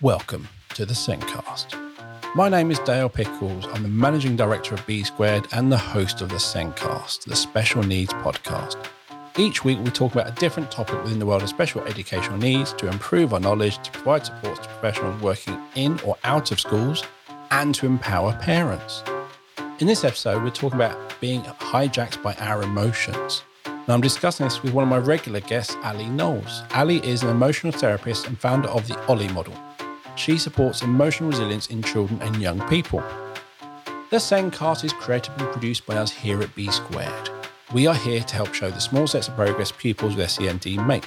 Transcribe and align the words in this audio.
Welcome 0.00 0.46
to 0.74 0.86
the 0.86 0.94
SENDcast. 0.94 1.74
My 2.36 2.48
name 2.48 2.70
is 2.70 2.78
Dale 2.78 3.08
Pickles. 3.08 3.66
I'm 3.72 3.82
the 3.82 3.88
managing 3.88 4.36
director 4.36 4.76
of 4.76 4.86
B 4.86 5.02
Squared 5.02 5.48
and 5.50 5.72
the 5.72 5.76
host 5.76 6.20
of 6.20 6.28
the 6.28 6.36
SENDcast, 6.36 7.24
the 7.24 7.34
special 7.34 7.82
needs 7.82 8.12
podcast. 8.12 8.76
Each 9.36 9.64
week, 9.64 9.80
we 9.80 9.90
talk 9.90 10.12
about 10.12 10.28
a 10.28 10.40
different 10.40 10.70
topic 10.70 11.02
within 11.02 11.18
the 11.18 11.26
world 11.26 11.42
of 11.42 11.48
special 11.48 11.80
educational 11.82 12.38
needs 12.38 12.72
to 12.74 12.86
improve 12.86 13.34
our 13.34 13.40
knowledge, 13.40 13.82
to 13.82 13.90
provide 13.90 14.24
support 14.24 14.62
to 14.62 14.68
professionals 14.68 15.20
working 15.20 15.60
in 15.74 15.98
or 16.06 16.16
out 16.22 16.52
of 16.52 16.60
schools, 16.60 17.02
and 17.50 17.74
to 17.74 17.86
empower 17.86 18.34
parents. 18.34 19.02
In 19.80 19.88
this 19.88 20.04
episode, 20.04 20.44
we're 20.44 20.50
talking 20.50 20.76
about 20.78 21.20
being 21.20 21.42
hijacked 21.42 22.22
by 22.22 22.34
our 22.34 22.62
emotions. 22.62 23.42
Now, 23.66 23.94
I'm 23.94 24.00
discussing 24.00 24.46
this 24.46 24.62
with 24.62 24.74
one 24.74 24.84
of 24.84 24.90
my 24.90 24.98
regular 24.98 25.40
guests, 25.40 25.76
Ali 25.82 26.06
Knowles. 26.06 26.62
Ali 26.72 27.04
is 27.04 27.24
an 27.24 27.30
emotional 27.30 27.72
therapist 27.72 28.28
and 28.28 28.38
founder 28.38 28.68
of 28.68 28.86
the 28.86 28.96
Ollie 29.06 29.26
model. 29.32 29.54
She 30.18 30.36
supports 30.36 30.82
emotional 30.82 31.30
resilience 31.30 31.68
in 31.68 31.80
children 31.80 32.20
and 32.22 32.42
young 32.42 32.60
people. 32.68 33.00
The 34.10 34.16
SENDcast 34.16 34.82
is 34.82 34.92
created 34.92 35.32
and 35.38 35.48
produced 35.52 35.86
by 35.86 35.96
us 35.96 36.10
here 36.10 36.42
at 36.42 36.52
B 36.56 36.68
Squared. 36.72 37.30
We 37.72 37.86
are 37.86 37.94
here 37.94 38.20
to 38.20 38.34
help 38.34 38.52
show 38.52 38.68
the 38.68 38.80
small 38.80 39.06
sets 39.06 39.28
of 39.28 39.36
progress 39.36 39.70
pupils 39.70 40.16
with 40.16 40.28
SEND 40.28 40.84
make. 40.88 41.06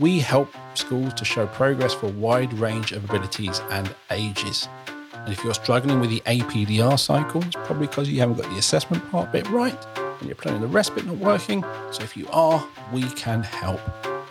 We 0.00 0.18
help 0.18 0.52
schools 0.74 1.14
to 1.14 1.24
show 1.24 1.46
progress 1.46 1.94
for 1.94 2.06
a 2.06 2.12
wide 2.12 2.52
range 2.54 2.90
of 2.90 3.04
abilities 3.04 3.60
and 3.70 3.94
ages. 4.10 4.68
And 5.12 5.32
if 5.32 5.44
you're 5.44 5.54
struggling 5.54 6.00
with 6.00 6.10
the 6.10 6.20
APDR 6.26 6.98
cycle, 6.98 7.44
it's 7.44 7.54
probably 7.54 7.86
because 7.86 8.08
you 8.08 8.18
haven't 8.18 8.38
got 8.38 8.50
the 8.50 8.58
assessment 8.58 9.08
part 9.12 9.30
bit 9.30 9.48
right 9.50 9.86
and 9.96 10.26
you're 10.26 10.34
planning 10.34 10.62
the 10.62 10.66
rest 10.66 10.96
bit 10.96 11.06
not 11.06 11.18
working. 11.18 11.62
So 11.92 12.02
if 12.02 12.16
you 12.16 12.26
are, 12.32 12.66
we 12.92 13.02
can 13.10 13.44
help. 13.44 13.80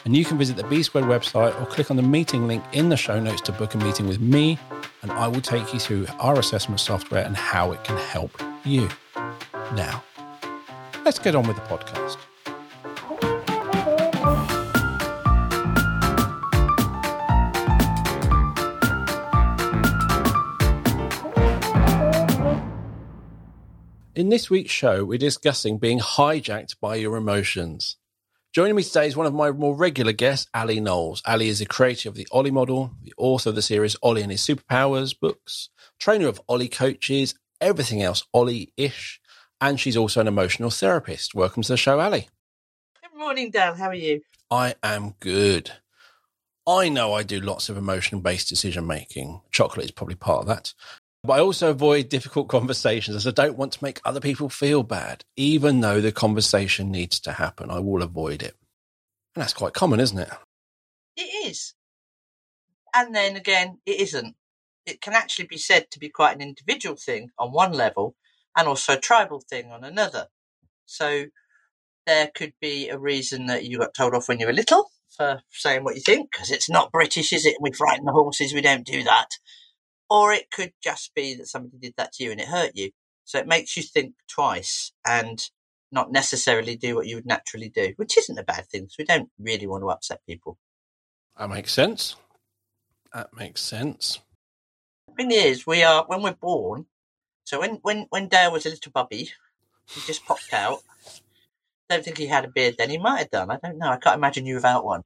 And 0.04 0.16
you 0.16 0.26
can 0.26 0.38
visit 0.38 0.58
the 0.58 0.64
B 0.64 0.82
Squared 0.82 1.08
website 1.08 1.60
or 1.62 1.66
click 1.68 1.92
on 1.92 1.96
the 1.96 2.04
meeting 2.04 2.48
link 2.48 2.64
in 2.74 2.90
the 2.90 2.98
show 2.98 3.20
notes 3.20 3.42
to 3.42 3.52
book 3.52 3.76
a 3.76 3.78
meeting 3.78 4.08
with 4.08 4.20
me, 4.20 4.58
and 5.04 5.12
I 5.12 5.28
will 5.28 5.42
take 5.42 5.74
you 5.74 5.80
through 5.80 6.08
our 6.20 6.40
assessment 6.40 6.80
software 6.80 7.24
and 7.24 7.38
how 7.38 7.72
it 7.72 7.84
can 7.84 7.98
help 7.98 8.32
you. 8.66 8.90
Now, 9.76 10.04
let's 11.06 11.20
get 11.20 11.36
on 11.36 11.48
with 11.48 11.56
the 11.56 11.62
podcast. 11.64 12.18
In 24.14 24.30
this 24.30 24.50
week's 24.50 24.72
show, 24.72 25.06
we're 25.06 25.18
discussing 25.18 25.78
being 25.78 26.00
hijacked 26.00 26.76
by 26.80 26.96
your 26.96 27.16
emotions. 27.16 27.98
Joining 28.54 28.76
me 28.76 28.84
today 28.84 29.08
is 29.08 29.16
one 29.16 29.28
of 29.28 29.34
my 29.34 29.50
more 29.52 29.74
regular 29.74 30.12
guests, 30.12 30.46
Ali 30.54 30.82
Knowles. 30.82 31.22
Ali 31.26 31.48
is 31.48 31.60
the 31.60 31.66
creator 31.66 32.10
of 32.10 32.16
the 32.16 32.28
Ollie 32.34 32.52
model, 32.52 32.92
the 33.02 33.14
author 33.16 33.48
of 33.48 33.56
the 33.56 33.62
series 33.62 33.96
Ollie 34.04 34.24
and 34.24 34.30
His 34.30 34.42
Superpowers 34.42 35.18
books, 35.18 35.70
trainer 36.02 36.28
of 36.28 36.42
Ollie 36.50 36.68
coaches, 36.68 37.34
everything 37.62 38.04
else 38.04 38.26
Ollie 38.34 38.74
ish, 38.76 39.22
and 39.62 39.80
she's 39.80 39.96
also 39.96 40.20
an 40.20 40.28
emotional 40.28 40.70
therapist. 40.70 41.34
Welcome 41.34 41.64
to 41.64 41.72
the 41.72 41.78
show, 41.78 42.02
Ali. 42.02 42.28
Good 43.02 43.18
morning, 43.18 43.52
Dan. 43.52 43.78
How 43.78 43.88
are 43.88 43.96
you? 43.96 44.20
I 44.52 44.76
am 44.84 45.16
good. 45.22 45.72
I 46.68 46.90
know 46.90 47.14
I 47.14 47.24
do 47.24 47.40
lots 47.40 47.70
of 47.70 47.78
emotion 47.78 48.20
based 48.20 48.50
decision 48.50 48.86
making. 48.86 49.40
Chocolate 49.52 49.86
is 49.86 49.92
probably 49.92 50.16
part 50.16 50.42
of 50.42 50.48
that. 50.48 50.74
But 51.24 51.34
I 51.34 51.40
also 51.42 51.70
avoid 51.70 52.10
difficult 52.10 52.48
conversations 52.48 53.16
as 53.16 53.28
I 53.28 53.32
don't 53.32 53.58
want 53.58 53.74
to 53.74 53.84
make 53.84 54.02
other 54.04 54.20
people 54.20 54.50
feel 54.50 54.82
bad, 54.82 55.24
even 55.36 55.82
though 55.82 56.02
the 56.02 56.12
conversation 56.12 56.92
needs 56.92 57.20
to 57.22 57.34
happen. 57.34 57.70
I 57.70 57.80
will 57.80 58.02
avoid 58.02 58.42
it. 58.42 58.56
And 59.36 59.44
that's 59.44 59.54
quite 59.54 59.74
common, 59.74 60.00
isn't 60.00 60.18
it? 60.18 60.30
It 61.16 61.48
is. 61.48 61.76
And 62.94 63.14
then 63.14 63.36
again, 63.36 63.78
it 63.86 64.00
isn't. 64.00 64.36
It 64.88 65.00
can 65.00 65.14
actually 65.14 65.46
be 65.46 65.58
said 65.58 65.92
to 65.92 66.00
be 66.00 66.10
quite 66.10 66.36
an 66.36 66.42
individual 66.42 66.96
thing 66.96 67.30
on 67.38 67.52
one 67.52 67.72
level 67.72 68.16
and 68.58 68.68
also 68.68 68.94
a 68.94 69.00
tribal 69.00 69.44
thing 69.48 69.72
on 69.72 69.84
another. 69.84 70.28
So 70.88 71.26
there 72.08 72.32
could 72.34 72.54
be 72.60 72.90
a 72.90 72.98
reason 72.98 73.46
that 73.46 73.64
you 73.64 73.78
got 73.78 73.94
told 73.94 74.16
off 74.16 74.28
when 74.28 74.40
you 74.40 74.48
were 74.48 74.54
little 74.54 74.90
for 75.16 75.44
saying 75.52 75.84
what 75.84 75.96
you 75.96 76.02
think, 76.02 76.32
because 76.32 76.50
it's 76.50 76.70
not 76.70 76.92
British, 76.92 77.32
is 77.32 77.46
it? 77.46 77.58
We 77.62 77.72
frighten 77.72 78.06
the 78.06 78.12
horses, 78.12 78.56
we 78.56 78.62
don't 78.62 78.86
do 78.86 79.04
that 79.04 79.28
or 80.12 80.34
it 80.34 80.52
could 80.52 80.74
just 80.84 81.16
be 81.16 81.34
that 81.36 81.48
somebody 81.48 81.78
did 81.78 81.94
that 81.96 82.12
to 82.12 82.26
you 82.26 82.32
and 82.32 82.42
it 82.42 82.50
hurt 82.50 82.72
you. 82.76 82.92
So 83.24 83.40
it 83.40 83.48
makes 83.48 83.78
you 83.78 83.84
think 83.84 84.14
twice 84.28 84.92
and 85.08 85.42
not 85.90 86.12
necessarily 86.12 86.76
do 86.76 86.96
what 86.96 87.08
you 87.08 87.16
would 87.16 87.26
naturally 87.26 87.70
do, 87.70 87.94
which 87.96 88.18
isn't 88.18 88.38
a 88.38 88.44
bad 88.44 88.68
thing 88.68 88.82
because 88.82 88.98
we 89.00 89.06
don't 89.06 89.30
really 89.40 89.68
want 89.68 89.84
to 89.84 89.90
upset 89.90 90.20
people. 90.28 90.58
That 91.40 91.50
makes 91.50 91.72
sense. 91.72 92.18
That 93.14 93.30
makes 93.34 93.62
sense. 93.62 94.20
The 95.08 95.14
thing 95.14 95.32
is, 95.32 95.66
we 95.66 95.82
are 95.82 96.04
when 96.06 96.22
we're 96.22 96.34
born. 96.34 96.88
So 97.46 97.62
when 97.62 97.80
when 97.82 98.08
when 98.10 98.28
Dale 98.28 98.52
was 98.52 98.66
a 98.66 98.70
little 98.70 98.92
bubby, 98.92 99.32
he 99.88 100.02
just 100.06 100.26
popped 100.26 100.52
out. 100.52 100.80
Don't 101.90 102.04
think 102.04 102.18
he 102.18 102.28
had 102.28 102.44
a 102.44 102.50
beard 102.50 102.76
then. 102.78 102.90
He 102.90 102.98
might 102.98 103.20
have 103.20 103.32
done. 103.32 103.50
I 103.50 103.60
don't 103.64 103.78
know. 103.78 103.92
I 103.92 103.98
can't 103.98 104.18
imagine 104.18 104.46
you 104.46 104.56
without 104.56 104.84
one. 104.84 105.04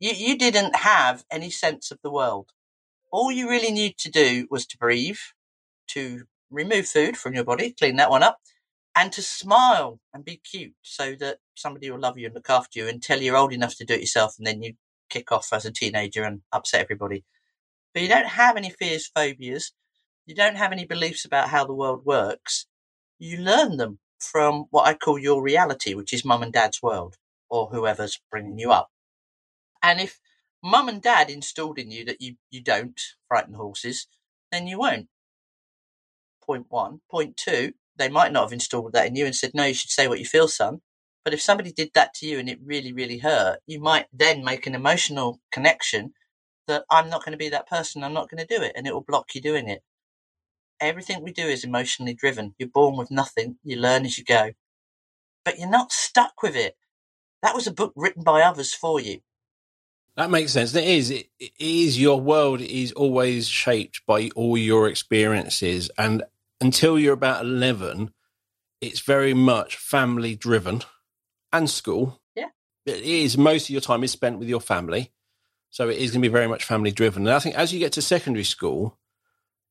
You 0.00 0.12
you 0.12 0.36
didn't 0.36 0.76
have 0.76 1.24
any 1.30 1.48
sense 1.48 1.90
of 1.90 1.98
the 2.02 2.10
world 2.10 2.52
all 3.14 3.30
you 3.30 3.48
really 3.48 3.70
need 3.70 3.96
to 3.96 4.10
do 4.10 4.48
was 4.50 4.66
to 4.66 4.76
breathe, 4.76 5.20
to 5.86 6.24
remove 6.50 6.84
food 6.88 7.16
from 7.16 7.32
your 7.32 7.44
body, 7.44 7.72
clean 7.78 7.94
that 7.94 8.10
one 8.10 8.24
up, 8.24 8.38
and 8.96 9.12
to 9.12 9.22
smile 9.22 10.00
and 10.12 10.24
be 10.24 10.38
cute 10.38 10.74
so 10.82 11.14
that 11.20 11.38
somebody 11.54 11.88
will 11.92 12.00
love 12.00 12.18
you 12.18 12.26
and 12.26 12.34
look 12.34 12.50
after 12.50 12.80
you 12.80 12.88
until 12.88 13.22
you're 13.22 13.36
old 13.36 13.52
enough 13.52 13.76
to 13.76 13.84
do 13.84 13.94
it 13.94 14.00
yourself 14.00 14.34
and 14.36 14.44
then 14.48 14.64
you 14.64 14.74
kick 15.10 15.30
off 15.30 15.52
as 15.52 15.64
a 15.64 15.70
teenager 15.70 16.24
and 16.24 16.40
upset 16.52 16.80
everybody. 16.80 17.24
But 17.92 18.02
you 18.02 18.08
don't 18.08 18.26
have 18.26 18.56
any 18.56 18.70
fears, 18.70 19.08
phobias. 19.14 19.72
You 20.26 20.34
don't 20.34 20.56
have 20.56 20.72
any 20.72 20.84
beliefs 20.84 21.24
about 21.24 21.50
how 21.50 21.64
the 21.64 21.74
world 21.74 22.04
works. 22.04 22.66
You 23.20 23.38
learn 23.38 23.76
them 23.76 24.00
from 24.18 24.64
what 24.70 24.88
I 24.88 24.94
call 24.94 25.20
your 25.20 25.40
reality, 25.40 25.94
which 25.94 26.12
is 26.12 26.24
mum 26.24 26.42
and 26.42 26.52
dad's 26.52 26.82
world 26.82 27.14
or 27.48 27.68
whoever's 27.68 28.20
bringing 28.32 28.58
you 28.58 28.72
up. 28.72 28.90
And 29.84 30.00
if 30.00 30.18
mum 30.64 30.88
and 30.88 31.02
dad 31.02 31.28
installed 31.30 31.78
in 31.78 31.90
you 31.90 32.06
that 32.06 32.20
you, 32.20 32.36
you 32.50 32.62
don't 32.62 33.00
frighten 33.28 33.54
horses, 33.54 34.08
then 34.50 34.66
you 34.66 34.78
won't. 34.78 35.08
Point 36.44 36.66
one. 36.70 37.00
Point 37.10 37.36
two, 37.36 37.74
they 37.96 38.08
might 38.08 38.32
not 38.32 38.44
have 38.44 38.52
installed 38.52 38.94
that 38.94 39.06
in 39.06 39.14
you 39.14 39.26
and 39.26 39.36
said, 39.36 39.52
no, 39.54 39.66
you 39.66 39.74
should 39.74 39.90
say 39.90 40.08
what 40.08 40.18
you 40.18 40.24
feel, 40.24 40.48
son. 40.48 40.80
But 41.22 41.34
if 41.34 41.42
somebody 41.42 41.70
did 41.70 41.90
that 41.94 42.14
to 42.14 42.26
you 42.26 42.38
and 42.38 42.48
it 42.48 42.58
really, 42.64 42.92
really 42.92 43.18
hurt, 43.18 43.60
you 43.66 43.78
might 43.80 44.06
then 44.12 44.42
make 44.42 44.66
an 44.66 44.74
emotional 44.74 45.40
connection 45.52 46.14
that 46.66 46.84
I'm 46.90 47.10
not 47.10 47.24
going 47.24 47.32
to 47.32 47.38
be 47.38 47.50
that 47.50 47.68
person, 47.68 48.02
I'm 48.02 48.14
not 48.14 48.30
going 48.30 48.46
to 48.46 48.56
do 48.56 48.62
it, 48.62 48.72
and 48.74 48.86
it 48.86 48.94
will 48.94 49.02
block 49.02 49.34
you 49.34 49.42
doing 49.42 49.68
it. 49.68 49.82
Everything 50.80 51.22
we 51.22 51.32
do 51.32 51.46
is 51.46 51.62
emotionally 51.62 52.14
driven. 52.14 52.54
You're 52.58 52.68
born 52.70 52.96
with 52.96 53.10
nothing, 53.10 53.56
you 53.62 53.76
learn 53.76 54.06
as 54.06 54.16
you 54.18 54.24
go. 54.24 54.52
But 55.44 55.58
you're 55.58 55.68
not 55.68 55.92
stuck 55.92 56.42
with 56.42 56.56
it. 56.56 56.74
That 57.42 57.54
was 57.54 57.66
a 57.66 57.72
book 57.72 57.92
written 57.96 58.22
by 58.22 58.40
others 58.42 58.72
for 58.72 58.98
you. 58.98 59.20
That 60.16 60.30
makes 60.30 60.52
sense. 60.52 60.74
It 60.74 60.84
is. 60.84 61.10
It 61.10 61.28
is 61.58 62.00
your 62.00 62.20
world 62.20 62.60
is 62.60 62.92
always 62.92 63.48
shaped 63.48 64.02
by 64.06 64.30
all 64.36 64.56
your 64.56 64.88
experiences, 64.88 65.90
and 65.98 66.22
until 66.60 66.98
you're 66.98 67.14
about 67.14 67.44
eleven, 67.44 68.12
it's 68.80 69.00
very 69.00 69.34
much 69.34 69.76
family 69.76 70.36
driven, 70.36 70.82
and 71.52 71.68
school. 71.68 72.20
Yeah, 72.36 72.50
it 72.86 73.02
is. 73.02 73.36
Most 73.36 73.64
of 73.64 73.70
your 73.70 73.80
time 73.80 74.04
is 74.04 74.12
spent 74.12 74.38
with 74.38 74.48
your 74.48 74.60
family, 74.60 75.10
so 75.70 75.88
it 75.88 75.98
is 75.98 76.12
going 76.12 76.22
to 76.22 76.28
be 76.28 76.32
very 76.32 76.48
much 76.48 76.62
family 76.62 76.92
driven. 76.92 77.26
And 77.26 77.34
I 77.34 77.40
think 77.40 77.56
as 77.56 77.72
you 77.72 77.80
get 77.80 77.92
to 77.94 78.02
secondary 78.02 78.44
school, 78.44 78.96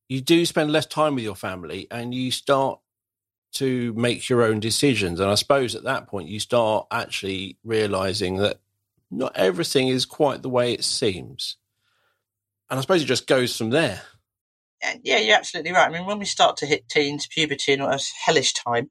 you 0.09 0.19
do 0.19 0.45
spend 0.45 0.73
less 0.73 0.85
time 0.85 1.15
with 1.15 1.23
your 1.23 1.35
family, 1.35 1.87
and 1.89 2.13
you 2.13 2.31
start 2.31 2.81
to 3.53 3.93
make 3.93 4.27
your 4.27 4.43
own 4.43 4.59
decisions. 4.59 5.21
And 5.21 5.31
I 5.31 5.35
suppose 5.35 5.73
at 5.73 5.83
that 5.83 6.07
point, 6.07 6.27
you 6.27 6.41
start 6.41 6.87
actually 6.91 7.57
realizing 7.63 8.37
that 8.37 8.59
not 9.17 9.35
everything 9.35 9.87
is 9.87 10.05
quite 10.05 10.41
the 10.41 10.49
way 10.49 10.73
it 10.73 10.83
seems. 10.83 11.57
And 12.69 12.77
I 12.77 12.81
suppose 12.81 13.01
it 13.03 13.05
just 13.05 13.27
goes 13.27 13.55
from 13.55 13.69
there. 13.69 14.01
Yeah, 15.03 15.19
you're 15.19 15.37
absolutely 15.37 15.71
right. 15.71 15.87
I 15.87 15.91
mean, 15.91 16.05
when 16.05 16.19
we 16.19 16.25
start 16.25 16.57
to 16.57 16.65
hit 16.65 16.89
teens, 16.89 17.27
puberty, 17.27 17.73
and 17.73 17.81
that 17.81 18.03
hellish 18.25 18.53
time, 18.53 18.89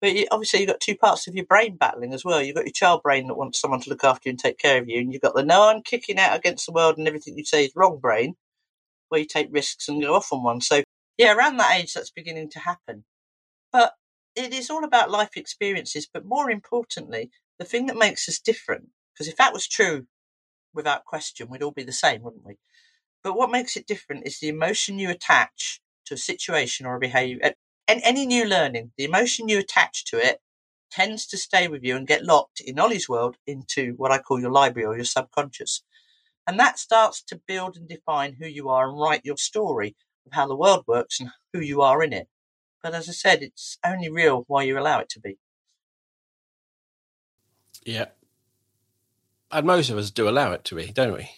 but 0.00 0.14
you, 0.14 0.26
obviously 0.30 0.60
you've 0.60 0.68
got 0.68 0.80
two 0.80 0.96
parts 0.96 1.26
of 1.26 1.34
your 1.34 1.46
brain 1.46 1.76
battling 1.76 2.12
as 2.12 2.24
well. 2.24 2.42
You've 2.42 2.56
got 2.56 2.64
your 2.64 2.72
child 2.72 3.02
brain 3.02 3.26
that 3.28 3.36
wants 3.36 3.60
someone 3.60 3.80
to 3.80 3.90
look 3.90 4.04
after 4.04 4.28
you 4.28 4.30
and 4.30 4.38
take 4.38 4.58
care 4.58 4.80
of 4.80 4.88
you, 4.88 5.00
and 5.00 5.12
you've 5.12 5.22
got 5.22 5.34
the 5.34 5.42
no, 5.42 5.68
I'm 5.68 5.82
kicking 5.82 6.18
out 6.18 6.36
against 6.36 6.66
the 6.66 6.72
world 6.72 6.98
and 6.98 7.08
everything 7.08 7.36
you 7.36 7.44
say 7.44 7.64
is 7.64 7.72
wrong 7.74 7.98
brain, 7.98 8.34
where 9.08 9.20
you 9.20 9.26
take 9.26 9.48
risks 9.50 9.88
and 9.88 10.02
go 10.02 10.14
off 10.14 10.32
on 10.32 10.42
one. 10.42 10.60
So, 10.60 10.82
yeah, 11.18 11.34
around 11.34 11.56
that 11.56 11.78
age, 11.78 11.94
that's 11.94 12.10
beginning 12.10 12.50
to 12.50 12.58
happen. 12.60 13.04
But 13.72 13.94
it 14.36 14.52
is 14.52 14.70
all 14.70 14.84
about 14.84 15.10
life 15.10 15.36
experiences, 15.36 16.08
but 16.12 16.24
more 16.24 16.50
importantly, 16.50 17.30
the 17.58 17.64
thing 17.64 17.86
that 17.86 17.96
makes 17.96 18.28
us 18.28 18.38
different 18.38 18.88
because 19.22 19.30
if 19.30 19.38
that 19.38 19.52
was 19.52 19.68
true, 19.68 20.08
without 20.74 21.04
question, 21.04 21.46
we'd 21.48 21.62
all 21.62 21.70
be 21.70 21.84
the 21.84 21.92
same, 21.92 22.22
wouldn't 22.22 22.44
we? 22.44 22.56
But 23.22 23.34
what 23.36 23.52
makes 23.52 23.76
it 23.76 23.86
different 23.86 24.26
is 24.26 24.40
the 24.40 24.48
emotion 24.48 24.98
you 24.98 25.10
attach 25.10 25.80
to 26.06 26.14
a 26.14 26.18
situation 26.18 26.86
or 26.86 26.96
a 26.96 26.98
behavior. 26.98 27.52
And 27.86 28.00
any 28.02 28.26
new 28.26 28.44
learning, 28.44 28.90
the 28.98 29.04
emotion 29.04 29.48
you 29.48 29.60
attach 29.60 30.06
to 30.06 30.16
it 30.16 30.40
tends 30.90 31.24
to 31.28 31.38
stay 31.38 31.68
with 31.68 31.84
you 31.84 31.94
and 31.94 32.04
get 32.04 32.24
locked 32.24 32.60
in 32.60 32.80
Ollie's 32.80 33.08
world 33.08 33.36
into 33.46 33.94
what 33.96 34.10
I 34.10 34.18
call 34.18 34.40
your 34.40 34.50
library 34.50 34.88
or 34.88 34.96
your 34.96 35.04
subconscious. 35.04 35.84
And 36.44 36.58
that 36.58 36.80
starts 36.80 37.22
to 37.22 37.40
build 37.46 37.76
and 37.76 37.88
define 37.88 38.38
who 38.40 38.48
you 38.48 38.70
are 38.70 38.88
and 38.88 38.98
write 38.98 39.24
your 39.24 39.36
story 39.36 39.94
of 40.26 40.32
how 40.32 40.48
the 40.48 40.56
world 40.56 40.82
works 40.88 41.20
and 41.20 41.30
who 41.52 41.60
you 41.60 41.80
are 41.80 42.02
in 42.02 42.12
it. 42.12 42.26
But 42.82 42.92
as 42.92 43.08
I 43.08 43.12
said, 43.12 43.40
it's 43.40 43.78
only 43.86 44.10
real 44.10 44.42
while 44.48 44.64
you 44.64 44.76
allow 44.76 44.98
it 44.98 45.10
to 45.10 45.20
be. 45.20 45.38
Yeah. 47.86 48.06
And 49.52 49.66
most 49.66 49.90
of 49.90 49.98
us 49.98 50.10
do 50.10 50.28
allow 50.28 50.52
it 50.52 50.64
to 50.64 50.74
be, 50.74 50.86
don't 50.92 51.12
we? 51.12 51.28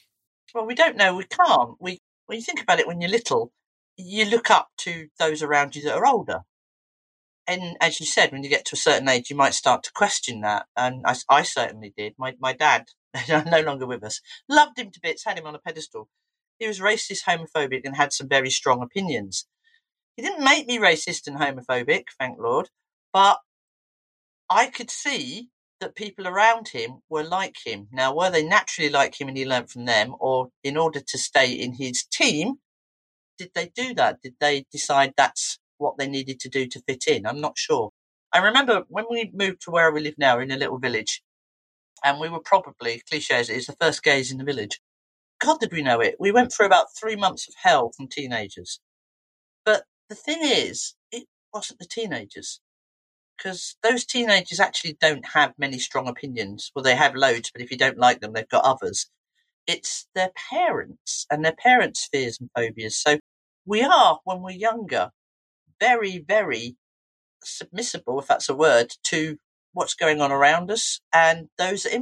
Well, 0.55 0.67
we 0.67 0.77
don't 0.77 0.97
know. 0.97 1.17
We 1.17 1.25
can't. 1.25 1.75
We 1.81 2.01
when 2.27 2.39
you 2.39 2.45
think 2.45 2.63
about 2.63 2.79
it, 2.79 2.87
when 2.87 3.01
you're 3.01 3.11
little, 3.11 3.53
you 3.97 4.25
look 4.25 4.51
up 4.51 4.69
to 4.79 5.09
those 5.19 5.43
around 5.43 5.75
you 5.75 5.83
that 5.83 5.97
are 5.97 6.07
older. 6.07 6.43
And 7.47 7.77
as 7.81 8.01
you 8.01 8.07
said, 8.07 8.33
when 8.33 8.43
you 8.43 8.49
get 8.49 8.65
to 8.67 8.75
a 8.75 8.79
certain 8.79 9.09
age, 9.09 9.29
you 9.29 9.37
might 9.37 9.53
start 9.53 9.83
to 9.83 9.93
question 9.93 10.41
that. 10.41 10.67
And 10.77 11.03
I, 11.05 11.17
I 11.29 11.43
certainly 11.43 11.93
did. 11.97 12.15
My 12.17 12.35
my 12.39 12.53
dad, 12.53 12.87
no 13.29 13.61
longer 13.61 13.87
with 13.87 14.05
us, 14.05 14.21
loved 14.49 14.79
him 14.79 14.91
to 14.93 15.01
bits, 15.01 15.25
had 15.25 15.39
him 15.39 15.47
on 15.47 15.57
a 15.57 15.59
pedestal. 15.59 16.09
He 16.59 16.69
was 16.69 16.79
racist, 16.79 17.25
homophobic, 17.25 17.83
and 17.85 17.97
had 17.97 18.13
some 18.13 18.29
very 18.29 18.51
strong 18.51 18.81
opinions. 18.81 19.47
He 20.17 20.23
didn't 20.23 20.45
make 20.45 20.69
me 20.69 20.79
racist 20.79 21.27
and 21.27 21.37
homophobic, 21.37 22.05
thank 22.19 22.39
Lord, 22.39 22.71
but 23.13 23.39
I 24.49 24.69
could 24.69 24.91
see 24.91 25.51
that 25.81 25.95
people 25.97 26.27
around 26.29 26.69
him 26.69 27.01
were 27.09 27.25
like 27.25 27.57
him. 27.65 27.89
Now, 27.93 28.15
were 28.15 28.31
they 28.31 28.45
naturally 28.45 28.91
like 28.91 29.21
him 29.21 29.29
and 29.29 29.37
he 29.37 29.47
learnt 29.47 29.71
from 29.71 29.85
them, 29.85 30.15
or 30.21 30.49
in 30.63 30.77
order 30.77 31.01
to 31.01 31.19
stay 31.19 31.53
in 31.53 31.75
his 31.75 32.05
team, 32.05 32.57
did 33.39 33.51
they 33.55 33.71
do 33.75 33.95
that? 33.95 34.23
Did 34.23 34.35
they 34.41 34.67
decide 34.73 35.15
that's 35.17 35.59
what 35.79 35.99
they 35.99 36.09
needed 36.09 36.41
to 36.41 36.49
do 36.49 36.67
to 36.69 36.83
fit 36.89 37.07
in? 37.09 37.27
I'm 37.27 37.41
not 37.41 37.59
sure. 37.59 37.91
I 38.33 38.39
remember 38.39 38.85
when 38.89 39.07
we 39.11 39.31
moved 39.35 39.63
to 39.63 39.71
where 39.71 39.93
we 39.93 40.01
live 40.01 40.17
now 40.19 40.39
in 40.41 40.51
a 40.51 40.57
little 40.57 40.79
village, 40.79 41.23
and 42.05 42.21
we 42.21 42.29
were 42.29 42.41
probably, 42.41 43.03
cliche 43.09 43.35
as 43.37 43.51
it 43.51 43.57
is, 43.57 43.67
the 43.67 43.77
first 43.81 44.03
gays 44.03 44.33
in 44.33 44.39
the 44.39 44.45
village. 44.45 44.81
God, 45.41 45.61
did 45.61 45.73
we 45.73 45.83
know 45.83 46.01
it? 46.01 46.17
We 46.21 46.33
went 46.33 46.53
through 46.53 46.67
about 46.67 46.87
three 46.99 47.17
months 47.17 47.49
of 47.49 47.55
hell 47.63 47.93
from 47.97 48.09
teenagers. 48.09 48.81
But 49.65 49.85
the 50.09 50.15
thing 50.15 50.41
is, 50.43 50.95
it 51.13 51.25
wasn't 51.53 51.81
the 51.81 51.87
teenagers 51.87 52.61
because 53.37 53.77
those 53.83 54.05
teenagers 54.05 54.61
actually 54.61 54.97
don't 55.01 55.27
have 55.35 55.55
many 55.59 55.79
strong 55.79 56.09
opinions. 56.09 56.71
Well, 56.75 56.83
they 56.83 56.97
have 56.97 57.15
loads, 57.15 57.51
but 57.53 57.63
if 57.63 57.71
you 57.71 57.77
don't 57.77 57.99
like 57.99 58.21
them, 58.21 58.33
they've 58.33 58.49
got 58.49 58.65
others. 58.65 59.11
It's 59.67 60.07
their 60.15 60.31
parents 60.51 61.27
and 61.31 61.45
their 61.45 61.55
parents' 61.57 62.09
fears 62.11 62.39
and 62.41 62.51
phobias. 62.57 62.97
So 62.97 63.19
we 63.67 63.83
are, 63.83 64.21
when 64.25 64.43
we're 64.43 64.51
younger, 64.51 65.11
very, 65.81 66.19
very 66.19 66.77
submissible, 67.45 68.21
if 68.21 68.29
that's 68.29 68.49
a 68.49 68.55
word, 68.55 68.93
to 69.05 69.39
what's 69.73 69.95
going 69.95 70.21
on 70.21 70.31
around 70.33 70.71
us 70.71 71.01
and 71.13 71.49
those 71.59 71.83
that 71.83 71.93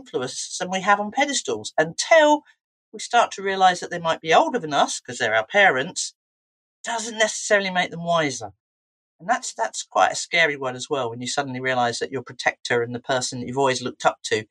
and 0.61 0.71
we 0.71 0.81
have 0.83 1.01
on 1.01 1.11
pedestals 1.11 1.73
until 1.79 2.43
we 2.93 2.99
start 2.99 3.31
to 3.33 3.43
realize 3.43 3.81
that 3.81 3.91
they 3.91 3.99
might 3.99 4.21
be 4.21 4.35
older 4.35 4.59
than 4.59 4.75
us 4.75 5.01
because 5.01 5.19
they're 5.19 5.35
our 5.35 5.47
parents 5.47 6.15
doesn't 6.85 7.19
necessarily 7.19 7.71
make 7.71 7.91
them 7.91 8.05
wiser. 8.05 8.53
And 9.23 9.31
that's 9.31 9.55
that's 9.55 9.85
quite 9.85 10.11
a 10.11 10.17
scary 10.17 10.57
one 10.57 10.75
as 10.75 10.91
well 10.91 11.09
when 11.09 11.21
you 11.21 11.29
suddenly 11.29 11.61
realise 11.61 12.01
that 12.01 12.11
your 12.11 12.23
protector 12.23 12.83
and 12.83 12.93
the 12.93 12.99
person 12.99 13.39
that 13.39 13.47
you've 13.47 13.57
always 13.57 13.81
looked 13.81 14.05
up 14.05 14.19
to 14.25 14.47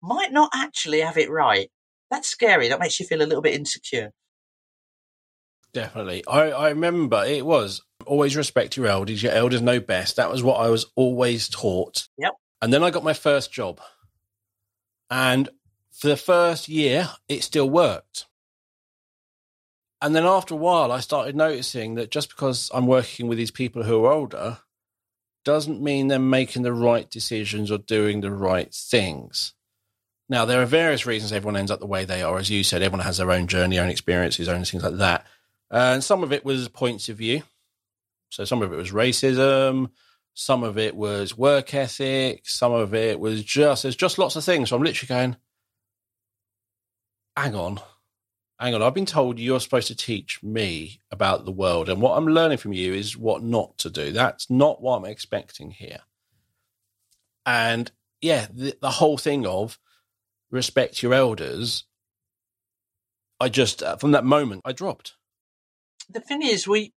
might 0.00 0.32
not 0.32 0.50
actually 0.54 1.00
have 1.00 1.18
it 1.18 1.28
right. 1.28 1.72
That's 2.08 2.28
scary. 2.28 2.68
That 2.68 2.78
makes 2.78 3.00
you 3.00 3.06
feel 3.06 3.20
a 3.20 3.26
little 3.26 3.42
bit 3.42 3.54
insecure. 3.54 4.12
Definitely. 5.74 6.22
I, 6.28 6.52
I 6.52 6.68
remember 6.68 7.24
it 7.26 7.44
was 7.44 7.82
always 8.06 8.36
respect 8.36 8.76
your 8.76 8.86
elders. 8.86 9.24
Your 9.24 9.32
elders 9.32 9.60
know 9.60 9.80
best. 9.80 10.14
That 10.14 10.30
was 10.30 10.40
what 10.40 10.60
I 10.60 10.70
was 10.70 10.86
always 10.94 11.48
taught. 11.48 12.06
Yep. 12.16 12.34
And 12.62 12.72
then 12.72 12.84
I 12.84 12.90
got 12.90 13.02
my 13.02 13.12
first 13.12 13.52
job. 13.52 13.80
And 15.10 15.48
for 15.90 16.06
the 16.06 16.16
first 16.16 16.68
year, 16.68 17.08
it 17.28 17.42
still 17.42 17.68
worked. 17.68 18.26
And 20.02 20.14
then 20.14 20.24
after 20.24 20.54
a 20.54 20.58
while, 20.58 20.92
I 20.92 21.00
started 21.00 21.34
noticing 21.34 21.94
that 21.94 22.10
just 22.10 22.28
because 22.28 22.70
I'm 22.74 22.86
working 22.86 23.28
with 23.28 23.38
these 23.38 23.50
people 23.50 23.82
who 23.82 24.04
are 24.04 24.12
older 24.12 24.58
doesn't 25.44 25.80
mean 25.80 26.08
they're 26.08 26.18
making 26.18 26.62
the 26.62 26.72
right 26.72 27.08
decisions 27.10 27.70
or 27.70 27.78
doing 27.78 28.20
the 28.20 28.30
right 28.30 28.72
things. 28.74 29.54
Now, 30.28 30.44
there 30.44 30.60
are 30.60 30.66
various 30.66 31.06
reasons 31.06 31.32
everyone 31.32 31.56
ends 31.56 31.70
up 31.70 31.80
the 31.80 31.86
way 31.86 32.04
they 32.04 32.22
are. 32.22 32.36
As 32.36 32.50
you 32.50 32.64
said, 32.64 32.82
everyone 32.82 33.06
has 33.06 33.18
their 33.18 33.30
own 33.30 33.46
journey, 33.46 33.78
own 33.78 33.88
experiences, 33.88 34.48
own 34.48 34.64
things 34.64 34.82
like 34.82 34.96
that. 34.96 35.24
And 35.70 36.02
some 36.02 36.22
of 36.22 36.32
it 36.32 36.44
was 36.44 36.68
points 36.68 37.08
of 37.08 37.16
view. 37.16 37.42
So 38.28 38.44
some 38.44 38.60
of 38.60 38.72
it 38.72 38.76
was 38.76 38.90
racism. 38.90 39.90
Some 40.34 40.62
of 40.62 40.76
it 40.76 40.94
was 40.94 41.38
work 41.38 41.72
ethic. 41.72 42.48
Some 42.48 42.72
of 42.72 42.92
it 42.92 43.18
was 43.18 43.42
just, 43.42 43.84
there's 43.84 43.96
just 43.96 44.18
lots 44.18 44.36
of 44.36 44.44
things. 44.44 44.68
So 44.68 44.76
I'm 44.76 44.82
literally 44.82 45.08
going, 45.08 45.36
hang 47.36 47.54
on 47.54 47.80
hang 48.58 48.74
on, 48.74 48.82
I've 48.82 48.94
been 48.94 49.06
told 49.06 49.38
you're 49.38 49.60
supposed 49.60 49.88
to 49.88 49.96
teach 49.96 50.42
me 50.42 51.00
about 51.10 51.44
the 51.44 51.52
world, 51.52 51.88
and 51.88 52.00
what 52.00 52.16
I'm 52.16 52.26
learning 52.26 52.58
from 52.58 52.72
you 52.72 52.94
is 52.94 53.16
what 53.16 53.42
not 53.42 53.78
to 53.78 53.90
do. 53.90 54.12
That's 54.12 54.50
not 54.50 54.80
what 54.80 54.98
I'm 54.98 55.04
expecting 55.04 55.70
here. 55.70 56.00
And 57.44 57.90
yeah, 58.20 58.46
the, 58.52 58.76
the 58.80 58.90
whole 58.90 59.18
thing 59.18 59.46
of 59.46 59.78
respect 60.50 61.02
your 61.02 61.14
elders, 61.14 61.84
I 63.38 63.48
just, 63.48 63.82
uh, 63.82 63.96
from 63.96 64.12
that 64.12 64.24
moment, 64.24 64.62
I 64.64 64.72
dropped. 64.72 65.14
The 66.08 66.20
thing 66.20 66.42
is, 66.42 66.66
we 66.66 66.92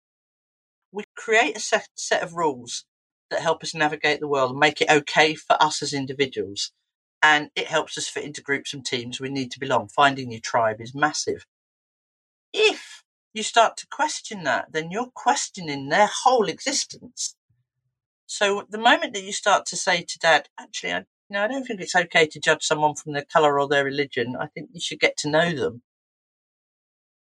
we 0.92 1.04
create 1.16 1.56
a 1.56 1.60
set, 1.60 1.88
set 1.94 2.22
of 2.22 2.34
rules 2.34 2.84
that 3.30 3.42
help 3.42 3.62
us 3.62 3.74
navigate 3.74 4.20
the 4.20 4.28
world 4.28 4.52
and 4.52 4.58
make 4.58 4.80
it 4.80 4.90
okay 4.90 5.34
for 5.34 5.60
us 5.60 5.82
as 5.82 5.92
individuals 5.92 6.72
and 7.28 7.50
it 7.56 7.66
helps 7.66 7.98
us 7.98 8.06
fit 8.06 8.24
into 8.24 8.40
groups 8.40 8.72
and 8.72 8.86
teams 8.86 9.20
we 9.20 9.28
need 9.28 9.50
to 9.50 9.58
belong. 9.58 9.88
Finding 9.88 10.30
your 10.30 10.40
tribe 10.40 10.80
is 10.80 10.94
massive. 10.94 11.44
If 12.52 13.02
you 13.34 13.42
start 13.42 13.76
to 13.78 13.86
question 13.90 14.44
that, 14.44 14.68
then 14.70 14.92
you're 14.92 15.10
questioning 15.12 15.88
their 15.88 16.08
whole 16.22 16.48
existence. 16.48 17.34
So 18.26 18.64
the 18.70 18.78
moment 18.78 19.12
that 19.14 19.24
you 19.24 19.32
start 19.32 19.66
to 19.66 19.76
say 19.76 20.02
to 20.02 20.18
dad, 20.20 20.48
actually, 20.58 20.92
I, 20.92 20.98
you 20.98 21.04
know, 21.30 21.42
I 21.42 21.48
don't 21.48 21.64
think 21.64 21.80
it's 21.80 21.96
okay 21.96 22.28
to 22.28 22.38
judge 22.38 22.62
someone 22.62 22.94
from 22.94 23.12
their 23.12 23.24
colour 23.24 23.58
or 23.58 23.66
their 23.66 23.84
religion. 23.84 24.36
I 24.38 24.46
think 24.46 24.70
you 24.72 24.80
should 24.80 25.00
get 25.00 25.16
to 25.18 25.28
know 25.28 25.52
them. 25.52 25.82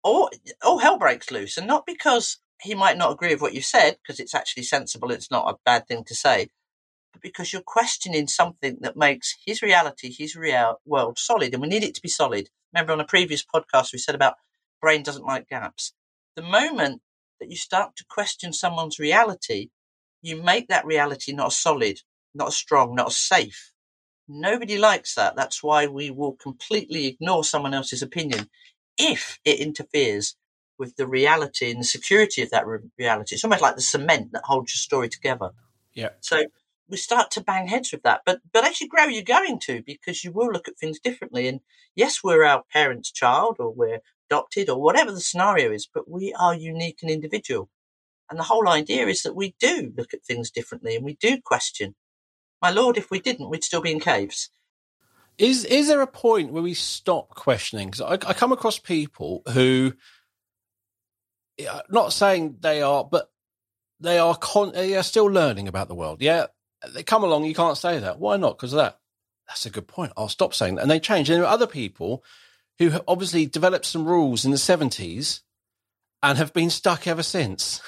Or 0.04 0.30
all 0.62 0.80
hell 0.80 1.00
breaks 1.00 1.32
loose, 1.32 1.58
and 1.58 1.68
not 1.68 1.86
because 1.86 2.40
he 2.62 2.76
might 2.76 2.98
not 2.98 3.14
agree 3.14 3.34
with 3.34 3.42
what 3.42 3.54
you 3.54 3.62
said, 3.62 3.98
because 4.02 4.20
it's 4.20 4.36
actually 4.36 4.64
sensible. 4.64 5.10
It's 5.10 5.32
not 5.32 5.50
a 5.50 5.58
bad 5.66 5.88
thing 5.88 6.04
to 6.04 6.16
say, 6.16 6.50
because 7.22 7.52
you're 7.52 7.62
questioning 7.62 8.28
something 8.28 8.78
that 8.82 8.98
makes 8.98 9.36
his 9.46 9.62
reality, 9.62 10.14
his 10.14 10.36
real 10.36 10.80
world 10.86 11.18
solid. 11.18 11.54
And 11.54 11.62
we 11.62 11.68
need 11.68 11.84
it 11.84 11.96
to 11.96 12.02
be 12.02 12.10
solid. 12.10 12.50
Remember 12.74 12.94
on 12.94 13.00
a 13.00 13.06
previous 13.06 13.44
podcast, 13.44 13.94
we 13.94 14.00
said 14.00 14.16
about 14.16 14.36
brain 14.82 15.04
doesn't 15.04 15.26
like 15.26 15.50
gaps. 15.50 15.94
The 16.36 16.42
moment 16.42 17.02
that 17.40 17.50
you 17.50 17.56
start 17.56 17.96
to 17.98 18.06
question 18.10 18.54
someone's 18.54 19.00
reality, 19.00 19.70
you 20.22 20.42
make 20.42 20.68
that 20.68 20.86
reality 20.86 21.34
not 21.34 21.54
solid, 21.54 22.02
not 22.34 22.54
strong, 22.54 22.96
not 22.96 23.12
safe. 23.12 23.72
Nobody 24.28 24.78
likes 24.78 25.16
that. 25.16 25.36
That's 25.36 25.62
why 25.62 25.88
we 25.88 26.10
will 26.10 26.34
completely 26.34 27.06
ignore 27.06 27.44
someone 27.44 27.74
else's 27.74 28.02
opinion 28.02 28.50
if 28.98 29.40
it 29.46 29.60
interferes 29.60 30.36
with 30.78 30.96
the 30.96 31.08
reality 31.08 31.72
and 31.72 31.80
the 31.80 31.86
security 31.86 32.42
of 32.42 32.50
that 32.50 32.66
reality. 32.98 33.36
It's 33.36 33.44
almost 33.44 33.62
like 33.62 33.76
the 33.76 33.82
cement 33.82 34.32
that 34.34 34.44
holds 34.46 34.74
your 34.74 34.80
story 34.80 35.10
together. 35.10 35.52
Yeah. 35.94 36.10
So 36.20 36.44
we 36.90 36.98
start 36.98 37.32
to 37.32 37.42
bang 37.42 37.68
heads 37.68 37.92
with 37.92 38.04
that. 38.04 38.22
But 38.26 38.42
but 38.52 38.80
you 38.80 38.88
grow, 38.88 39.06
you're 39.06 39.24
going 39.24 39.60
to 39.62 39.82
because 39.86 40.24
you 40.24 40.32
will 40.32 40.52
look 40.52 40.68
at 40.68 40.78
things 40.78 41.00
differently. 41.00 41.48
And 41.48 41.62
yes, 41.96 42.24
we're 42.24 42.46
our 42.46 42.64
parents' 42.72 43.12
child, 43.12 43.58
or 43.60 43.72
we're 43.72 44.02
adopted, 44.30 44.70
or 44.70 44.82
whatever 44.82 45.12
the 45.12 45.22
scenario 45.22 45.72
is. 45.72 45.88
But 45.92 46.10
we 46.10 46.34
are 46.34 46.54
unique 46.54 47.00
and 47.02 47.12
individual. 47.12 47.70
And 48.30 48.40
the 48.40 48.44
whole 48.44 48.68
idea 48.68 49.08
is 49.08 49.24
that 49.24 49.36
we 49.36 49.56
do 49.60 49.94
look 49.96 50.14
at 50.14 50.24
things 50.24 50.50
differently 50.50 50.96
and 50.96 51.06
we 51.06 51.16
do 51.16 51.40
question. 51.44 51.96
My 52.62 52.72
lord, 52.72 52.98
if 52.98 53.12
we 53.12 53.20
didn't, 53.20 53.50
we'd 53.50 53.64
still 53.64 53.82
be 53.82 53.92
in 53.92 54.00
caves. 54.00 54.50
Is 55.38 55.66
is 55.66 55.88
there 55.88 56.02
a 56.02 56.08
point 56.08 56.52
where 56.52 56.64
we 56.64 56.74
stop 56.74 57.30
questioning? 57.30 57.90
Because 57.90 58.02
I, 58.02 58.14
I 58.14 58.34
come 58.34 58.54
across 58.54 58.80
people 58.80 59.44
who, 59.52 59.94
not 61.90 62.14
saying 62.14 62.58
they 62.62 62.82
are, 62.82 63.04
but 63.04 63.30
they 64.00 64.18
are 64.18 64.36
con- 64.36 64.72
they 64.72 64.96
are 64.96 65.04
still 65.04 65.26
learning 65.26 65.68
about 65.68 65.90
the 65.90 65.96
world. 65.96 66.22
Yeah, 66.22 66.48
they 66.94 67.04
come 67.04 67.24
along, 67.24 67.46
you 67.46 67.56
can't 67.56 67.78
say 67.78 68.00
that. 68.00 68.20
Why 68.20 68.38
not? 68.38 68.58
Because 68.58 68.74
of 68.74 68.78
that. 68.78 69.00
That's 69.48 69.66
a 69.66 69.70
good 69.70 69.88
point. 69.88 70.14
I'll 70.18 70.30
stop 70.30 70.54
saying 70.54 70.76
that. 70.76 70.82
And 70.82 70.92
they 70.92 71.00
change. 71.00 71.30
And 71.30 71.38
there 71.38 71.46
are 71.46 71.54
other 71.54 71.68
people 71.68 72.24
who 72.80 72.92
obviously 73.08 73.46
developed 73.46 73.86
some 73.86 74.06
rules 74.06 74.44
in 74.44 74.52
the 74.52 74.58
70s 74.58 75.42
and 76.24 76.38
have 76.38 76.54
been 76.54 76.70
stuck 76.70 77.08
ever 77.08 77.24
since. 77.24 77.82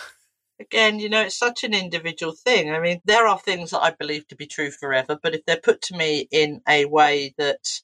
Again, 0.59 0.99
you 0.99 1.09
know, 1.09 1.21
it's 1.21 1.37
such 1.37 1.63
an 1.63 1.73
individual 1.73 2.33
thing. 2.33 2.71
I 2.71 2.79
mean, 2.79 3.01
there 3.05 3.27
are 3.27 3.37
things 3.37 3.71
that 3.71 3.81
I 3.81 3.91
believe 3.91 4.27
to 4.27 4.35
be 4.35 4.47
true 4.47 4.71
forever, 4.71 5.17
but 5.21 5.35
if 5.35 5.45
they're 5.45 5.59
put 5.61 5.81
to 5.83 5.97
me 5.97 6.27
in 6.31 6.61
a 6.67 6.85
way 6.85 7.33
that 7.37 7.81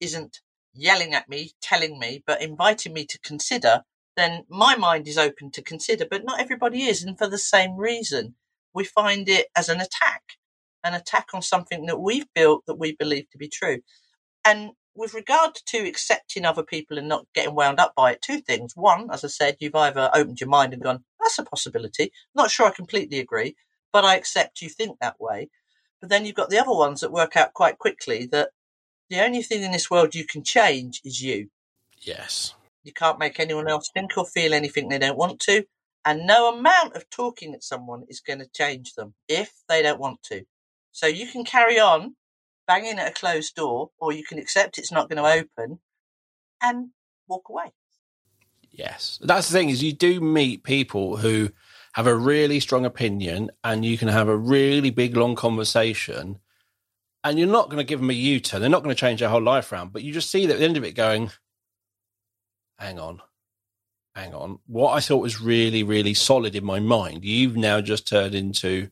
isn't 0.00 0.40
yelling 0.74 1.14
at 1.14 1.28
me, 1.28 1.52
telling 1.60 1.98
me, 1.98 2.22
but 2.26 2.42
inviting 2.42 2.92
me 2.92 3.06
to 3.06 3.18
consider, 3.20 3.82
then 4.16 4.44
my 4.48 4.76
mind 4.76 5.08
is 5.08 5.18
open 5.18 5.50
to 5.52 5.62
consider. 5.62 6.06
But 6.08 6.24
not 6.24 6.40
everybody 6.40 6.84
is. 6.84 7.02
And 7.02 7.18
for 7.18 7.28
the 7.28 7.38
same 7.38 7.76
reason, 7.76 8.34
we 8.74 8.84
find 8.84 9.28
it 9.28 9.46
as 9.56 9.68
an 9.68 9.80
attack 9.80 10.22
an 10.84 10.94
attack 10.94 11.28
on 11.34 11.42
something 11.42 11.86
that 11.86 12.00
we've 12.00 12.26
built 12.34 12.64
that 12.66 12.78
we 12.78 12.92
believe 12.92 13.28
to 13.30 13.38
be 13.38 13.48
true. 13.48 13.80
And 14.44 14.72
with 14.94 15.14
regard 15.14 15.54
to 15.66 15.78
accepting 15.78 16.44
other 16.44 16.62
people 16.62 16.98
and 16.98 17.08
not 17.08 17.26
getting 17.34 17.54
wound 17.54 17.80
up 17.80 17.94
by 17.96 18.12
it, 18.12 18.22
two 18.22 18.40
things. 18.40 18.76
One, 18.76 19.10
as 19.10 19.24
I 19.24 19.28
said, 19.28 19.56
you've 19.60 19.74
either 19.74 20.10
opened 20.14 20.40
your 20.40 20.50
mind 20.50 20.72
and 20.72 20.82
gone, 20.82 21.04
that's 21.20 21.38
a 21.38 21.44
possibility. 21.44 22.12
Not 22.34 22.50
sure 22.50 22.66
I 22.66 22.70
completely 22.70 23.18
agree, 23.18 23.56
but 23.92 24.04
I 24.04 24.16
accept 24.16 24.60
you 24.60 24.68
think 24.68 24.98
that 25.00 25.20
way. 25.20 25.48
But 26.00 26.10
then 26.10 26.26
you've 26.26 26.34
got 26.34 26.50
the 26.50 26.58
other 26.58 26.74
ones 26.74 27.00
that 27.00 27.12
work 27.12 27.36
out 27.36 27.54
quite 27.54 27.78
quickly 27.78 28.26
that 28.32 28.50
the 29.08 29.20
only 29.24 29.42
thing 29.42 29.62
in 29.62 29.72
this 29.72 29.90
world 29.90 30.14
you 30.14 30.26
can 30.26 30.42
change 30.42 31.00
is 31.04 31.22
you. 31.22 31.48
Yes. 31.98 32.54
You 32.82 32.92
can't 32.92 33.18
make 33.18 33.38
anyone 33.38 33.68
else 33.68 33.90
think 33.92 34.16
or 34.16 34.26
feel 34.26 34.52
anything 34.52 34.88
they 34.88 34.98
don't 34.98 35.18
want 35.18 35.38
to. 35.40 35.64
And 36.04 36.26
no 36.26 36.52
amount 36.52 36.96
of 36.96 37.08
talking 37.10 37.54
at 37.54 37.62
someone 37.62 38.04
is 38.08 38.20
going 38.20 38.40
to 38.40 38.48
change 38.52 38.94
them 38.94 39.14
if 39.28 39.52
they 39.68 39.82
don't 39.82 40.00
want 40.00 40.22
to. 40.24 40.44
So 40.92 41.06
you 41.06 41.26
can 41.26 41.44
carry 41.44 41.80
on 41.80 42.16
banging 42.66 42.98
at 42.98 43.08
a 43.10 43.14
closed 43.14 43.54
door, 43.54 43.90
or 43.98 44.12
you 44.12 44.24
can 44.24 44.38
accept 44.38 44.78
it's 44.78 44.92
not 44.92 45.08
going 45.08 45.22
to 45.22 45.40
open 45.40 45.80
and 46.62 46.90
walk 47.26 47.48
away. 47.48 47.72
Yes. 48.70 49.18
That's 49.22 49.48
the 49.48 49.58
thing 49.58 49.70
is 49.70 49.82
you 49.82 49.92
do 49.92 50.20
meet 50.20 50.64
people 50.64 51.16
who 51.16 51.50
have 51.94 52.06
a 52.06 52.14
really 52.14 52.60
strong 52.60 52.86
opinion 52.86 53.50
and 53.62 53.84
you 53.84 53.98
can 53.98 54.08
have 54.08 54.28
a 54.28 54.36
really 54.36 54.90
big 54.90 55.16
long 55.16 55.34
conversation 55.34 56.38
and 57.24 57.38
you're 57.38 57.48
not 57.48 57.66
going 57.66 57.78
to 57.78 57.84
give 57.84 58.00
them 58.00 58.10
a 58.10 58.14
U-turn. 58.14 58.60
They're 58.60 58.70
not 58.70 58.82
going 58.82 58.94
to 58.94 59.00
change 59.00 59.20
their 59.20 59.28
whole 59.28 59.42
life 59.42 59.70
around, 59.72 59.92
but 59.92 60.02
you 60.02 60.12
just 60.12 60.30
see 60.30 60.46
that 60.46 60.54
at 60.54 60.58
the 60.58 60.64
end 60.64 60.76
of 60.76 60.84
it 60.84 60.92
going, 60.92 61.30
hang 62.78 62.98
on, 62.98 63.20
hang 64.14 64.34
on. 64.34 64.58
What 64.66 64.92
I 64.94 65.00
thought 65.00 65.22
was 65.22 65.40
really, 65.40 65.82
really 65.82 66.14
solid 66.14 66.56
in 66.56 66.64
my 66.64 66.80
mind, 66.80 67.24
you've 67.24 67.56
now 67.56 67.80
just 67.80 68.08
turned 68.08 68.34
into 68.34 68.90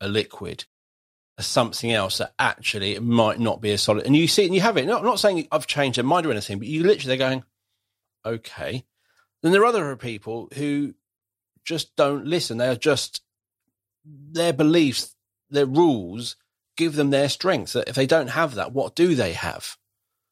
a 0.00 0.08
liquid, 0.08 0.64
something 1.38 1.90
else 1.90 2.18
that 2.18 2.34
actually 2.38 2.94
it 2.94 3.02
might 3.02 3.40
not 3.40 3.60
be 3.60 3.72
as 3.72 3.82
solid. 3.82 4.06
And 4.06 4.16
you 4.16 4.28
see 4.28 4.42
it 4.42 4.46
and 4.46 4.54
you 4.54 4.60
have 4.60 4.76
it. 4.76 4.86
Not, 4.86 5.04
not 5.04 5.18
saying 5.18 5.48
I've 5.50 5.66
changed 5.66 5.96
their 5.96 6.04
mind 6.04 6.26
or 6.26 6.30
anything, 6.30 6.58
but 6.58 6.68
you 6.68 6.82
literally, 6.82 7.16
they're 7.16 7.28
going, 7.28 7.44
okay. 8.24 8.84
Then 9.42 9.52
there 9.52 9.62
are 9.62 9.66
other 9.66 9.96
people 9.96 10.48
who 10.54 10.94
just 11.64 11.94
don't 11.96 12.26
listen. 12.26 12.58
They 12.58 12.68
are 12.68 12.76
just, 12.76 13.22
their 14.04 14.52
beliefs, 14.52 15.14
their 15.50 15.66
rules 15.66 16.36
give 16.76 16.94
them 16.94 17.10
their 17.10 17.28
strength. 17.28 17.72
That 17.72 17.88
if 17.88 17.94
they 17.94 18.06
don't 18.06 18.28
have 18.28 18.54
that, 18.54 18.72
what 18.72 18.94
do 18.94 19.14
they 19.14 19.32
have? 19.32 19.76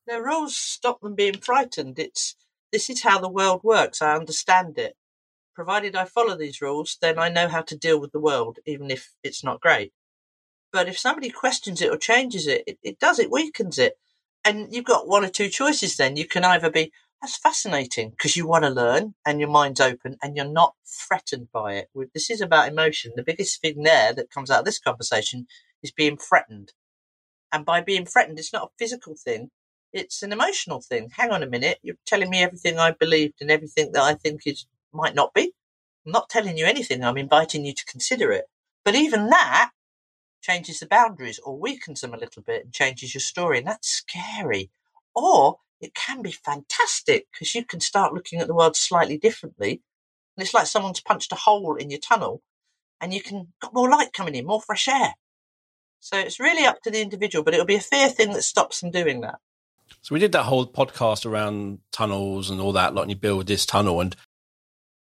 Their 0.07 0.23
rules 0.23 0.57
stop 0.57 1.01
them 1.01 1.15
being 1.15 1.39
frightened. 1.39 1.99
It's 1.99 2.37
this 2.73 2.91
is 2.91 3.03
how 3.03 3.19
the 3.19 3.29
world 3.29 3.63
works. 3.63 4.01
I 4.03 4.15
understand 4.15 4.79
it. 4.79 4.97
Provided 5.55 5.97
I 5.97 6.05
follow 6.05 6.37
these 6.37 6.63
rules, 6.63 6.97
then 7.01 7.19
I 7.19 7.29
know 7.29 7.49
how 7.49 7.63
to 7.63 7.77
deal 7.77 8.01
with 8.01 8.13
the 8.13 8.21
world, 8.21 8.59
even 8.65 8.91
if 8.91 9.13
it's 9.23 9.45
not 9.45 9.61
great. 9.61 9.93
But 10.73 10.89
if 10.89 10.99
somebody 10.99 11.31
questions 11.31 11.83
it 11.83 11.91
or 11.91 11.97
changes 11.97 12.47
it, 12.47 12.65
it, 12.67 12.79
it 12.83 12.99
does, 12.99 13.19
it 13.19 13.31
weakens 13.31 13.79
it. 13.79 13.95
And 14.45 14.73
you've 14.75 14.85
got 14.85 15.09
one 15.09 15.25
or 15.25 15.29
two 15.29 15.49
choices 15.49 15.97
then. 15.97 16.17
You 16.17 16.27
can 16.27 16.45
either 16.45 16.71
be, 16.71 16.93
that's 17.21 17.37
fascinating 17.37 18.11
because 18.11 18.37
you 18.37 18.47
want 18.47 18.65
to 18.65 18.71
learn 18.71 19.15
and 19.27 19.41
your 19.41 19.51
mind's 19.51 19.81
open 19.81 20.17
and 20.23 20.37
you're 20.37 20.47
not 20.47 20.75
threatened 20.87 21.49
by 21.53 21.75
it. 21.75 21.89
This 22.15 22.31
is 22.31 22.41
about 22.41 22.69
emotion. 22.69 23.13
The 23.15 23.23
biggest 23.23 23.61
thing 23.61 23.83
there 23.83 24.15
that 24.15 24.31
comes 24.31 24.51
out 24.51 24.61
of 24.61 24.65
this 24.65 24.79
conversation 24.79 25.47
is 25.83 25.91
being 25.91 26.17
threatened. 26.17 26.73
And 27.53 27.65
by 27.65 27.81
being 27.81 28.07
threatened, 28.07 28.39
it's 28.39 28.53
not 28.53 28.69
a 28.69 28.75
physical 28.79 29.17
thing, 29.17 29.51
it's 29.93 30.23
an 30.23 30.33
emotional 30.33 30.81
thing. 30.81 31.11
Hang 31.17 31.33
on 31.33 31.43
a 31.43 31.49
minute, 31.49 31.79
you're 31.83 31.97
telling 32.07 32.31
me 32.31 32.43
everything 32.43 32.79
I 32.79 32.93
believed 32.93 33.35
and 33.41 33.51
everything 33.51 33.93
that 33.93 34.03
I 34.03 34.15
think 34.15 34.43
is 34.47 34.67
might 34.93 35.15
not 35.15 35.35
be. 35.35 35.53
I'm 36.07 36.13
not 36.13 36.31
telling 36.31 36.57
you 36.57 36.65
anything, 36.65 37.05
I'm 37.05 37.19
inviting 37.19 37.65
you 37.65 37.75
to 37.75 37.85
consider 37.87 38.31
it. 38.33 38.45
But 38.85 38.95
even 38.95 39.31
that 39.31 39.73
changes 40.41 40.81
the 40.81 40.87
boundaries 40.87 41.39
or 41.39 41.59
weakens 41.59 42.01
them 42.01 42.15
a 42.15 42.19
little 42.19 42.43
bit 42.43 42.65
and 42.65 42.73
changes 42.73 43.15
your 43.15 43.21
story, 43.21 43.59
and 43.59 43.67
that's 43.67 43.89
scary. 43.89 44.71
Or 45.15 45.59
it 45.81 45.95
can 45.95 46.23
be 46.23 46.33
fantastic 46.33 47.27
because 47.33 47.55
you 47.55 47.65
can 47.65 47.81
start 47.81 48.15
looking 48.15 48.41
at 48.41 48.47
the 48.47 48.55
world 48.55 48.77
slightly 48.77 49.19
differently. 49.19 49.83
And 50.37 50.45
it's 50.45 50.55
like 50.55 50.67
someone's 50.67 51.01
punched 51.01 51.33
a 51.33 51.37
hole 51.37 51.77
in 51.77 51.91
your 51.91 51.99
tunnel 51.99 52.43
and 53.01 53.15
you 53.15 53.23
can 53.23 53.49
got 53.61 53.75
more 53.75 53.91
light 53.91 54.13
coming 54.13 54.35
in, 54.35 54.47
more 54.47 54.61
fresh 54.61 54.89
air. 54.89 55.15
So 56.01 56.19
it's 56.19 56.41
really 56.41 56.65
up 56.65 56.83
to 56.83 56.91
the 56.91 57.03
individual, 57.03 57.45
but 57.45 57.55
it'll 57.55 57.67
be 57.67 57.77
a 57.77 57.81
fear 57.81 58.09
thing 58.09 58.33
that 58.33 58.43
stops 58.43 58.81
them 58.81 58.91
doing 58.91 59.21
that. 59.23 59.39
So 60.03 60.15
we 60.15 60.21
did 60.21 60.33
that 60.33 60.45
whole 60.45 60.67
podcast 60.67 61.27
around 61.27 61.81
tunnels 61.93 62.49
and 62.49 62.61
all 62.61 62.73
that, 62.73 62.95
like 62.95 63.09
you 63.09 63.17
build 63.17 63.47
this 63.47 63.67
tunnel. 63.67 64.01
And 64.01 64.15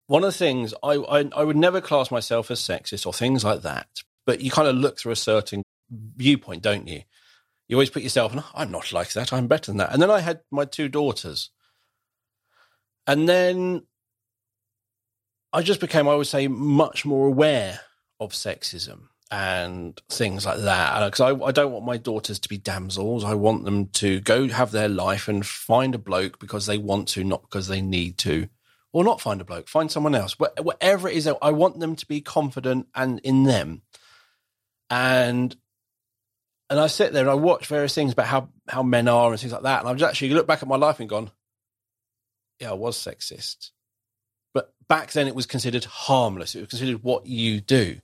one 0.07 0.23
of 0.23 0.31
the 0.31 0.37
things 0.37 0.73
I, 0.81 0.93
I, 0.93 1.29
I 1.35 1.43
would 1.43 1.57
never 1.57 1.81
class 1.81 2.09
myself 2.09 2.49
as 2.49 2.59
sexist 2.61 3.05
or 3.05 3.13
things 3.13 3.43
like 3.43 3.61
that, 3.61 3.87
but 4.27 4.41
you 4.41 4.51
kind 4.51 4.67
of 4.67 4.75
look 4.75 4.99
through 4.99 5.13
a 5.13 5.15
certain 5.15 5.63
viewpoint, 5.89 6.61
don't 6.61 6.85
you? 6.85 7.01
You 7.67 7.77
always 7.77 7.89
put 7.89 8.03
yourself, 8.03 8.35
no, 8.35 8.43
I'm 8.53 8.69
not 8.69 8.91
like 8.91 9.13
that. 9.13 9.33
I'm 9.33 9.47
better 9.47 9.71
than 9.71 9.77
that. 9.77 9.93
And 9.93 10.01
then 10.01 10.11
I 10.11 10.19
had 10.19 10.41
my 10.51 10.65
two 10.65 10.89
daughters. 10.89 11.49
And 13.07 13.27
then 13.27 13.83
I 15.53 15.61
just 15.61 15.79
became, 15.79 16.09
I 16.09 16.15
would 16.15 16.27
say, 16.27 16.49
much 16.49 17.05
more 17.05 17.27
aware 17.27 17.79
of 18.19 18.33
sexism 18.33 19.07
and 19.31 19.99
things 20.09 20.45
like 20.45 20.59
that. 20.59 21.05
Because 21.05 21.21
I, 21.21 21.45
I 21.45 21.51
don't 21.51 21.71
want 21.71 21.85
my 21.85 21.97
daughters 21.97 22.39
to 22.39 22.49
be 22.49 22.57
damsels. 22.57 23.23
I 23.23 23.33
want 23.33 23.63
them 23.63 23.87
to 23.93 24.19
go 24.19 24.49
have 24.49 24.71
their 24.71 24.89
life 24.89 25.29
and 25.29 25.45
find 25.45 25.95
a 25.95 25.99
bloke 25.99 26.37
because 26.39 26.65
they 26.65 26.77
want 26.77 27.07
to, 27.09 27.23
not 27.23 27.43
because 27.43 27.69
they 27.69 27.81
need 27.81 28.17
to, 28.19 28.49
or 28.91 29.05
not 29.05 29.21
find 29.21 29.39
a 29.39 29.45
bloke, 29.45 29.69
find 29.69 29.89
someone 29.89 30.15
else. 30.15 30.37
Whatever 30.37 31.07
it 31.07 31.15
is, 31.15 31.27
I 31.27 31.51
want 31.51 31.79
them 31.79 31.95
to 31.95 32.05
be 32.05 32.19
confident 32.19 32.87
and 32.93 33.19
in 33.19 33.43
them. 33.43 33.83
And 34.89 35.55
and 36.69 36.79
I 36.79 36.87
sit 36.87 37.13
there 37.13 37.21
and 37.21 37.31
I 37.31 37.35
watch 37.35 37.67
various 37.67 37.95
things 37.95 38.13
about 38.13 38.27
how 38.27 38.49
how 38.67 38.83
men 38.83 39.07
are 39.07 39.31
and 39.31 39.39
things 39.39 39.53
like 39.53 39.63
that. 39.63 39.81
And 39.81 39.89
I've 39.89 40.01
actually 40.01 40.29
looked 40.29 40.47
back 40.47 40.61
at 40.61 40.67
my 40.67 40.77
life 40.77 40.99
and 40.99 41.09
gone, 41.09 41.31
yeah, 42.59 42.71
I 42.71 42.73
was 42.73 42.97
sexist. 42.97 43.71
But 44.53 44.73
back 44.87 45.11
then 45.11 45.27
it 45.27 45.35
was 45.35 45.45
considered 45.45 45.85
harmless. 45.85 46.55
It 46.55 46.61
was 46.61 46.69
considered 46.69 47.03
what 47.03 47.27
you 47.27 47.61
do 47.61 47.99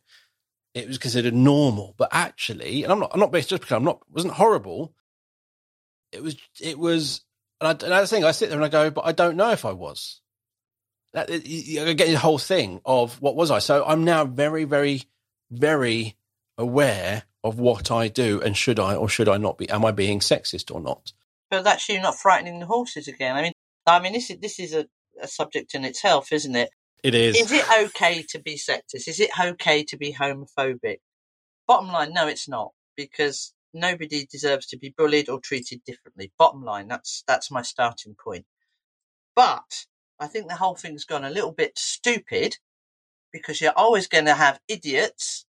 it 0.74 0.88
was 0.88 0.98
considered 0.98 1.34
normal. 1.34 1.94
But 1.98 2.10
actually, 2.12 2.84
and 2.84 2.92
I'm 2.92 3.00
not, 3.00 3.12
I'm 3.14 3.20
not 3.20 3.32
based 3.32 3.50
just 3.50 3.62
because 3.62 3.76
I'm 3.76 3.84
not, 3.84 4.02
wasn't 4.12 4.34
horrible. 4.34 4.94
It 6.12 6.22
was, 6.22 6.36
it 6.60 6.78
was, 6.78 7.22
and, 7.62 7.84
I, 7.84 8.02
the 8.02 8.08
thing, 8.08 8.24
I 8.24 8.32
sit 8.32 8.50
there 8.50 8.58
and 8.58 8.66
I 8.66 8.70
go, 8.70 8.90
but 8.90 9.06
I 9.06 9.12
don't 9.12 9.38
know 9.38 9.52
if 9.52 9.66
I 9.66 9.72
was. 9.72 10.20
That, 11.14 11.30
you 11.46 11.94
get 11.94 12.08
the 12.08 12.16
whole 12.16 12.40
thing 12.40 12.82
of 12.86 13.22
what 13.22 13.36
was 13.36 13.52
I? 13.52 13.60
So 13.60 13.84
I'm 13.86 14.04
now 14.04 14.26
very, 14.26 14.64
very, 14.64 15.04
very 15.52 16.16
aware 16.58 17.24
of 17.44 17.60
what 17.60 17.92
I 17.92 18.08
do 18.08 18.42
and 18.42 18.56
should 18.56 18.80
I 18.80 18.96
or 18.96 19.10
should 19.10 19.28
I 19.28 19.38
not 19.38 19.58
be? 19.58 19.70
Am 19.70 19.86
I 19.86 19.92
being 19.92 20.20
sexist 20.20 20.74
or 20.74 20.80
not? 20.80 21.12
But 21.50 21.64
that's 21.64 21.88
you 21.90 22.02
not 22.02 22.18
frightening 22.18 22.60
the 22.60 22.66
horses 22.66 23.08
again. 23.08 23.36
I 23.36 23.42
mean, 23.42 23.54
I 23.86 24.00
mean, 24.00 24.14
this 24.14 24.30
is 24.30 24.40
this 24.40 24.60
is 24.60 24.74
a, 24.74 24.88
a 25.22 25.28
subject 25.28 25.76
in 25.76 25.86
itself, 25.86 26.32
isn't 26.32 26.56
it? 26.56 26.70
It 27.04 27.16
is. 27.16 27.36
Is 27.36 27.52
it 27.52 27.66
okay 27.86 28.24
to 28.30 28.40
be 28.40 28.56
sexist? 28.56 29.08
Is 29.08 29.20
it 29.20 29.30
okay 29.40 29.84
to 29.84 29.98
be 29.98 30.14
homophobic? 30.14 31.00
Bottom 31.68 31.90
line, 31.90 32.14
no, 32.14 32.28
it's 32.28 32.48
not 32.48 32.72
because 32.96 33.54
nobody 33.74 34.26
deserves 34.26 34.68
to 34.68 34.78
be 34.78 34.94
bullied 34.96 35.30
or 35.30 35.40
treated 35.40 35.84
differently. 35.84 36.32
Bottom 36.38 36.64
line, 36.64 36.88
that's 36.88 37.24
that's 37.28 37.52
my 37.52 37.62
starting 37.62 38.16
point. 38.16 38.46
But 39.36 39.86
I 40.20 40.28
think 40.28 40.48
the 40.48 40.56
whole 40.56 40.76
thing's 40.76 41.06
gone 41.06 41.26
a 41.26 41.30
little 41.30 41.52
bit 41.52 41.78
stupid 41.78 42.58
because 43.32 43.60
you're 43.60 43.74
always 43.76 44.08
going 44.08 44.26
to 44.26 44.36
have 44.36 44.60
idiots 44.68 45.46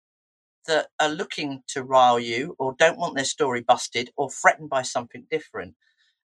that 0.68 0.88
are 1.00 1.10
looking 1.10 1.64
to 1.68 1.84
rile 1.84 2.20
you 2.20 2.56
or 2.60 2.76
don't 2.78 2.98
want 2.98 3.16
their 3.16 3.26
story 3.26 3.62
busted 3.62 4.12
or 4.16 4.30
threatened 4.30 4.70
by 4.70 4.82
something 4.82 5.26
different. 5.30 5.76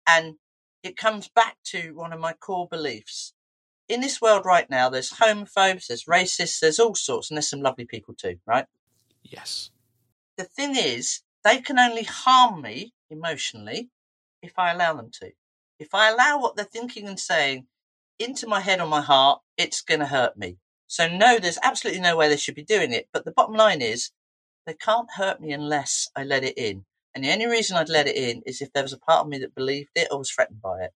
And 0.06 0.36
it 0.82 0.96
comes 0.96 1.28
back 1.28 1.56
to 1.66 1.92
one 1.94 2.12
of 2.12 2.20
my 2.20 2.32
core 2.32 2.68
beliefs 2.70 3.34
in 3.88 4.00
this 4.00 4.20
world 4.20 4.44
right 4.44 4.68
now, 4.68 4.88
there's 4.88 5.12
homophobes, 5.12 5.86
there's 5.86 6.04
racists, 6.04 6.60
there's 6.60 6.78
all 6.78 6.94
sorts, 6.94 7.30
and 7.30 7.36
there's 7.36 7.48
some 7.48 7.62
lovely 7.62 7.86
people 7.86 8.14
too, 8.14 8.38
right? 8.46 8.66
Yes. 9.22 9.70
The 10.36 10.44
thing 10.44 10.76
is, 10.76 11.22
they 11.42 11.60
can 11.60 11.78
only 11.78 12.02
harm 12.04 12.60
me 12.60 12.92
emotionally 13.10 13.90
if 14.42 14.58
I 14.58 14.72
allow 14.72 14.94
them 14.94 15.10
to. 15.20 15.32
If 15.78 15.94
I 15.94 16.10
allow 16.10 16.38
what 16.38 16.56
they're 16.56 16.64
thinking 16.64 17.08
and 17.08 17.18
saying 17.18 17.66
into 18.18 18.46
my 18.46 18.60
head 18.60 18.80
or 18.80 18.86
my 18.86 19.00
heart, 19.00 19.40
it's 19.56 19.80
going 19.80 20.00
to 20.00 20.06
hurt 20.06 20.36
me. 20.36 20.58
So, 20.86 21.08
no, 21.08 21.38
there's 21.38 21.58
absolutely 21.62 22.00
no 22.00 22.16
way 22.16 22.28
they 22.28 22.36
should 22.36 22.54
be 22.54 22.64
doing 22.64 22.92
it. 22.92 23.08
But 23.12 23.24
the 23.24 23.32
bottom 23.32 23.54
line 23.54 23.80
is, 23.80 24.10
they 24.68 24.74
can't 24.74 25.08
hurt 25.16 25.40
me 25.40 25.52
unless 25.52 26.10
I 26.14 26.24
let 26.24 26.44
it 26.44 26.58
in. 26.58 26.84
And 27.14 27.24
the 27.24 27.32
only 27.32 27.46
reason 27.46 27.76
I'd 27.76 27.88
let 27.88 28.06
it 28.06 28.16
in 28.16 28.42
is 28.44 28.60
if 28.60 28.72
there 28.72 28.82
was 28.82 28.92
a 28.92 28.98
part 28.98 29.22
of 29.22 29.28
me 29.28 29.38
that 29.38 29.54
believed 29.54 29.90
it 29.94 30.08
or 30.10 30.18
was 30.18 30.30
threatened 30.30 30.60
by 30.60 30.82
it. 30.82 30.90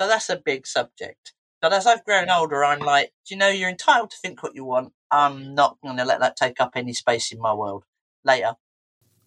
So 0.00 0.08
that's 0.08 0.30
a 0.30 0.36
big 0.36 0.66
subject. 0.66 1.34
But 1.60 1.72
as 1.72 1.86
I've 1.86 2.04
grown 2.04 2.30
older, 2.30 2.64
I'm 2.64 2.80
like, 2.80 3.12
do 3.26 3.34
you 3.34 3.38
know, 3.38 3.48
you're 3.48 3.68
entitled 3.68 4.10
to 4.10 4.16
think 4.22 4.42
what 4.42 4.54
you 4.54 4.64
want. 4.64 4.92
I'm 5.10 5.54
not 5.54 5.76
going 5.82 5.96
to 5.98 6.04
let 6.04 6.20
that 6.20 6.36
take 6.36 6.60
up 6.60 6.72
any 6.74 6.92
space 6.92 7.32
in 7.32 7.40
my 7.40 7.52
world. 7.52 7.84
Later. 8.24 8.54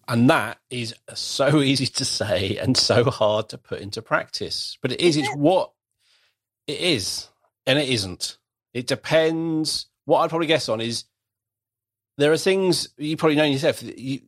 And 0.08 0.28
that 0.30 0.58
is 0.68 0.94
so 1.14 1.60
easy 1.62 1.86
to 1.86 2.04
say 2.04 2.56
and 2.56 2.76
so 2.76 3.04
hard 3.04 3.48
to 3.50 3.58
put 3.58 3.80
into 3.80 4.02
practice. 4.02 4.78
But 4.82 4.92
it 4.92 5.00
is, 5.00 5.16
it's 5.16 5.34
what 5.34 5.72
it 6.66 6.80
is, 6.80 7.28
and 7.66 7.78
it 7.78 7.88
isn't. 7.88 8.38
It 8.74 8.86
depends. 8.86 9.86
What 10.06 10.20
I'd 10.20 10.30
probably 10.30 10.48
guess 10.48 10.68
on 10.68 10.80
is 10.80 11.04
there 12.18 12.32
are 12.32 12.36
things 12.36 12.88
you 12.96 13.16
probably 13.16 13.36
know 13.36 13.44
yourself. 13.44 13.82
You, 13.82 14.20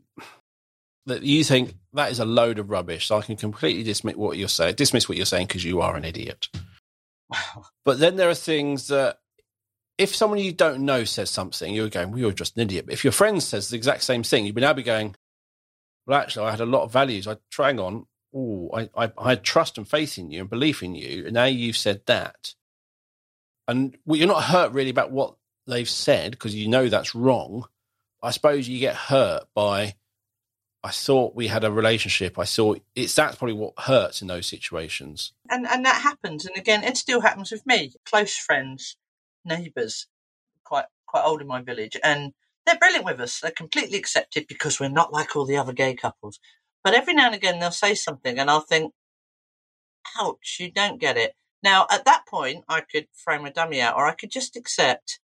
that 1.07 1.23
you 1.23 1.45
think 1.45 1.75
that 1.93 2.11
is 2.11 2.19
a 2.19 2.25
load 2.25 2.59
of 2.59 2.71
rubbish. 2.71 3.07
So 3.07 3.19
I 3.19 3.23
can 3.23 3.37
completely 3.37 3.83
dismiss 3.83 4.17
what 4.17 4.39
you're 4.39 4.49
saying, 4.49 4.77
dismiss 4.77 5.09
what 5.09 5.17
you're 5.17 5.27
saying 5.27 5.49
because 5.49 5.65
you 5.65 5.81
are 5.81 5.97
an 5.97 6.05
idiot. 6.05 6.49
but 7.85 7.99
then 7.99 8.17
there 8.17 8.31
are 8.31 8.35
things 8.35 8.89
that 8.89 9.19
if 9.99 10.15
someone 10.15 10.39
you 10.39 10.53
don't 10.53 10.85
know 10.85 11.05
says 11.05 11.31
something, 11.31 11.73
you're 11.73 11.89
going, 11.89 12.11
well, 12.11 12.21
you're 12.21 12.33
just 12.33 12.57
an 12.57 12.63
idiot. 12.63 12.87
But 12.87 12.95
if 12.95 13.05
your 13.05 13.13
friend 13.13 13.43
says 13.43 13.69
the 13.69 13.77
exact 13.77 14.03
same 14.03 14.23
thing, 14.23 14.47
you'd 14.47 14.57
now 14.57 14.73
be 14.73 14.83
going, 14.83 15.15
well, 16.07 16.21
actually, 16.21 16.47
I 16.47 16.51
had 16.51 16.61
a 16.61 16.67
lot 16.67 16.83
of 16.83 16.93
values. 16.93 17.27
I 17.27 17.37
trying 17.51 17.79
on. 17.79 18.07
Oh, 18.35 18.71
I, 18.75 18.91
I, 18.97 19.13
I 19.17 19.29
had 19.31 19.45
trust 19.45 19.79
and 19.79 19.89
faith 19.89 20.19
in 20.19 20.31
you 20.31 20.41
and 20.41 20.51
belief 20.51 20.83
in 20.83 20.95
you, 20.95 21.25
and 21.27 21.35
now 21.35 21.45
you've 21.45 21.77
said 21.77 22.03
that, 22.07 22.55
and 23.69 23.97
well, 24.05 24.19
you're 24.19 24.27
not 24.27 24.43
hurt 24.43 24.73
really 24.73 24.91
about 24.91 25.13
what 25.13 25.37
they've 25.69 25.89
said 25.89 26.33
because 26.33 26.55
you 26.55 26.67
know 26.67 26.89
that's 26.89 27.15
wrong. 27.15 27.67
I 28.25 28.31
suppose 28.31 28.69
you 28.69 28.81
get 28.81 28.97
hurt 28.97 29.45
by. 29.55 29.95
I 30.83 30.91
thought 30.91 31.35
we 31.35 31.47
had 31.47 31.65
a 31.65 31.73
relationship. 31.73 32.39
I 32.39 32.45
thought 32.45 32.83
it's 32.95 33.15
that's 33.15 33.37
probably 33.37 33.55
what 33.55 33.79
hurts 33.79 34.21
in 34.23 34.29
those 34.29 34.47
situations. 34.47 35.33
And 35.51 35.67
and 35.67 35.85
that 35.85 36.03
happens. 36.03 36.45
And 36.45 36.57
again, 36.57 36.83
it 36.85 36.97
still 36.97 37.21
happens 37.21 37.53
with 37.53 37.65
me. 37.67 37.93
Close 38.05 38.37
friends 38.37 38.97
neighbours, 39.45 40.07
quite 40.65 40.87
quite 41.07 41.25
old 41.25 41.41
in 41.41 41.47
my 41.47 41.61
village, 41.61 41.97
and 42.03 42.33
they're 42.67 42.79
brilliant 42.79 43.05
with 43.05 43.21
us. 43.21 43.41
They're 43.41 43.51
completely 43.51 43.99
accepted 43.99 44.47
because 44.47 44.81
we're 44.81 44.89
not 44.89 45.13
like 45.13 45.37
all 45.37 45.45
the 45.45 45.57
other 45.57 45.73
gay 45.73 45.95
couples. 45.95 46.39
But 46.83 46.95
every 46.95 47.15
now 47.15 47.27
and 47.27 47.35
again, 47.35 47.61
they'll 47.61 47.71
say 47.71 47.95
something, 47.95 48.39
and 48.39 48.51
I'll 48.51 48.61
think, 48.61 48.93
"Ouch, 50.19 50.57
you 50.61 50.71
don't 50.71 51.01
get 51.01 51.17
it." 51.17 51.35
Now, 51.63 51.87
at 51.91 52.05
that 52.05 52.27
point, 52.27 52.65
I 52.69 52.81
could 52.83 53.09
frame 53.15 53.45
a 53.47 53.51
dummy 53.51 53.81
out, 53.81 53.97
or 53.97 54.07
I 54.07 54.15
could 54.15 54.31
just 54.31 54.57
accept 54.57 55.19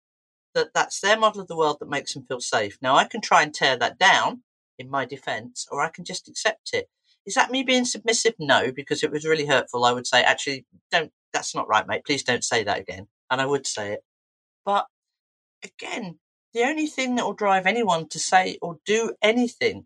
that 0.57 0.73
that's 0.73 0.99
their 0.99 1.17
model 1.17 1.41
of 1.41 1.47
the 1.47 1.55
world 1.55 1.77
that 1.79 1.89
makes 1.89 2.13
them 2.13 2.25
feel 2.25 2.39
safe. 2.39 2.79
Now, 2.81 2.95
I 2.95 3.05
can 3.05 3.21
try 3.21 3.43
and 3.43 3.53
tear 3.53 3.77
that 3.77 3.99
down 3.99 4.41
in 4.79 4.89
my 4.89 5.05
defence, 5.05 5.67
or 5.71 5.81
I 5.81 5.89
can 5.89 6.03
just 6.03 6.27
accept 6.27 6.71
it. 6.73 6.89
Is 7.27 7.35
that 7.35 7.51
me 7.51 7.61
being 7.63 7.85
submissive? 7.85 8.33
No, 8.39 8.71
because 8.71 9.03
it 9.03 9.11
was 9.11 9.25
really 9.25 9.45
hurtful. 9.45 9.85
I 9.85 9.91
would 9.91 10.07
say, 10.07 10.23
actually, 10.23 10.65
don't. 10.91 11.11
That's 11.31 11.53
not 11.53 11.67
right, 11.67 11.85
mate. 11.87 12.05
Please 12.05 12.23
don't 12.23 12.43
say 12.43 12.63
that 12.63 12.79
again. 12.79 13.07
And 13.29 13.39
I 13.39 13.45
would 13.45 13.67
say 13.67 13.93
it. 13.93 13.99
But 14.65 14.87
again, 15.63 16.19
the 16.53 16.63
only 16.63 16.87
thing 16.87 17.15
that 17.15 17.25
will 17.25 17.33
drive 17.33 17.67
anyone 17.67 18.07
to 18.09 18.19
say 18.19 18.57
or 18.61 18.79
do 18.85 19.13
anything 19.21 19.85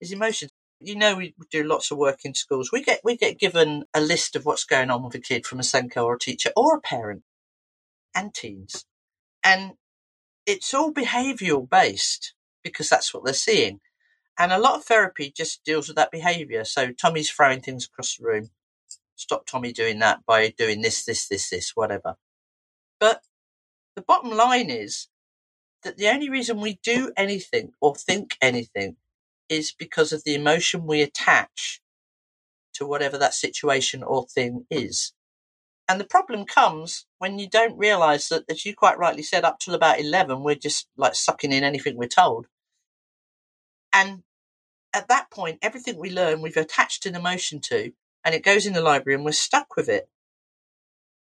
is 0.00 0.12
emotions. 0.12 0.50
You 0.80 0.96
know, 0.96 1.14
we 1.14 1.34
do 1.50 1.62
lots 1.62 1.90
of 1.90 1.98
work 1.98 2.20
in 2.24 2.34
schools. 2.34 2.70
We 2.72 2.82
get 2.82 3.00
we 3.04 3.16
get 3.16 3.38
given 3.38 3.84
a 3.94 4.00
list 4.00 4.34
of 4.36 4.44
what's 4.44 4.64
going 4.64 4.90
on 4.90 5.02
with 5.02 5.14
a 5.14 5.20
kid 5.20 5.46
from 5.46 5.60
a 5.60 5.62
SENCO 5.62 6.04
or 6.04 6.14
a 6.14 6.18
teacher 6.18 6.50
or 6.56 6.76
a 6.76 6.80
parent 6.80 7.22
and 8.14 8.34
teens, 8.34 8.84
and 9.44 9.72
it's 10.50 10.74
all 10.74 10.92
behavioural 10.92 11.68
based 11.68 12.34
because 12.64 12.88
that's 12.88 13.14
what 13.14 13.24
they're 13.24 13.34
seeing. 13.34 13.80
And 14.38 14.52
a 14.52 14.58
lot 14.58 14.76
of 14.76 14.84
therapy 14.84 15.32
just 15.34 15.64
deals 15.64 15.86
with 15.88 15.96
that 15.96 16.10
behaviour. 16.10 16.64
So 16.64 16.92
Tommy's 16.92 17.30
throwing 17.30 17.60
things 17.60 17.86
across 17.86 18.16
the 18.16 18.24
room. 18.24 18.50
Stop 19.14 19.46
Tommy 19.46 19.72
doing 19.72 20.00
that 20.00 20.26
by 20.26 20.52
doing 20.56 20.82
this, 20.82 21.04
this, 21.04 21.28
this, 21.28 21.50
this, 21.50 21.72
whatever. 21.74 22.16
But 22.98 23.22
the 23.94 24.02
bottom 24.02 24.30
line 24.30 24.70
is 24.70 25.08
that 25.84 25.96
the 25.96 26.08
only 26.08 26.28
reason 26.28 26.60
we 26.60 26.80
do 26.82 27.12
anything 27.16 27.72
or 27.80 27.94
think 27.94 28.36
anything 28.42 28.96
is 29.48 29.72
because 29.72 30.12
of 30.12 30.24
the 30.24 30.34
emotion 30.34 30.86
we 30.86 31.00
attach 31.00 31.80
to 32.74 32.86
whatever 32.86 33.18
that 33.18 33.34
situation 33.34 34.02
or 34.02 34.26
thing 34.26 34.66
is. 34.70 35.12
And 35.90 35.98
the 35.98 36.04
problem 36.04 36.44
comes 36.44 37.04
when 37.18 37.40
you 37.40 37.48
don't 37.48 37.76
realize 37.76 38.28
that, 38.28 38.44
as 38.48 38.64
you 38.64 38.76
quite 38.76 38.96
rightly 38.96 39.24
said, 39.24 39.44
up 39.44 39.58
till 39.58 39.74
about 39.74 39.98
11, 39.98 40.44
we're 40.44 40.54
just 40.54 40.86
like 40.96 41.16
sucking 41.16 41.50
in 41.50 41.64
anything 41.64 41.96
we're 41.96 42.06
told. 42.06 42.46
And 43.92 44.22
at 44.94 45.08
that 45.08 45.32
point, 45.32 45.58
everything 45.62 45.98
we 45.98 46.12
learn, 46.12 46.42
we've 46.42 46.56
attached 46.56 47.06
an 47.06 47.16
emotion 47.16 47.58
to, 47.62 47.90
and 48.24 48.36
it 48.36 48.44
goes 48.44 48.66
in 48.66 48.72
the 48.72 48.80
library 48.80 49.16
and 49.16 49.24
we're 49.24 49.32
stuck 49.32 49.74
with 49.74 49.88
it. 49.88 50.08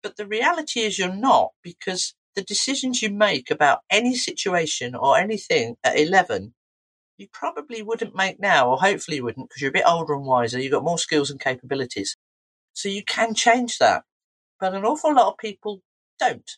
But 0.04 0.18
the 0.18 0.28
reality 0.28 0.82
is 0.82 1.00
you're 1.00 1.12
not 1.12 1.54
because 1.64 2.14
the 2.36 2.44
decisions 2.44 3.02
you 3.02 3.10
make 3.10 3.50
about 3.50 3.80
any 3.90 4.14
situation 4.14 4.94
or 4.94 5.18
anything 5.18 5.78
at 5.84 5.98
11, 5.98 6.54
you 7.18 7.28
probably 7.34 7.82
wouldn't 7.82 8.16
make 8.16 8.40
now, 8.40 8.70
or 8.70 8.78
hopefully 8.78 9.18
you 9.18 9.24
wouldn't, 9.24 9.50
because 9.50 9.64
you're 9.64 9.70
a 9.70 9.74
bit 9.74 9.86
older 9.88 10.14
and 10.14 10.28
wiser. 10.28 10.60
You've 10.60 10.72
got 10.72 10.84
more 10.84 11.00
skills 11.00 11.32
and 11.32 11.40
capabilities. 11.40 12.16
So 12.74 12.90
you 12.90 13.04
can 13.04 13.34
change 13.34 13.80
that. 13.80 14.04
But 14.62 14.76
an 14.76 14.86
awful 14.86 15.14
lot 15.14 15.28
of 15.28 15.40
people 15.40 15.82
don't 16.20 16.50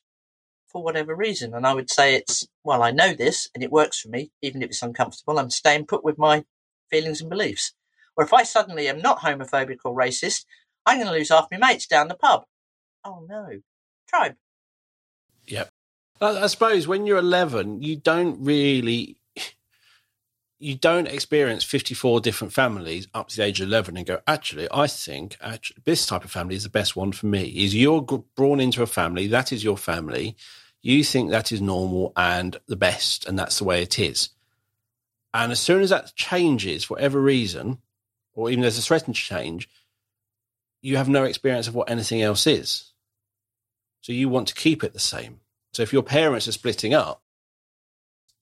for 0.67 0.83
whatever 0.83 1.15
reason. 1.15 1.53
And 1.53 1.65
I 1.65 1.73
would 1.73 1.89
say 1.89 2.15
it's, 2.15 2.45
well, 2.63 2.83
I 2.83 2.91
know 2.91 3.13
this 3.13 3.49
and 3.55 3.63
it 3.63 3.71
works 3.71 4.01
for 4.01 4.09
me, 4.09 4.31
even 4.41 4.61
if 4.61 4.69
it's 4.69 4.83
uncomfortable. 4.83 5.39
I'm 5.39 5.49
staying 5.49 5.85
put 5.85 6.03
with 6.03 6.17
my 6.17 6.43
feelings 6.91 7.21
and 7.21 7.29
beliefs. 7.29 7.73
Or 8.17 8.25
if 8.25 8.33
I 8.33 8.43
suddenly 8.43 8.89
am 8.89 9.01
not 9.01 9.19
homophobic 9.19 9.77
or 9.85 9.95
racist, 9.95 10.45
I'm 10.85 10.97
going 10.97 11.07
to 11.07 11.13
lose 11.13 11.29
half 11.29 11.47
my 11.49 11.57
mates 11.57 11.87
down 11.87 12.09
the 12.09 12.15
pub. 12.15 12.43
Oh 13.05 13.25
no. 13.27 13.61
Tribe. 14.09 14.35
Yep. 15.47 15.69
I 16.19 16.47
suppose 16.47 16.87
when 16.87 17.05
you're 17.05 17.17
11, 17.17 17.81
you 17.81 17.95
don't 17.95 18.43
really 18.43 19.17
you 20.63 20.75
don't 20.75 21.07
experience 21.07 21.63
54 21.63 22.21
different 22.21 22.53
families 22.53 23.07
up 23.13 23.27
to 23.27 23.35
the 23.37 23.43
age 23.43 23.59
of 23.59 23.67
11 23.67 23.97
and 23.97 24.05
go 24.05 24.19
actually 24.27 24.67
i 24.71 24.87
think 24.87 25.37
actually, 25.41 25.81
this 25.83 26.05
type 26.05 26.23
of 26.23 26.31
family 26.31 26.55
is 26.55 26.63
the 26.63 26.69
best 26.69 26.95
one 26.95 27.11
for 27.11 27.25
me. 27.25 27.43
Is 27.43 27.75
you're 27.75 28.01
born 28.01 28.59
into 28.59 28.81
a 28.81 28.87
family 28.87 29.27
that 29.27 29.51
is 29.51 29.63
your 29.63 29.77
family. 29.77 30.35
You 30.81 31.03
think 31.03 31.31
that 31.31 31.51
is 31.51 31.61
normal 31.61 32.13
and 32.15 32.57
the 32.67 32.75
best 32.75 33.27
and 33.27 33.37
that's 33.37 33.57
the 33.57 33.63
way 33.63 33.81
it 33.81 33.99
is. 33.99 34.29
And 35.33 35.51
as 35.51 35.59
soon 35.59 35.81
as 35.81 35.89
that 35.89 36.15
changes 36.15 36.83
for 36.83 36.95
whatever 36.95 37.19
reason 37.19 37.79
or 38.33 38.49
even 38.49 38.61
there's 38.61 38.77
a 38.77 38.81
threatened 38.81 39.15
change 39.15 39.69
you 40.83 40.97
have 40.97 41.09
no 41.09 41.23
experience 41.23 41.67
of 41.67 41.75
what 41.75 41.89
anything 41.89 42.21
else 42.21 42.45
is. 42.45 42.91
So 44.01 44.11
you 44.11 44.27
want 44.27 44.49
to 44.49 44.53
keep 44.53 44.83
it 44.83 44.93
the 44.93 44.99
same. 44.99 45.39
So 45.71 45.81
if 45.81 45.93
your 45.93 46.03
parents 46.03 46.47
are 46.47 46.51
splitting 46.51 46.93
up, 46.93 47.22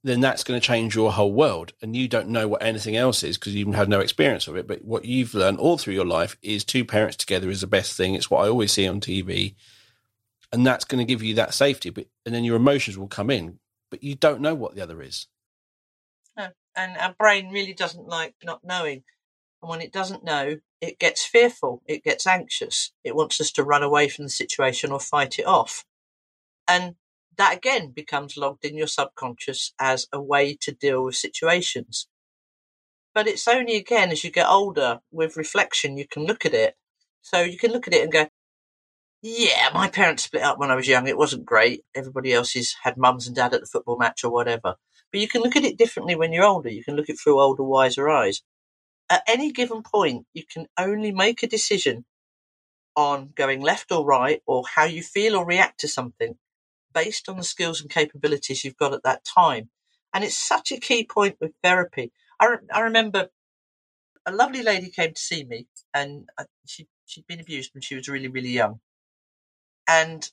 then 0.04 0.20
that's 0.20 0.44
going 0.44 0.60
to 0.60 0.66
change 0.66 0.96
your 0.96 1.12
whole 1.12 1.32
world. 1.32 1.74
And 1.82 1.96
you 1.96 2.08
don't 2.08 2.30
know 2.30 2.48
what 2.48 2.64
anything 2.64 2.96
else 2.96 3.24
is 3.24 3.38
because 3.38 3.54
you 3.54 3.66
have 3.68 3.76
had 3.76 3.90
no 3.90 4.00
experience 4.00 4.48
of 4.48 4.56
it. 4.56 4.68
But 4.68 4.84
what 4.84 5.06
you've 5.06 5.34
learned 5.34 5.60
all 5.60 5.78
through 5.78 5.94
your 5.94 6.06
life 6.06 6.38
is 6.42 6.64
two 6.64 6.84
parents 6.84 7.18
together 7.18 7.50
is 7.50 7.62
the 7.62 7.68
best 7.68 7.96
thing. 7.96 8.16
It's 8.16 8.30
what 8.30 8.44
I 8.44 8.50
always 8.50 8.72
see 8.72 8.88
on 8.88 9.00
TV. 9.00 9.56
And 10.52 10.66
that's 10.66 10.86
going 10.86 11.06
to 11.06 11.12
give 11.12 11.22
you 11.22 11.36
that 11.36 11.54
safety. 11.54 11.92
But 11.92 12.08
and 12.26 12.34
then 12.34 12.44
your 12.44 12.56
emotions 12.56 12.98
will 12.98 13.08
come 13.08 13.30
in, 13.30 13.60
but 13.90 14.04
you 14.04 14.16
don't 14.16 14.42
know 14.42 14.56
what 14.56 14.76
the 14.76 14.82
other 14.82 15.02
is. 15.02 15.28
No. 16.36 16.50
And 16.76 16.98
our 16.98 17.14
brain 17.14 17.52
really 17.52 17.74
doesn't 17.74 18.08
like 18.08 18.36
not 18.44 18.64
knowing. 18.64 19.04
And 19.62 19.70
when 19.70 19.82
it 19.82 19.94
doesn't 19.94 20.24
know, 20.24 20.58
it 20.82 20.98
gets 20.98 21.24
fearful, 21.24 21.84
it 21.86 22.04
gets 22.04 22.26
anxious, 22.26 22.92
it 23.04 23.16
wants 23.16 23.40
us 23.40 23.52
to 23.52 23.64
run 23.64 23.84
away 23.84 24.10
from 24.10 24.26
the 24.26 24.30
situation 24.30 24.92
or 24.92 25.00
fight 25.00 25.38
it 25.38 25.46
off. 25.46 25.86
And 26.68 26.96
that 27.38 27.56
again 27.56 27.92
becomes 27.92 28.38
logged 28.38 28.66
in 28.66 28.78
your 28.78 28.88
subconscious 28.88 29.74
as 29.80 30.08
a 30.12 30.22
way 30.22 30.56
to 30.62 30.72
deal 30.72 31.04
with 31.04 31.16
situations. 31.16 32.08
But 33.14 33.28
it's 33.28 33.48
only 33.48 33.76
again 33.76 34.12
as 34.12 34.24
you 34.24 34.32
get 34.32 34.48
older 34.48 35.02
with 35.12 35.38
reflection, 35.38 35.98
you 35.98 36.08
can 36.08 36.26
look 36.26 36.46
at 36.46 36.54
it. 36.54 36.76
So 37.22 37.42
you 37.42 37.58
can 37.58 37.72
look 37.72 37.88
at 37.88 37.94
it 37.94 38.04
and 38.04 38.12
go, 38.12 38.28
yeah, 39.22 39.70
my 39.74 39.88
parents 39.88 40.24
split 40.24 40.42
up 40.42 40.58
when 40.58 40.72
I 40.72 40.76
was 40.76 40.88
young. 40.88 41.08
It 41.08 41.18
wasn't 41.18 41.46
great. 41.46 41.84
Everybody 41.94 42.34
else's 42.34 42.76
had 42.84 42.98
mums 42.98 43.28
and 43.28 43.36
dad 43.36 43.54
at 43.54 43.62
the 43.62 43.68
football 43.68 43.98
match 43.98 44.24
or 44.24 44.32
whatever. 44.32 44.76
But 45.12 45.22
you 45.22 45.28
can 45.28 45.42
look 45.42 45.56
at 45.56 45.64
it 45.64 45.78
differently 45.78 46.16
when 46.16 46.34
you're 46.34 46.46
older. 46.46 46.70
You 46.70 46.84
can 46.84 46.96
look 46.96 47.10
at 47.10 47.16
it 47.16 47.20
through 47.20 47.40
older, 47.40 47.64
wiser 47.64 48.10
eyes. 48.10 48.42
At 49.10 49.24
any 49.28 49.52
given 49.52 49.84
point, 49.84 50.26
you 50.34 50.44
can 50.52 50.68
only 50.80 51.12
make 51.12 51.44
a 51.44 51.48
decision 51.48 52.06
on 52.96 53.32
going 53.36 53.62
left 53.62 53.92
or 53.92 54.06
right 54.06 54.42
or 54.46 54.64
how 54.74 54.86
you 54.86 55.04
feel 55.04 55.36
or 55.36 55.46
react 55.46 55.82
to 55.82 55.88
something 55.88 56.38
based 56.94 57.30
on 57.30 57.38
the 57.38 57.44
skills 57.44 57.82
and 57.82 57.90
capabilities 57.90 58.64
you've 58.64 58.78
got 58.78 58.94
at 58.94 59.04
that 59.04 59.24
time. 59.24 59.70
And 60.14 60.24
it's 60.24 60.38
such 60.38 60.72
a 60.72 60.80
key 60.80 61.06
point 61.06 61.38
with 61.40 61.54
therapy. 61.64 62.12
I, 62.40 62.48
re- 62.48 62.68
I 62.74 62.82
remember 62.82 63.30
a 64.26 64.32
lovely 64.32 64.64
lady 64.64 64.90
came 64.90 65.14
to 65.14 65.22
see 65.22 65.44
me 65.44 65.68
and 65.94 66.30
uh, 66.38 66.46
she, 66.66 66.88
she'd 67.06 67.28
been 67.28 67.40
abused 67.40 67.74
when 67.74 67.82
she 67.82 67.96
was 67.96 68.08
really, 68.08 68.28
really 68.28 68.50
young. 68.50 68.80
And 69.88 70.30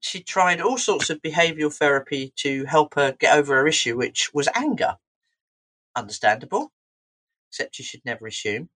she 0.00 0.22
tried 0.22 0.60
all 0.60 0.78
sorts 0.78 1.10
of 1.10 1.20
behavioural 1.22 1.74
therapy 1.74 2.32
to 2.36 2.64
help 2.64 2.94
her 2.94 3.12
get 3.12 3.36
over 3.36 3.54
her 3.56 3.66
issue, 3.66 3.96
which 3.96 4.32
was 4.32 4.48
anger. 4.54 4.96
Understandable, 5.94 6.72
except 7.50 7.78
you 7.78 7.84
should 7.84 8.04
never 8.04 8.26
assume. 8.26 8.70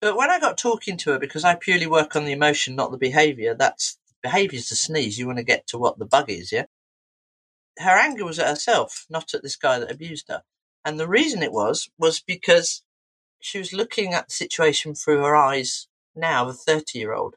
But 0.00 0.16
when 0.16 0.30
I 0.30 0.40
got 0.40 0.58
talking 0.58 0.96
to 0.98 1.12
her, 1.12 1.18
because 1.18 1.44
I 1.44 1.54
purely 1.54 1.86
work 1.86 2.16
on 2.16 2.24
the 2.24 2.32
emotion, 2.32 2.74
not 2.74 2.90
the 2.90 2.98
behaviour, 2.98 3.54
that's 3.54 3.98
behaviour's 4.24 4.68
to 4.68 4.74
sneeze. 4.74 5.18
You 5.18 5.26
want 5.26 5.38
to 5.38 5.44
get 5.44 5.68
to 5.68 5.78
what 5.78 5.98
the 5.98 6.06
bug 6.06 6.30
is, 6.30 6.50
yeah? 6.50 6.64
Her 7.78 7.90
anger 7.90 8.24
was 8.24 8.38
at 8.38 8.48
herself, 8.48 9.06
not 9.10 9.34
at 9.34 9.42
this 9.42 9.56
guy 9.56 9.78
that 9.78 9.90
abused 9.90 10.28
her. 10.28 10.42
And 10.84 10.98
the 10.98 11.08
reason 11.08 11.42
it 11.42 11.52
was, 11.52 11.90
was 11.98 12.20
because 12.20 12.82
she 13.40 13.58
was 13.58 13.72
looking 13.72 14.14
at 14.14 14.28
the 14.28 14.34
situation 14.34 14.94
through 14.94 15.18
her 15.18 15.36
eyes 15.36 15.88
now 16.16 16.48
a 16.48 16.52
30 16.54 16.98
year 16.98 17.12
old. 17.12 17.36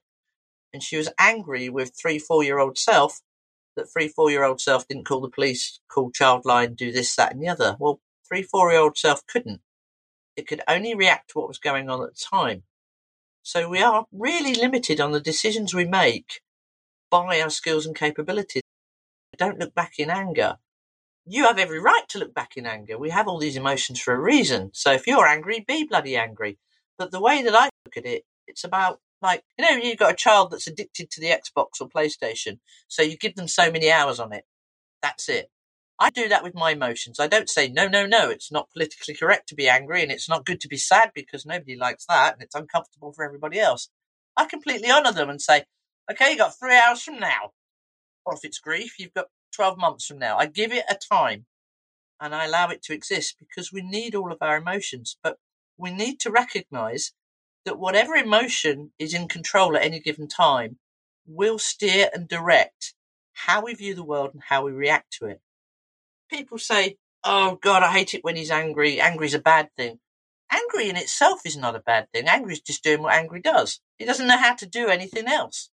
And 0.74 0.82
she 0.82 0.98
was 0.98 1.10
angry 1.20 1.70
with 1.70 1.94
three, 2.00 2.20
four 2.20 2.44
year 2.44 2.60
old 2.60 2.78
self 2.78 3.22
that 3.76 3.92
three, 3.92 4.08
four 4.08 4.32
year 4.32 4.44
old 4.44 4.62
self 4.62 4.88
didn't 4.88 5.06
call 5.06 5.22
the 5.22 5.30
police, 5.30 5.80
call 5.90 6.12
Childline, 6.12 6.76
do 6.76 6.92
this, 6.92 7.16
that, 7.16 7.34
and 7.34 7.42
the 7.42 7.50
other. 7.50 7.76
Well, 7.80 8.00
three, 8.28 8.44
four 8.44 8.72
year 8.72 8.80
old 8.82 8.98
self 8.98 9.26
couldn't 9.28 9.62
It 10.38 10.48
could 10.48 10.62
only 10.68 10.96
react 10.96 11.32
to 11.32 11.40
what 11.40 11.48
was 11.50 11.60
going 11.60 11.90
on 11.90 12.04
at 12.04 12.16
the 12.16 12.26
time. 12.32 12.64
So 13.44 13.70
we 13.70 13.82
are 13.82 14.06
really 14.12 14.56
limited 14.56 15.02
on 15.02 15.12
the 15.12 15.22
decisions 15.22 15.74
we 15.74 15.86
make 15.86 16.42
by 17.10 17.42
our 17.42 17.50
skills 17.50 17.86
and 17.86 17.96
capabilities. 17.96 18.64
Don't 19.38 19.60
look 19.60 19.74
back 19.76 19.94
in 20.00 20.10
anger. 20.10 20.58
You 21.26 21.44
have 21.44 21.60
every 21.60 21.80
right 21.80 22.08
to 22.10 22.20
look 22.20 22.34
back 22.34 22.58
in 22.58 22.66
anger. 22.66 22.98
We 22.98 23.10
have 23.10 23.28
all 23.28 23.38
these 23.38 23.58
emotions 23.58 24.00
for 24.00 24.14
a 24.14 24.20
reason. 24.20 24.72
So 24.74 24.94
if 24.94 25.06
you're 25.06 25.28
angry, 25.28 25.64
be 25.68 25.84
bloody 25.84 26.16
angry. 26.16 26.58
But 26.98 27.12
the 27.12 27.22
way 27.22 27.44
that 27.44 27.56
I 27.56 27.70
look 27.86 27.98
at 27.98 28.06
it, 28.06 28.24
it's 28.48 28.64
about 28.64 29.00
like, 29.22 29.44
you 29.58 29.66
know, 29.66 29.76
you've 29.76 29.98
got 29.98 30.14
a 30.14 30.16
child 30.16 30.52
that's 30.52 30.68
addicted 30.68 31.12
to 31.12 31.22
the 31.22 31.28
Xbox 31.28 31.82
or 31.82 31.90
PlayStation. 31.90 32.60
So 32.88 33.02
you 33.02 33.18
give 33.18 33.36
them 33.36 33.48
so 33.48 33.72
many 33.72 33.92
hours 33.92 34.20
on 34.20 34.32
it. 34.32 34.46
That's 35.02 35.30
it. 35.30 35.50
I 36.00 36.12
do 36.12 36.30
that 36.30 36.44
with 36.44 36.54
my 36.54 36.72
emotions. 36.72 37.20
I 37.20 37.28
don't 37.28 37.50
say, 37.50 37.68
no, 37.68 37.88
no, 37.88 38.06
no, 38.06 38.30
it's 38.30 38.52
not 38.52 38.72
politically 38.72 39.16
correct 39.16 39.50
to 39.50 39.56
be 39.56 39.68
angry 39.68 40.04
and 40.04 40.12
it's 40.12 40.30
not 40.30 40.46
good 40.46 40.62
to 40.62 40.68
be 40.68 40.78
sad 40.78 41.12
because 41.16 41.46
nobody 41.46 41.76
likes 41.76 42.06
that 42.06 42.34
and 42.34 42.44
it's 42.44 42.54
uncomfortable 42.54 43.12
for 43.12 43.26
everybody 43.26 43.60
else. 43.60 43.90
I 44.36 44.46
completely 44.46 44.92
honour 44.92 45.12
them 45.12 45.30
and 45.30 45.42
say, 45.42 45.66
okay, 46.12 46.32
you 46.32 46.38
got 46.38 46.58
three 46.58 46.78
hours 46.78 47.02
from 47.02 47.20
now. 47.20 47.52
Or 48.26 48.36
if 48.36 48.42
it's 48.44 48.60
grief, 48.60 49.00
you've 49.00 49.14
got 49.14 49.28
12 49.54 49.78
months 49.78 50.06
from 50.06 50.20
now. 50.20 50.38
I 50.38 50.48
give 50.48 50.74
it 50.74 50.86
a 50.90 50.96
time 50.96 51.46
and 52.20 52.36
I 52.36 52.46
allow 52.46 52.70
it 52.70 52.84
to 52.84 52.94
exist 52.94 53.36
because 53.40 53.72
we 53.72 53.82
need 53.82 54.16
all 54.16 54.32
of 54.32 54.40
our 54.42 54.58
emotions. 54.58 55.18
But 55.24 55.38
we 55.78 55.92
need 55.92 56.20
to 56.22 56.32
recognise 56.32 57.14
that 57.66 57.80
whatever 57.80 58.16
emotion 58.16 58.92
is 59.00 59.14
in 59.14 59.28
control 59.28 59.76
at 59.76 59.84
any 59.84 60.00
given 60.00 60.28
time 60.28 60.80
will 61.26 61.60
steer 61.60 62.10
and 62.14 62.28
direct 62.28 62.94
how 63.34 63.64
we 63.64 63.74
view 63.74 63.94
the 63.94 64.04
world 64.04 64.32
and 64.34 64.44
how 64.48 64.66
we 64.66 64.72
react 64.72 65.14
to 65.14 65.28
it 65.28 65.42
people 66.30 66.58
say, 66.58 66.98
"Oh 67.24 67.56
God, 67.56 67.84
I 67.84 67.92
hate 67.92 68.14
it 68.14 68.24
when 68.24 68.36
he's 68.36 68.52
angry. 68.52 69.00
Angry's 69.02 69.34
a 69.34 69.40
bad 69.40 69.70
thing." 69.76 70.00
Angry 70.50 70.90
in 70.90 70.96
itself 70.96 71.42
is 71.46 71.58
not 71.58 71.76
a 71.76 71.80
bad 71.80 72.12
thing. 72.12 72.28
Angry 72.28 72.54
is 72.54 72.62
just 72.62 72.84
doing 72.84 73.02
what 73.02 73.14
angry 73.14 73.42
does. 73.42 73.82
He 73.98 74.06
doesn't 74.06 74.28
know 74.28 74.38
how 74.38 74.56
to 74.56 74.66
do 74.66 74.88
anything 74.88 75.28
else. 75.28 75.70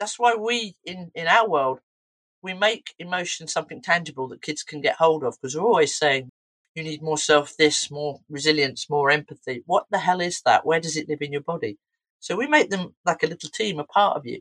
That's 0.00 0.18
why 0.18 0.34
we, 0.34 0.76
in 0.84 1.12
in 1.14 1.28
our 1.28 1.48
world, 1.48 1.80
we 2.42 2.54
make 2.54 2.94
emotion 2.98 3.46
something 3.48 3.82
tangible 3.82 4.28
that 4.28 4.42
kids 4.42 4.62
can 4.62 4.80
get 4.80 4.96
hold 4.96 5.24
of 5.24 5.36
because 5.40 5.56
we're 5.56 5.62
always 5.62 5.94
saying 5.94 6.30
you 6.74 6.82
need 6.82 7.02
more 7.02 7.18
self 7.18 7.56
this, 7.56 7.90
more 7.90 8.20
resilience, 8.30 8.88
more 8.90 9.10
empathy. 9.10 9.62
What 9.66 9.86
the 9.90 9.98
hell 9.98 10.20
is 10.20 10.42
that? 10.46 10.64
Where 10.66 10.80
does 10.80 10.96
it 10.96 11.08
live 11.08 11.22
in 11.22 11.32
your 11.32 11.42
body? 11.42 11.78
So 12.20 12.36
we 12.36 12.46
make 12.46 12.70
them 12.70 12.94
like 13.04 13.22
a 13.22 13.26
little 13.26 13.50
team, 13.50 13.78
a 13.78 13.84
part 13.84 14.16
of 14.16 14.26
you. 14.26 14.40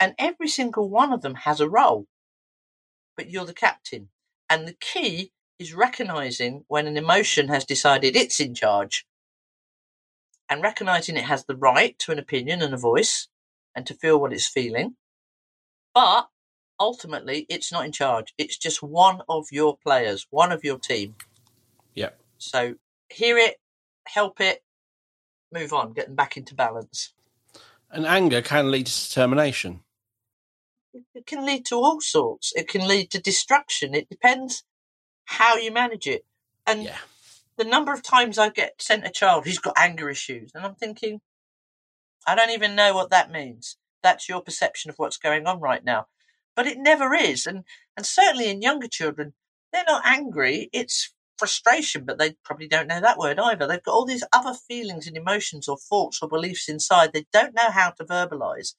And 0.00 0.14
every 0.18 0.48
single 0.48 0.88
one 0.88 1.12
of 1.12 1.22
them 1.22 1.34
has 1.34 1.60
a 1.60 1.68
role. 1.68 2.06
But 3.16 3.30
you're 3.30 3.46
the 3.46 3.54
captain. 3.54 4.08
And 4.50 4.68
the 4.68 4.76
key 4.80 5.32
is 5.58 5.74
recognizing 5.74 6.64
when 6.68 6.86
an 6.86 6.96
emotion 6.96 7.48
has 7.48 7.64
decided 7.64 8.16
it's 8.16 8.40
in 8.40 8.54
charge 8.54 9.06
and 10.48 10.62
recognizing 10.62 11.16
it 11.16 11.24
has 11.24 11.44
the 11.44 11.56
right 11.56 11.98
to 12.00 12.12
an 12.12 12.18
opinion 12.18 12.62
and 12.62 12.74
a 12.74 12.78
voice 12.78 13.28
and 13.74 13.86
to 13.86 13.94
feel 13.94 14.20
what 14.20 14.32
it's 14.32 14.46
feeling. 14.46 14.96
But 15.94 16.28
ultimately, 16.78 17.46
it's 17.48 17.72
not 17.72 17.84
in 17.84 17.92
charge. 17.92 18.32
It's 18.38 18.56
just 18.56 18.82
one 18.82 19.22
of 19.28 19.46
your 19.50 19.76
players, 19.76 20.26
one 20.30 20.52
of 20.52 20.64
your 20.64 20.78
team. 20.78 21.14
Yeah. 21.94 22.10
So 22.38 22.74
hear 23.08 23.36
it, 23.38 23.56
help 24.06 24.40
it, 24.40 24.62
move 25.52 25.72
on, 25.72 25.92
get 25.92 26.06
them 26.06 26.14
back 26.14 26.36
into 26.36 26.54
balance. 26.54 27.12
And 27.90 28.06
anger 28.06 28.40
can 28.40 28.70
lead 28.70 28.86
to 28.86 29.08
determination 29.08 29.80
it 31.14 31.26
can 31.26 31.44
lead 31.44 31.64
to 31.66 31.76
all 31.76 32.00
sorts. 32.00 32.52
It 32.54 32.68
can 32.68 32.86
lead 32.86 33.10
to 33.10 33.20
destruction. 33.20 33.94
It 33.94 34.08
depends 34.08 34.64
how 35.24 35.56
you 35.56 35.72
manage 35.72 36.06
it. 36.06 36.24
And 36.66 36.84
yeah. 36.84 36.98
the 37.56 37.64
number 37.64 37.92
of 37.92 38.02
times 38.02 38.38
I 38.38 38.50
get 38.50 38.80
sent 38.80 39.06
a 39.06 39.10
child 39.10 39.44
who's 39.44 39.58
got 39.58 39.74
anger 39.78 40.08
issues, 40.10 40.52
and 40.54 40.64
I'm 40.64 40.74
thinking, 40.74 41.20
I 42.26 42.34
don't 42.34 42.50
even 42.50 42.74
know 42.76 42.94
what 42.94 43.10
that 43.10 43.30
means. 43.32 43.76
That's 44.02 44.28
your 44.28 44.42
perception 44.42 44.90
of 44.90 44.96
what's 44.98 45.18
going 45.18 45.46
on 45.46 45.60
right 45.60 45.84
now. 45.84 46.06
But 46.56 46.66
it 46.66 46.78
never 46.78 47.14
is. 47.14 47.46
And, 47.46 47.64
and 47.96 48.06
certainly 48.06 48.50
in 48.50 48.62
younger 48.62 48.88
children, 48.88 49.34
they're 49.72 49.84
not 49.86 50.06
angry. 50.06 50.70
It's 50.72 51.12
frustration, 51.38 52.04
but 52.04 52.18
they 52.18 52.36
probably 52.44 52.68
don't 52.68 52.88
know 52.88 53.00
that 53.00 53.18
word 53.18 53.38
either. 53.38 53.66
They've 53.66 53.82
got 53.82 53.92
all 53.94 54.06
these 54.06 54.24
other 54.32 54.54
feelings 54.68 55.06
and 55.06 55.16
emotions 55.16 55.68
or 55.68 55.78
thoughts 55.78 56.20
or 56.22 56.28
beliefs 56.28 56.68
inside 56.68 57.12
they 57.12 57.26
don't 57.32 57.54
know 57.54 57.70
how 57.70 57.90
to 57.92 58.04
verbalize. 58.04 58.74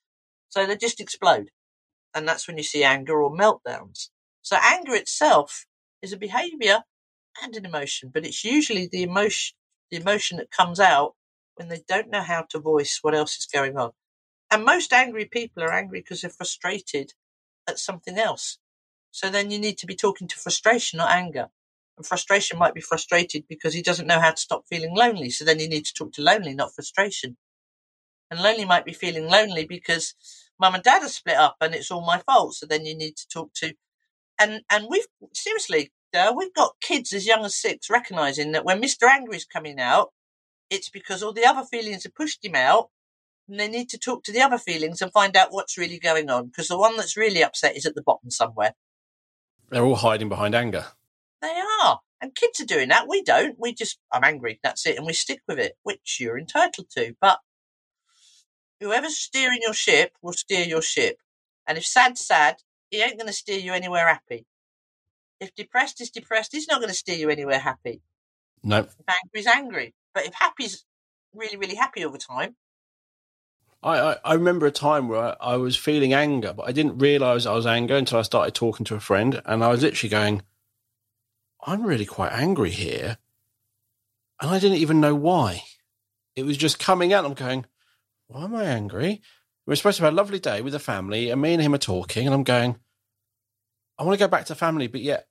So 0.49 0.65
they 0.65 0.77
just 0.77 1.01
explode 1.01 1.41
and 2.15 2.27
that's 2.27 2.47
when 2.47 2.57
you 2.57 2.63
see 2.63 2.85
anger 2.85 3.21
or 3.21 3.31
meltdowns. 3.35 4.09
So 4.43 4.57
anger 4.61 4.95
itself 4.95 5.65
is 6.03 6.13
a 6.13 6.17
behavior 6.17 6.83
and 7.43 7.55
an 7.55 7.65
emotion, 7.65 8.11
but 8.13 8.25
it's 8.25 8.45
usually 8.45 8.89
the 8.91 9.03
emotion, 9.03 9.55
the 9.91 9.97
emotion 9.97 10.39
that 10.39 10.51
comes 10.51 10.81
out 10.81 11.13
when 11.55 11.67
they 11.69 11.83
don't 11.87 12.09
know 12.09 12.21
how 12.21 12.43
to 12.49 12.59
voice 12.59 12.99
what 13.01 13.15
else 13.15 13.37
is 13.37 13.45
going 13.45 13.77
on. 13.77 13.91
And 14.51 14.65
most 14.65 14.93
angry 14.93 15.25
people 15.25 15.63
are 15.63 15.73
angry 15.73 15.99
because 15.99 16.21
they're 16.21 16.29
frustrated 16.29 17.13
at 17.67 17.79
something 17.79 18.17
else. 18.17 18.59
So 19.11 19.29
then 19.29 19.51
you 19.51 19.59
need 19.59 19.77
to 19.79 19.85
be 19.87 19.95
talking 19.95 20.27
to 20.27 20.35
frustration, 20.35 20.97
not 20.97 21.11
anger. 21.11 21.49
And 21.97 22.05
frustration 22.05 22.57
might 22.57 22.73
be 22.73 22.81
frustrated 22.81 23.45
because 23.47 23.73
he 23.73 23.81
doesn't 23.81 24.07
know 24.07 24.19
how 24.19 24.31
to 24.31 24.41
stop 24.41 24.65
feeling 24.67 24.95
lonely. 24.95 25.29
So 25.29 25.45
then 25.45 25.59
you 25.59 25.69
need 25.69 25.85
to 25.85 25.93
talk 25.93 26.13
to 26.13 26.21
lonely, 26.23 26.55
not 26.55 26.73
frustration. 26.73 27.37
And 28.31 28.41
lonely 28.41 28.65
might 28.65 28.85
be 28.85 28.93
feeling 28.93 29.27
lonely 29.27 29.65
because 29.65 30.15
mum 30.59 30.73
and 30.75 30.83
dad 30.83 31.03
are 31.03 31.09
split 31.09 31.37
up 31.37 31.57
and 31.61 31.75
it's 31.75 31.91
all 31.91 32.05
my 32.05 32.19
fault. 32.19 32.55
So 32.55 32.65
then 32.65 32.85
you 32.85 32.95
need 32.95 33.15
to 33.17 33.27
talk 33.27 33.53
to, 33.55 33.75
and, 34.39 34.61
and 34.71 34.87
we've 34.89 35.07
seriously, 35.33 35.91
uh, 36.15 36.33
we've 36.35 36.53
got 36.53 36.75
kids 36.81 37.13
as 37.13 37.27
young 37.27 37.45
as 37.45 37.55
six 37.55 37.89
recognizing 37.89 38.53
that 38.53 38.65
when 38.65 38.81
Mr. 38.81 39.07
Angry's 39.07 39.45
coming 39.45 39.79
out, 39.79 40.11
it's 40.69 40.89
because 40.89 41.21
all 41.21 41.33
the 41.33 41.45
other 41.45 41.63
feelings 41.63 42.03
have 42.03 42.15
pushed 42.15 42.43
him 42.43 42.55
out 42.55 42.89
and 43.47 43.59
they 43.59 43.67
need 43.67 43.89
to 43.89 43.97
talk 43.97 44.23
to 44.23 44.31
the 44.31 44.41
other 44.41 44.57
feelings 44.57 45.01
and 45.01 45.11
find 45.11 45.35
out 45.35 45.51
what's 45.51 45.77
really 45.77 45.99
going 45.99 46.29
on 46.29 46.47
because 46.47 46.67
the 46.67 46.77
one 46.77 46.95
that's 46.97 47.17
really 47.17 47.43
upset 47.43 47.75
is 47.75 47.85
at 47.85 47.95
the 47.95 48.01
bottom 48.01 48.31
somewhere. 48.31 48.73
They're 49.69 49.83
all 49.83 49.95
hiding 49.95 50.29
behind 50.29 50.55
anger. 50.55 50.85
They 51.41 51.53
are. 51.83 51.99
And 52.21 52.35
kids 52.35 52.61
are 52.61 52.65
doing 52.65 52.89
that. 52.89 53.07
We 53.09 53.21
don't. 53.21 53.59
We 53.59 53.73
just, 53.73 53.99
I'm 54.11 54.23
angry. 54.23 54.59
That's 54.63 54.85
it. 54.85 54.97
And 54.97 55.05
we 55.05 55.13
stick 55.13 55.41
with 55.47 55.59
it, 55.59 55.73
which 55.83 56.17
you're 56.19 56.39
entitled 56.39 56.89
to. 56.91 57.15
But 57.19 57.39
whoever's 58.79 59.17
steering 59.17 59.59
your 59.61 59.73
ship 59.73 60.13
will 60.21 60.33
steer 60.33 60.65
your 60.65 60.81
ship. 60.81 61.17
And 61.67 61.77
if 61.77 61.85
sad's 61.85 62.25
sad, 62.25 62.57
he 62.89 63.01
ain't 63.01 63.17
going 63.17 63.27
to 63.27 63.33
steer 63.33 63.59
you 63.59 63.73
anywhere 63.73 64.07
happy. 64.07 64.45
If 65.39 65.53
depressed 65.55 65.99
is 65.99 66.11
depressed, 66.11 66.53
he's 66.53 66.67
not 66.67 66.79
going 66.79 66.89
to 66.89 66.95
steer 66.95 67.17
you 67.17 67.29
anywhere 67.29 67.59
happy. 67.59 68.01
No. 68.63 68.79
If 68.79 68.93
angry 69.07 69.39
is 69.39 69.47
angry. 69.47 69.93
But 70.13 70.25
if 70.25 70.33
happy's 70.33 70.85
really, 71.33 71.57
really 71.57 71.75
happy 71.75 72.05
all 72.05 72.11
the 72.11 72.17
time. 72.17 72.55
I, 73.81 74.17
I, 74.23 74.33
remember 74.35 74.65
a 74.65 74.71
time 74.71 75.09
where 75.09 75.35
I, 75.43 75.57
was 75.57 75.75
feeling 75.75 76.13
anger, 76.13 76.53
but 76.53 76.67
I 76.67 76.71
didn't 76.71 76.99
realise 76.99 77.45
I 77.45 77.53
was 77.53 77.65
angry 77.65 77.97
until 77.97 78.19
I 78.19 78.21
started 78.21 78.55
talking 78.55 78.85
to 78.85 78.95
a 78.95 79.01
friend. 79.01 79.41
And 79.45 79.61
I 79.61 79.67
was 79.67 79.81
literally 79.81 80.09
going, 80.09 80.41
I'm 81.65 81.83
really 81.83 82.05
quite 82.05 82.31
angry 82.31 82.69
here. 82.69 83.17
And 84.39 84.51
I 84.51 84.59
didn't 84.59 84.77
even 84.77 85.01
know 85.01 85.15
why. 85.15 85.63
It 86.35 86.45
was 86.45 86.55
just 86.55 86.79
coming 86.79 87.11
out. 87.11 87.25
I'm 87.25 87.33
going, 87.33 87.65
why 88.27 88.45
am 88.45 88.55
I 88.55 88.63
angry? 88.63 89.21
We 89.65 89.71
were 89.71 89.75
supposed 89.75 89.97
to 89.97 90.03
have 90.03 90.13
a 90.13 90.15
lovely 90.15 90.39
day 90.39 90.61
with 90.61 90.73
the 90.73 90.79
family, 90.79 91.29
and 91.29 91.41
me 91.41 91.53
and 91.53 91.61
him 91.61 91.73
are 91.73 91.77
talking, 91.77 92.25
and 92.25 92.33
I'm 92.33 92.43
going, 92.43 92.77
I 93.97 94.03
want 94.03 94.17
to 94.17 94.23
go 94.23 94.27
back 94.27 94.45
to 94.45 94.55
family, 94.55 94.87
but 94.87 95.01
yet 95.01 95.27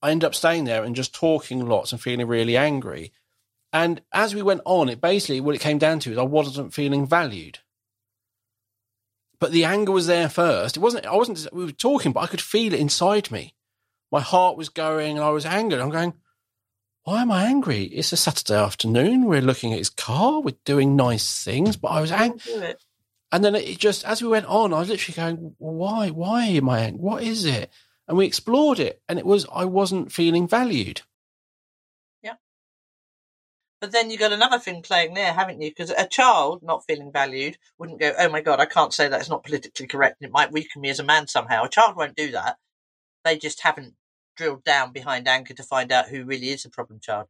I 0.00 0.10
end 0.10 0.24
up 0.24 0.34
staying 0.34 0.64
there 0.64 0.84
and 0.84 0.96
just 0.96 1.14
talking 1.14 1.66
lots 1.66 1.92
and 1.92 2.00
feeling 2.00 2.26
really 2.26 2.56
angry. 2.56 3.12
And 3.72 4.02
as 4.12 4.34
we 4.34 4.42
went 4.42 4.60
on, 4.64 4.88
it 4.88 5.00
basically 5.00 5.40
what 5.40 5.54
it 5.54 5.60
came 5.60 5.78
down 5.78 5.98
to 6.00 6.12
is 6.12 6.18
I 6.18 6.22
wasn't 6.22 6.74
feeling 6.74 7.06
valued. 7.06 7.60
But 9.38 9.52
the 9.52 9.64
anger 9.64 9.92
was 9.92 10.06
there 10.06 10.28
first. 10.28 10.76
It 10.76 10.80
wasn't. 10.80 11.06
I 11.06 11.16
wasn't. 11.16 11.52
We 11.52 11.64
were 11.64 11.72
talking, 11.72 12.12
but 12.12 12.20
I 12.20 12.26
could 12.26 12.40
feel 12.40 12.72
it 12.72 12.80
inside 12.80 13.30
me. 13.30 13.54
My 14.10 14.20
heart 14.20 14.56
was 14.56 14.68
going, 14.68 15.16
and 15.16 15.24
I 15.24 15.30
was 15.30 15.46
angered. 15.46 15.80
I'm 15.80 15.90
going 15.90 16.14
why 17.04 17.22
am 17.22 17.32
I 17.32 17.44
angry? 17.44 17.82
It's 17.84 18.12
a 18.12 18.16
Saturday 18.16 18.54
afternoon. 18.54 19.24
We're 19.24 19.40
looking 19.40 19.72
at 19.72 19.78
his 19.78 19.90
car. 19.90 20.40
We're 20.40 20.54
doing 20.64 20.94
nice 20.94 21.42
things, 21.42 21.76
but 21.76 21.88
I 21.88 22.00
was 22.00 22.12
angry. 22.12 22.74
And 23.32 23.44
then 23.44 23.56
it 23.56 23.78
just, 23.78 24.04
as 24.04 24.22
we 24.22 24.28
went 24.28 24.46
on, 24.46 24.72
I 24.72 24.78
was 24.78 24.88
literally 24.88 25.16
going, 25.16 25.54
why? 25.58 26.10
Why 26.10 26.44
am 26.46 26.68
I 26.68 26.80
angry? 26.80 27.00
What 27.00 27.22
is 27.24 27.44
it? 27.44 27.70
And 28.06 28.16
we 28.16 28.26
explored 28.26 28.78
it, 28.78 29.02
and 29.08 29.18
it 29.18 29.26
was 29.26 29.46
I 29.52 29.64
wasn't 29.64 30.12
feeling 30.12 30.46
valued. 30.46 31.02
But 33.82 33.90
then 33.90 34.10
you 34.12 34.16
got 34.16 34.32
another 34.32 34.60
thing 34.60 34.80
playing 34.80 35.14
there, 35.14 35.32
haven't 35.32 35.60
you? 35.60 35.68
Because 35.68 35.90
a 35.90 36.06
child 36.06 36.62
not 36.62 36.84
feeling 36.86 37.10
valued 37.10 37.58
wouldn't 37.78 37.98
go, 37.98 38.12
oh 38.16 38.28
my 38.28 38.40
God, 38.40 38.60
I 38.60 38.64
can't 38.64 38.94
say 38.94 39.08
that. 39.08 39.18
It's 39.18 39.28
not 39.28 39.42
politically 39.42 39.88
correct 39.88 40.20
and 40.20 40.28
it 40.28 40.32
might 40.32 40.52
weaken 40.52 40.80
me 40.80 40.88
as 40.88 41.00
a 41.00 41.04
man 41.04 41.26
somehow. 41.26 41.64
A 41.64 41.68
child 41.68 41.96
won't 41.96 42.14
do 42.14 42.30
that. 42.30 42.58
They 43.24 43.36
just 43.36 43.62
haven't 43.62 43.94
drilled 44.36 44.62
down 44.62 44.92
behind 44.92 45.26
anchor 45.26 45.52
to 45.54 45.64
find 45.64 45.90
out 45.90 46.10
who 46.10 46.24
really 46.24 46.50
is 46.50 46.64
a 46.64 46.70
problem 46.70 47.00
child. 47.02 47.26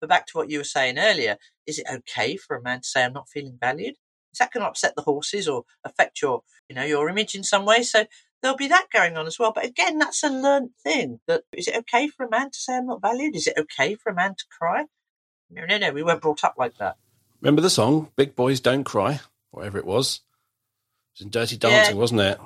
But 0.00 0.10
back 0.10 0.26
to 0.26 0.38
what 0.38 0.50
you 0.50 0.58
were 0.58 0.64
saying 0.64 0.98
earlier, 0.98 1.36
is 1.68 1.78
it 1.78 1.86
okay 1.88 2.36
for 2.36 2.56
a 2.56 2.62
man 2.62 2.80
to 2.80 2.88
say 2.88 3.04
I'm 3.04 3.12
not 3.12 3.28
feeling 3.28 3.56
valued? 3.60 3.94
Is 4.32 4.40
that 4.40 4.50
going 4.52 4.62
to 4.62 4.68
upset 4.70 4.96
the 4.96 5.02
horses 5.02 5.46
or 5.46 5.66
affect 5.84 6.20
your, 6.20 6.42
you 6.68 6.74
know, 6.74 6.82
your 6.82 7.08
image 7.08 7.36
in 7.36 7.44
some 7.44 7.64
way? 7.64 7.84
So 7.84 8.06
there'll 8.42 8.56
be 8.56 8.66
that 8.66 8.88
going 8.92 9.16
on 9.16 9.28
as 9.28 9.38
well. 9.38 9.52
But 9.54 9.66
again, 9.66 9.98
that's 9.98 10.24
a 10.24 10.30
learned 10.30 10.70
thing. 10.82 11.20
That 11.28 11.44
is 11.52 11.68
it 11.68 11.76
okay 11.76 12.08
for 12.08 12.26
a 12.26 12.30
man 12.30 12.50
to 12.50 12.58
say 12.58 12.76
I'm 12.76 12.86
not 12.86 13.00
valued? 13.00 13.36
Is 13.36 13.46
it 13.46 13.56
okay 13.56 13.94
for 13.94 14.10
a 14.10 14.16
man 14.16 14.34
to 14.34 14.44
cry? 14.58 14.86
No, 15.52 15.66
no, 15.66 15.78
no. 15.78 15.92
We 15.92 16.02
weren't 16.02 16.22
brought 16.22 16.44
up 16.44 16.54
like 16.56 16.76
that. 16.78 16.96
Remember 17.40 17.60
the 17.60 17.70
song 17.70 18.10
"Big 18.16 18.34
Boys 18.34 18.60
Don't 18.60 18.84
Cry," 18.84 19.20
whatever 19.50 19.78
it 19.78 19.84
was. 19.84 20.20
It 21.14 21.18
was 21.18 21.20
in 21.26 21.30
Dirty 21.30 21.56
Dancing, 21.56 21.96
Yeah. 21.96 22.00
wasn't 22.00 22.20
it? 22.22 22.40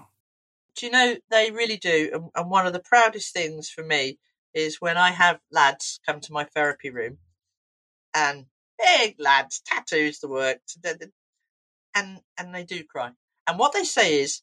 Do 0.75 0.87
you 0.87 0.93
know 0.93 1.17
they 1.31 1.51
really 1.51 1.77
do? 1.77 2.11
And, 2.13 2.31
and 2.35 2.51
one 2.51 2.67
of 2.67 2.73
the 2.73 2.81
proudest 2.81 3.33
things 3.33 3.71
for 3.71 3.83
me 3.85 4.19
is 4.55 4.81
when 4.81 4.97
I 4.97 5.11
have 5.11 5.41
lads 5.51 6.01
come 6.05 6.21
to 6.21 6.33
my 6.33 6.45
therapy 6.45 6.91
room, 6.91 7.19
and 8.13 8.47
big 8.79 9.17
lads, 9.21 9.61
tattoos, 9.65 10.19
the 10.19 10.29
works, 10.29 10.77
and 11.95 12.21
and 12.37 12.55
they 12.55 12.65
do 12.65 12.83
cry. 12.85 13.13
And 13.47 13.59
what 13.59 13.73
they 13.73 13.85
say 13.85 14.21
is, 14.21 14.43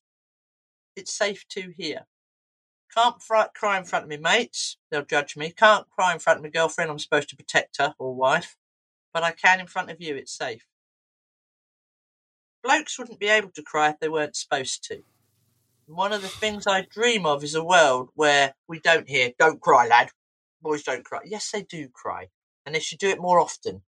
"It's 0.96 1.14
safe 1.14 1.46
to 1.50 1.74
here." 1.76 2.06
Can't 2.96 3.20
cry 3.56 3.78
in 3.78 3.86
front 3.86 4.04
of 4.04 4.10
my 4.10 4.18
mates; 4.18 4.78
they'll 4.92 5.06
judge 5.06 5.36
me. 5.36 5.52
Can't 5.52 5.90
cry 5.90 6.14
in 6.14 6.20
front 6.20 6.38
of 6.38 6.44
my 6.44 6.50
girlfriend; 6.50 6.92
I'm 6.92 7.00
supposed 7.00 7.30
to 7.30 7.36
protect 7.36 7.78
her 7.78 7.96
or 7.98 8.14
wife. 8.14 8.56
But 9.12 9.24
I 9.24 9.32
can 9.32 9.60
in 9.60 9.68
front 9.68 9.90
of 9.90 10.00
you; 10.00 10.16
it's 10.16 10.32
safe. 10.32 10.68
Blokes 12.62 13.00
wouldn't 13.00 13.20
be 13.20 13.28
able 13.28 13.52
to 13.52 13.64
cry 13.64 13.90
if 13.90 14.00
they 14.00 14.10
weren't 14.10 14.36
supposed 14.36 14.84
to. 14.86 15.04
One 15.86 16.14
of 16.14 16.22
the 16.22 16.30
things 16.30 16.66
I 16.68 16.82
dream 16.82 17.26
of 17.26 17.44
is 17.44 17.56
a 17.56 17.64
world 17.64 18.10
where 18.14 18.56
we 18.68 18.80
don't 18.80 19.10
hear, 19.10 19.34
don't 19.38 19.60
cry, 19.62 19.88
lad. 19.88 20.12
Boys 20.62 20.84
don't 20.84 21.04
cry. 21.04 21.22
Yes, 21.26 21.52
they 21.52 21.64
do 21.64 21.90
cry. 21.90 22.30
And 22.66 22.74
they 22.74 22.80
should 22.80 23.00
do 23.00 23.10
it 23.10 23.20
more 23.20 23.40
often 23.40 23.84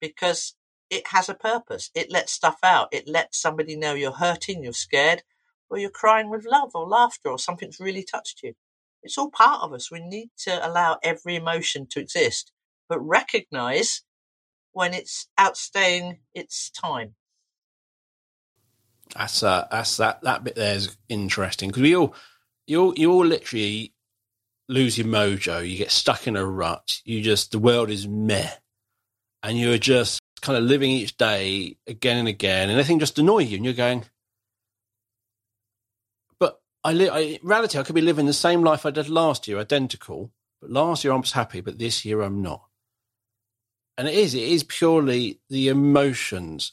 because 0.00 0.56
it 0.90 1.08
has 1.08 1.28
a 1.28 1.34
purpose. 1.34 1.90
It 1.94 2.10
lets 2.10 2.32
stuff 2.32 2.58
out. 2.62 2.88
It 2.92 3.06
lets 3.06 3.38
somebody 3.38 3.76
know 3.76 3.94
you're 3.94 4.12
hurting, 4.12 4.64
you're 4.64 4.72
scared, 4.72 5.22
or 5.70 5.78
you're 5.78 5.90
crying 5.90 6.30
with 6.30 6.46
love 6.46 6.70
or 6.74 6.86
laughter 6.86 7.28
or 7.30 7.38
something's 7.38 7.80
really 7.80 8.04
touched 8.04 8.42
you. 8.42 8.54
It's 9.02 9.18
all 9.18 9.30
part 9.30 9.62
of 9.62 9.72
us. 9.72 9.90
We 9.90 10.00
need 10.00 10.30
to 10.38 10.66
allow 10.66 10.98
every 11.02 11.36
emotion 11.36 11.86
to 11.90 12.00
exist, 12.00 12.52
but 12.88 13.00
recognize 13.00 14.02
when 14.72 14.94
it's 14.94 15.28
outstaying 15.38 16.18
its 16.34 16.70
time. 16.70 17.14
That's 19.14 19.42
uh, 19.42 19.66
that's 19.70 19.96
that 19.96 20.22
that 20.22 20.44
bit 20.44 20.54
there 20.54 20.76
is 20.76 20.96
interesting 21.08 21.70
because 21.70 21.82
we 21.82 21.96
all 21.96 22.14
you 22.66 22.80
all 22.80 22.94
you 22.94 23.10
all 23.10 23.24
literally 23.24 23.94
lose 24.68 24.98
your 24.98 25.06
mojo. 25.06 25.68
You 25.68 25.78
get 25.78 25.90
stuck 25.90 26.26
in 26.26 26.36
a 26.36 26.44
rut. 26.44 27.00
You 27.04 27.22
just 27.22 27.52
the 27.52 27.58
world 27.58 27.90
is 27.90 28.06
meh, 28.06 28.50
and 29.42 29.58
you're 29.58 29.78
just 29.78 30.20
kind 30.42 30.58
of 30.58 30.64
living 30.64 30.90
each 30.90 31.16
day 31.16 31.76
again 31.86 32.18
and 32.18 32.28
again, 32.28 32.68
and 32.68 32.72
everything 32.72 32.98
just 32.98 33.18
annoy 33.18 33.38
you, 33.38 33.56
and 33.56 33.64
you're 33.64 33.74
going. 33.74 34.04
I 36.84 36.92
live. 36.92 37.12
I, 37.12 37.18
in 37.20 37.40
reality, 37.42 37.78
I 37.78 37.82
could 37.82 37.94
be 37.94 38.00
living 38.00 38.26
the 38.26 38.32
same 38.32 38.62
life 38.62 38.86
I 38.86 38.90
did 38.90 39.08
last 39.08 39.48
year, 39.48 39.58
identical. 39.58 40.32
But 40.60 40.70
last 40.70 41.04
year 41.04 41.12
I 41.12 41.16
was 41.16 41.32
happy, 41.32 41.60
but 41.60 41.78
this 41.78 42.04
year 42.04 42.22
I'm 42.22 42.42
not. 42.42 42.64
And 43.96 44.08
it 44.08 44.14
is. 44.14 44.34
It 44.34 44.42
is 44.42 44.64
purely 44.64 45.40
the 45.50 45.68
emotions 45.68 46.72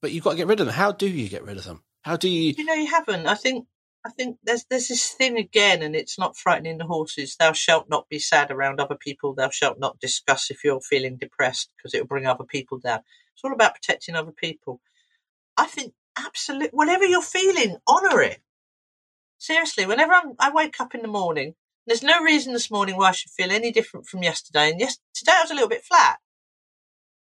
but 0.00 0.12
you've 0.12 0.24
got 0.24 0.32
to 0.32 0.36
get 0.36 0.46
rid 0.46 0.60
of 0.60 0.66
them. 0.66 0.74
How 0.74 0.92
do 0.92 1.08
you 1.08 1.28
get 1.28 1.44
rid 1.44 1.56
of 1.56 1.64
them? 1.64 1.82
How 2.02 2.16
do 2.16 2.28
you? 2.28 2.54
You 2.56 2.64
know, 2.64 2.74
you 2.74 2.86
haven't. 2.86 3.26
I 3.26 3.34
think. 3.34 3.66
I 4.06 4.10
think 4.10 4.38
there's 4.44 4.64
there's 4.70 4.86
this 4.88 5.10
thing 5.10 5.36
again, 5.36 5.82
and 5.82 5.96
it's 5.96 6.18
not 6.18 6.36
frightening 6.36 6.78
the 6.78 6.86
horses. 6.86 7.34
Thou 7.36 7.52
shalt 7.52 7.90
not 7.90 8.08
be 8.08 8.20
sad 8.20 8.52
around 8.52 8.80
other 8.80 8.94
people. 8.94 9.34
Thou 9.34 9.50
shalt 9.50 9.80
not 9.80 9.98
discuss 9.98 10.50
if 10.50 10.62
you're 10.62 10.80
feeling 10.80 11.16
depressed 11.16 11.70
because 11.76 11.92
it 11.94 12.02
will 12.02 12.06
bring 12.06 12.26
other 12.26 12.44
people 12.44 12.78
down. 12.78 13.00
It's 13.34 13.42
all 13.44 13.52
about 13.52 13.74
protecting 13.74 14.14
other 14.14 14.30
people. 14.30 14.80
I 15.56 15.66
think 15.66 15.94
absolutely. 16.16 16.70
Whatever 16.72 17.04
you're 17.04 17.22
feeling, 17.22 17.78
honour 17.88 18.22
it. 18.22 18.40
Seriously, 19.38 19.86
whenever 19.86 20.12
I'm, 20.12 20.32
I 20.38 20.50
wake 20.50 20.80
up 20.80 20.94
in 20.94 21.02
the 21.02 21.08
morning, 21.08 21.54
there's 21.86 22.02
no 22.02 22.22
reason 22.22 22.52
this 22.52 22.70
morning 22.70 22.96
why 22.96 23.08
I 23.08 23.12
should 23.12 23.30
feel 23.30 23.52
any 23.52 23.70
different 23.70 24.06
from 24.06 24.22
yesterday. 24.22 24.70
And 24.70 24.80
yes, 24.80 24.98
today 25.14 25.32
I 25.36 25.42
was 25.42 25.50
a 25.50 25.54
little 25.54 25.68
bit 25.68 25.84
flat, 25.84 26.18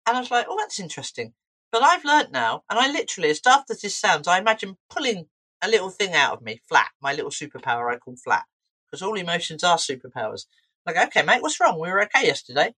and 0.06 0.16
I 0.16 0.20
was 0.20 0.30
like, 0.30 0.46
"Oh, 0.48 0.56
that's 0.58 0.80
interesting." 0.80 1.34
But 1.72 1.82
I've 1.82 2.04
learnt 2.04 2.32
now, 2.32 2.64
and 2.68 2.78
I 2.78 2.90
literally, 2.90 3.30
as 3.30 3.40
daft 3.40 3.70
as 3.70 3.80
this 3.80 3.96
sounds, 3.96 4.26
I 4.26 4.38
imagine 4.38 4.76
pulling 4.90 5.28
a 5.62 5.68
little 5.68 5.90
thing 5.90 6.14
out 6.14 6.32
of 6.32 6.42
me, 6.42 6.60
flat, 6.68 6.90
my 7.00 7.12
little 7.12 7.30
superpower 7.30 7.92
I 7.92 7.96
call 7.98 8.16
flat, 8.16 8.44
because 8.86 9.02
all 9.02 9.14
emotions 9.14 9.62
are 9.62 9.76
superpowers. 9.76 10.46
Like, 10.86 10.96
okay, 10.96 11.22
mate, 11.22 11.42
what's 11.42 11.60
wrong? 11.60 11.78
We 11.78 11.88
were 11.88 12.02
okay 12.04 12.26
yesterday. 12.26 12.74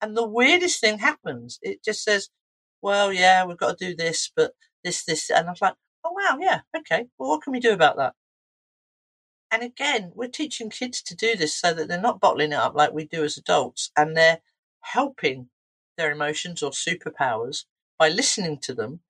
And 0.00 0.16
the 0.16 0.26
weirdest 0.26 0.80
thing 0.80 0.98
happens. 0.98 1.58
It 1.62 1.84
just 1.84 2.02
says, 2.02 2.30
well, 2.80 3.12
yeah, 3.12 3.44
we've 3.44 3.58
got 3.58 3.76
to 3.78 3.88
do 3.88 3.94
this, 3.94 4.32
but 4.34 4.52
this, 4.82 5.04
this. 5.04 5.30
And 5.30 5.48
I 5.48 5.50
was 5.50 5.60
like, 5.60 5.74
oh, 6.04 6.12
wow, 6.12 6.38
yeah, 6.40 6.60
okay. 6.76 7.06
Well, 7.18 7.30
what 7.30 7.42
can 7.42 7.52
we 7.52 7.60
do 7.60 7.72
about 7.72 7.96
that? 7.98 8.14
And 9.50 9.62
again, 9.62 10.12
we're 10.14 10.28
teaching 10.28 10.70
kids 10.70 11.02
to 11.02 11.16
do 11.16 11.36
this 11.36 11.54
so 11.54 11.74
that 11.74 11.88
they're 11.88 12.00
not 12.00 12.20
bottling 12.20 12.52
it 12.52 12.56
up 12.56 12.74
like 12.74 12.92
we 12.92 13.04
do 13.04 13.24
as 13.24 13.36
adults, 13.36 13.90
and 13.96 14.16
they're 14.16 14.40
helping 14.80 15.48
their 15.96 16.12
emotions 16.12 16.62
or 16.62 16.70
superpowers 16.70 17.64
by 17.98 18.08
listening 18.08 18.58
to 18.58 18.74
them, 18.74 19.00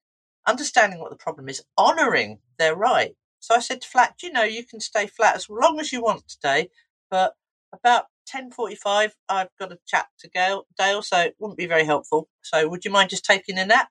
understanding 0.47 0.99
what 0.99 1.11
the 1.11 1.17
problem 1.17 1.49
is, 1.49 1.63
honouring 1.79 2.39
their 2.59 2.75
right. 2.75 3.15
So 3.39 3.55
I 3.55 3.61
said 3.61 3.83
to 3.83 3.89
Flat, 3.89 4.17
"Do 4.19 4.27
you 4.27 4.33
know, 4.33 4.43
you 4.43 4.65
can 4.65 4.81
stay 4.81 5.07
flat 5.07 5.37
as 5.37 5.49
long 5.49 5.79
as 5.79 5.93
you 5.93 6.03
want 6.03 6.29
today, 6.29 6.71
but 7.11 7.35
about 7.73 8.07
10.45, 8.27 9.13
I've 9.29 9.49
got 9.59 9.73
a 9.73 9.79
chat 9.87 10.09
to 10.21 10.29
Gail, 10.29 10.67
Dale, 10.79 11.03
so 11.03 11.19
it 11.19 11.37
wouldn't 11.39 11.59
be 11.59 11.67
very 11.67 11.85
helpful. 11.85 12.29
So 12.43 12.69
would 12.69 12.85
you 12.85 12.91
mind 12.91 13.11
just 13.11 13.25
taking 13.25 13.59
a 13.59 13.67
nap? 13.67 13.89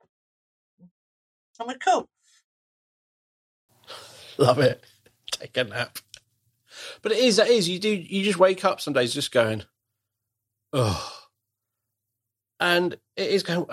I'm 1.59 1.67
like, 1.67 1.81
cool. 1.81 2.07
Love 4.37 4.59
it. 4.59 4.83
Take 5.31 5.57
a 5.57 5.65
nap. 5.65 5.99
But 7.01 7.11
it 7.11 7.19
is, 7.19 7.37
that 7.37 7.47
is, 7.47 7.67
you 7.69 7.79
do, 7.79 7.89
you 7.89 8.23
just 8.23 8.39
wake 8.39 8.65
up 8.65 8.81
some 8.81 8.93
days 8.93 9.13
just 9.13 9.31
going, 9.31 9.63
oh. 10.73 11.15
And 12.59 12.93
it 13.15 13.31
is 13.31 13.43
going, 13.43 13.65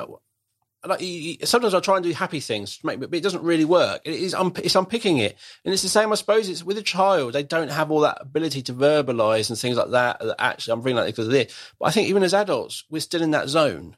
like, 0.87 1.01
you- 1.01 1.39
sometimes 1.45 1.75
I 1.75 1.81
try 1.81 1.97
and 1.97 2.05
do 2.05 2.13
happy 2.13 2.41
things, 2.41 2.79
to 2.79 2.87
make, 2.87 3.01
but 3.01 3.13
it 3.13 3.23
doesn't 3.23 3.43
really 3.43 3.65
work. 3.65 4.03
It 4.05 4.15
is, 4.15 4.35
un- 4.35 4.53
it's 4.57 4.77
unpicking 4.77 5.19
it. 5.19 5.37
And 5.65 5.75
it's 5.75 5.83
the 5.83 5.89
same, 5.89 6.13
I 6.13 6.15
suppose, 6.15 6.49
it's 6.49 6.63
with 6.65 6.79
a 6.79 6.83
child, 6.83 7.33
they 7.33 7.43
don't 7.43 7.71
have 7.71 7.91
all 7.91 8.01
that 8.01 8.19
ability 8.21 8.63
to 8.63 8.73
verbalize 8.73 9.51
and 9.51 9.59
things 9.59 9.77
like 9.77 9.91
that. 9.91 10.21
that 10.21 10.37
Actually, 10.39 10.75
I'm 10.75 10.83
feeling 10.83 10.97
like 10.97 11.07
because 11.07 11.27
of 11.27 11.33
this. 11.33 11.53
But 11.79 11.87
I 11.87 11.91
think 11.91 12.09
even 12.09 12.23
as 12.23 12.35
adults, 12.35 12.85
we're 12.91 13.01
still 13.01 13.23
in 13.23 13.33
that 13.33 13.49
zone. 13.49 13.97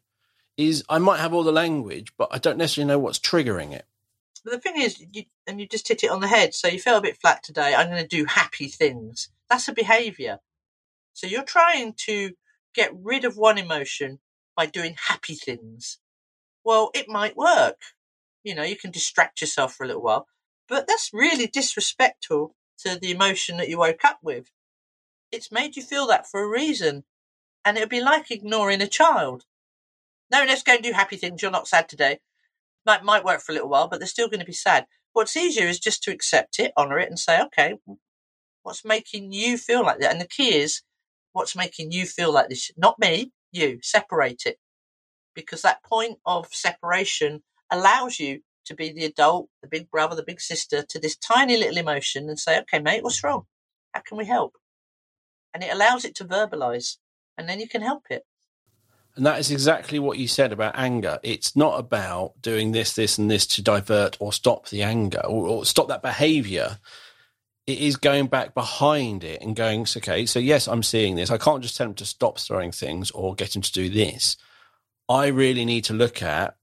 Is 0.57 0.83
I 0.88 0.99
might 0.99 1.21
have 1.21 1.33
all 1.33 1.44
the 1.44 1.53
language, 1.53 2.12
but 2.16 2.31
I 2.33 2.38
don't 2.38 2.59
necessarily 2.59 2.88
know 2.88 2.99
what's 2.99 3.21
triggering 3.21 3.73
it. 3.73 3.87
But 4.44 4.53
the 4.53 4.61
thing 4.61 4.81
is, 4.81 5.05
you, 5.12 5.24
and 5.46 5.61
you 5.61 5.66
just 5.66 5.88
hit 5.88 6.05
it 6.05 6.11
on 6.11 6.20
the 6.20 6.29
head. 6.29 6.55
So 6.55 6.68
you 6.68 6.79
feel 6.79 6.96
a 6.96 7.03
bit 7.03 7.20
flat 7.20 7.42
today. 7.42 7.74
I'm 7.74 7.88
going 7.88 8.03
to 8.03 8.09
do 8.09 8.24
happy 8.24 8.68
things. 8.68 9.31
That's 9.48 9.68
a 9.68 9.72
behavior. 9.72 10.40
So 11.14 11.27
you're 11.27 11.42
trying 11.42 11.94
to 12.07 12.33
get 12.74 12.92
rid 12.94 13.24
of 13.24 13.37
one 13.37 13.59
emotion 13.59 14.20
by 14.57 14.66
doing 14.66 14.96
happy 15.09 15.35
things. 15.35 15.98
Well, 16.64 16.90
it 16.94 17.09
might 17.09 17.37
work. 17.37 17.81
You 18.44 18.55
know, 18.55 18.62
you 18.62 18.77
can 18.77 18.90
distract 18.90 19.40
yourself 19.40 19.74
for 19.74 19.85
a 19.85 19.87
little 19.87 20.03
while, 20.03 20.27
but 20.68 20.87
that's 20.87 21.11
really 21.12 21.46
disrespectful 21.46 22.55
to 22.79 22.98
the 22.98 23.11
emotion 23.11 23.57
that 23.57 23.68
you 23.68 23.79
woke 23.79 24.05
up 24.05 24.20
with. 24.22 24.51
It's 25.33 25.53
made 25.53 25.77
you 25.77 25.83
feel 25.83 26.07
that 26.07 26.29
for 26.29 26.42
a 26.42 26.48
reason. 26.48 27.05
And 27.64 27.77
it 27.77 27.81
would 27.81 27.88
be 27.88 28.01
like 28.01 28.31
ignoring 28.31 28.81
a 28.81 28.87
child. 28.87 29.44
No, 30.31 30.44
let's 30.46 30.62
go 30.62 30.74
and 30.74 30.83
do 30.83 30.92
happy 30.92 31.16
things. 31.16 31.42
You're 31.42 31.51
not 31.51 31.68
sad 31.68 31.88
today 31.88 32.20
might 32.88 33.05
might 33.05 33.24
work 33.24 33.40
for 33.40 33.53
a 33.53 33.55
little 33.55 33.68
while, 33.68 33.87
but 33.87 34.01
they're 34.01 34.09
still 34.09 34.29
going 34.29 34.40
to 34.40 34.46
be 34.46 34.53
sad. 34.53 34.87
What's 35.12 35.37
easier 35.37 35.66
is 35.66 35.79
just 35.79 36.03
to 36.05 36.11
accept 36.11 36.59
it, 36.59 36.72
honor 36.77 36.98
it, 36.98 37.09
and 37.09 37.18
say, 37.18 37.40
okay, 37.42 37.74
what's 38.62 38.85
making 38.85 39.33
you 39.33 39.59
feel 39.59 39.83
like 39.83 40.01
that? 40.01 40.11
And 40.11 40.20
the 40.20 40.27
key 40.27 40.55
is, 40.55 40.83
what's 41.33 41.55
making 41.55 41.92
you 41.92 42.07
feel 42.07 42.33
like 42.33 42.48
this? 42.48 42.70
Not 42.77 42.98
me, 42.98 43.33
you. 43.53 43.79
Separate 43.83 44.42
it, 44.46 44.57
because 45.35 45.62
that 45.62 45.85
point 45.85 46.18
of 46.24 46.46
separation 46.51 47.42
allows 47.70 48.18
you 48.18 48.40
to 48.64 48.74
be 48.74 48.92
the 48.92 49.05
adult, 49.05 49.48
the 49.62 49.68
big 49.68 49.90
brother, 49.90 50.16
the 50.16 50.22
big 50.22 50.40
sister 50.40 50.85
to 50.88 50.98
this 50.98 51.16
tiny 51.16 51.57
little 51.57 51.79
emotion, 51.79 52.29
and 52.29 52.38
say, 52.38 52.59
okay, 52.61 52.79
mate, 52.79 53.03
what's 53.03 53.22
wrong? 53.22 53.42
How 53.92 54.01
can 54.01 54.18
we 54.18 54.27
help? 54.27 54.57
And 55.55 55.62
it 55.62 55.72
allows 55.72 56.05
it 56.05 56.14
to 56.16 56.24
verbalize, 56.24 56.96
and 57.37 57.48
then 57.48 57.61
you 57.61 57.68
can 57.68 57.83
help 57.83 58.05
it. 58.11 58.24
And 59.18 59.26
that 59.26 59.40
is 59.40 59.50
exactly 59.50 59.98
what 59.98 60.16
you 60.16 60.28
said 60.28 60.52
about 60.52 60.78
anger. 60.78 61.18
It's 61.24 61.57
not 61.57 61.81
about 61.81 62.40
doing 62.40 62.70
this, 62.70 62.92
this, 62.92 63.18
and 63.18 63.28
this 63.28 63.48
to 63.48 63.62
divert 63.62 64.16
or 64.20 64.33
stop 64.33 64.68
the 64.68 64.85
anger 64.85 65.20
or, 65.26 65.48
or 65.48 65.64
stop 65.64 65.88
that 65.88 66.02
behavior. 66.02 66.78
It 67.66 67.81
is 67.81 67.96
going 67.96 68.28
back 68.28 68.54
behind 68.54 69.24
it 69.24 69.42
and 69.42 69.57
going, 69.57 69.88
okay, 69.96 70.24
so 70.24 70.38
yes, 70.38 70.68
I'm 70.68 70.85
seeing 70.85 71.16
this. 71.16 71.33
I 71.33 71.37
can't 71.37 71.64
just 71.64 71.76
tell 71.76 71.88
him 71.88 71.94
to 71.94 72.04
stop 72.04 72.38
throwing 72.38 72.70
things 72.70 73.11
or 73.11 73.35
get 73.35 73.57
him 73.57 73.62
to 73.62 73.72
do 73.72 73.90
this. 73.90 74.37
I 75.09 75.26
really 75.26 75.64
need 75.64 75.83
to 75.87 75.94
look 75.94 76.22
at 76.22 76.57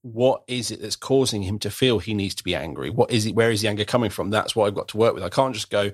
what 0.00 0.42
is 0.46 0.70
it 0.70 0.80
that's 0.80 0.96
causing 0.96 1.42
him 1.42 1.58
to 1.58 1.70
feel 1.70 1.98
he 1.98 2.14
needs 2.14 2.34
to 2.36 2.44
be 2.44 2.54
angry? 2.54 2.88
What 2.88 3.10
is 3.10 3.26
it? 3.26 3.34
Where 3.34 3.50
is 3.50 3.60
the 3.60 3.68
anger 3.68 3.84
coming 3.84 4.08
from? 4.08 4.30
That's 4.30 4.56
what 4.56 4.68
I've 4.68 4.74
got 4.74 4.88
to 4.88 4.96
work 4.96 5.12
with. 5.12 5.22
I 5.22 5.28
can't 5.28 5.52
just 5.52 5.68
go, 5.68 5.92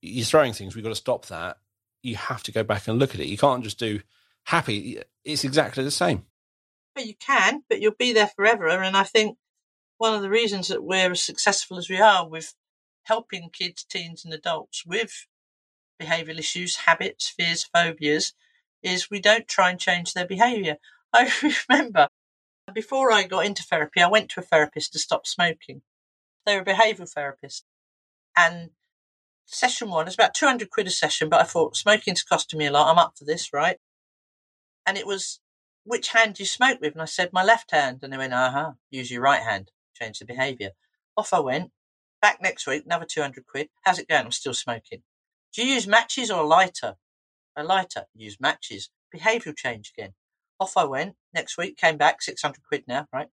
you're 0.00 0.24
throwing 0.24 0.52
things. 0.52 0.76
We've 0.76 0.84
got 0.84 0.90
to 0.90 0.94
stop 0.94 1.26
that. 1.26 1.58
You 2.04 2.14
have 2.14 2.44
to 2.44 2.52
go 2.52 2.62
back 2.62 2.86
and 2.86 3.00
look 3.00 3.16
at 3.16 3.20
it. 3.20 3.26
You 3.26 3.36
can't 3.36 3.64
just 3.64 3.80
do 3.80 3.98
happy. 4.48 4.98
It's 5.24 5.44
exactly 5.44 5.84
the 5.84 5.90
same. 5.90 6.24
You 6.96 7.14
can, 7.20 7.64
but 7.68 7.80
you'll 7.80 7.92
be 7.98 8.14
there 8.14 8.30
forever. 8.34 8.68
And 8.68 8.96
I 8.96 9.04
think 9.04 9.36
one 9.98 10.14
of 10.14 10.22
the 10.22 10.30
reasons 10.30 10.68
that 10.68 10.82
we're 10.82 11.12
as 11.12 11.22
successful 11.22 11.76
as 11.76 11.90
we 11.90 12.00
are 12.00 12.26
with 12.26 12.54
helping 13.04 13.50
kids, 13.52 13.84
teens, 13.84 14.24
and 14.24 14.32
adults 14.32 14.84
with 14.86 15.26
behavioural 16.00 16.38
issues, 16.38 16.76
habits, 16.76 17.28
fears, 17.28 17.64
phobias, 17.64 18.32
is 18.82 19.10
we 19.10 19.20
don't 19.20 19.48
try 19.48 19.68
and 19.68 19.78
change 19.78 20.14
their 20.14 20.26
behaviour. 20.26 20.76
I 21.12 21.30
remember 21.68 22.08
before 22.74 23.12
I 23.12 23.24
got 23.24 23.44
into 23.44 23.62
therapy, 23.62 24.00
I 24.00 24.08
went 24.08 24.30
to 24.30 24.40
a 24.40 24.42
therapist 24.42 24.94
to 24.94 24.98
stop 24.98 25.26
smoking. 25.26 25.82
They 26.46 26.56
were 26.56 26.62
a 26.62 26.64
behavioural 26.64 27.12
therapist. 27.12 27.64
And 28.34 28.70
session 29.44 29.90
one, 29.90 30.06
it's 30.06 30.14
about 30.14 30.34
200 30.34 30.70
quid 30.70 30.86
a 30.86 30.90
session, 30.90 31.28
but 31.28 31.40
I 31.40 31.44
thought 31.44 31.76
smoking's 31.76 32.22
costing 32.22 32.58
me 32.58 32.66
a 32.66 32.72
lot. 32.72 32.90
I'm 32.90 32.98
up 32.98 33.12
for 33.18 33.26
this, 33.26 33.52
right? 33.52 33.78
And 34.88 34.96
it 34.96 35.06
was, 35.06 35.40
which 35.84 36.08
hand 36.08 36.36
do 36.36 36.42
you 36.42 36.46
smoke 36.46 36.80
with? 36.80 36.94
And 36.94 37.02
I 37.02 37.04
said, 37.04 37.28
my 37.30 37.44
left 37.44 37.72
hand. 37.72 37.98
And 38.02 38.10
they 38.10 38.16
went, 38.16 38.32
uh 38.32 38.50
huh, 38.50 38.72
use 38.90 39.10
your 39.10 39.20
right 39.20 39.42
hand, 39.42 39.70
change 39.94 40.18
the 40.18 40.24
behaviour. 40.24 40.70
Off 41.14 41.34
I 41.34 41.40
went. 41.40 41.72
Back 42.22 42.40
next 42.40 42.66
week, 42.66 42.84
another 42.86 43.04
200 43.04 43.44
quid. 43.44 43.68
How's 43.84 43.98
it 43.98 44.08
going? 44.08 44.24
I'm 44.24 44.32
still 44.32 44.54
smoking. 44.54 45.02
Do 45.52 45.62
you 45.62 45.74
use 45.74 45.86
matches 45.86 46.30
or 46.30 46.40
a 46.42 46.46
lighter? 46.46 46.94
A 47.54 47.62
lighter. 47.62 48.06
Use 48.14 48.38
matches. 48.40 48.88
Behavioural 49.14 49.58
change 49.58 49.92
again. 49.94 50.14
Off 50.58 50.74
I 50.74 50.84
went. 50.84 51.16
Next 51.34 51.58
week, 51.58 51.76
came 51.76 51.98
back, 51.98 52.22
600 52.22 52.62
quid 52.66 52.84
now, 52.88 53.08
right? 53.12 53.28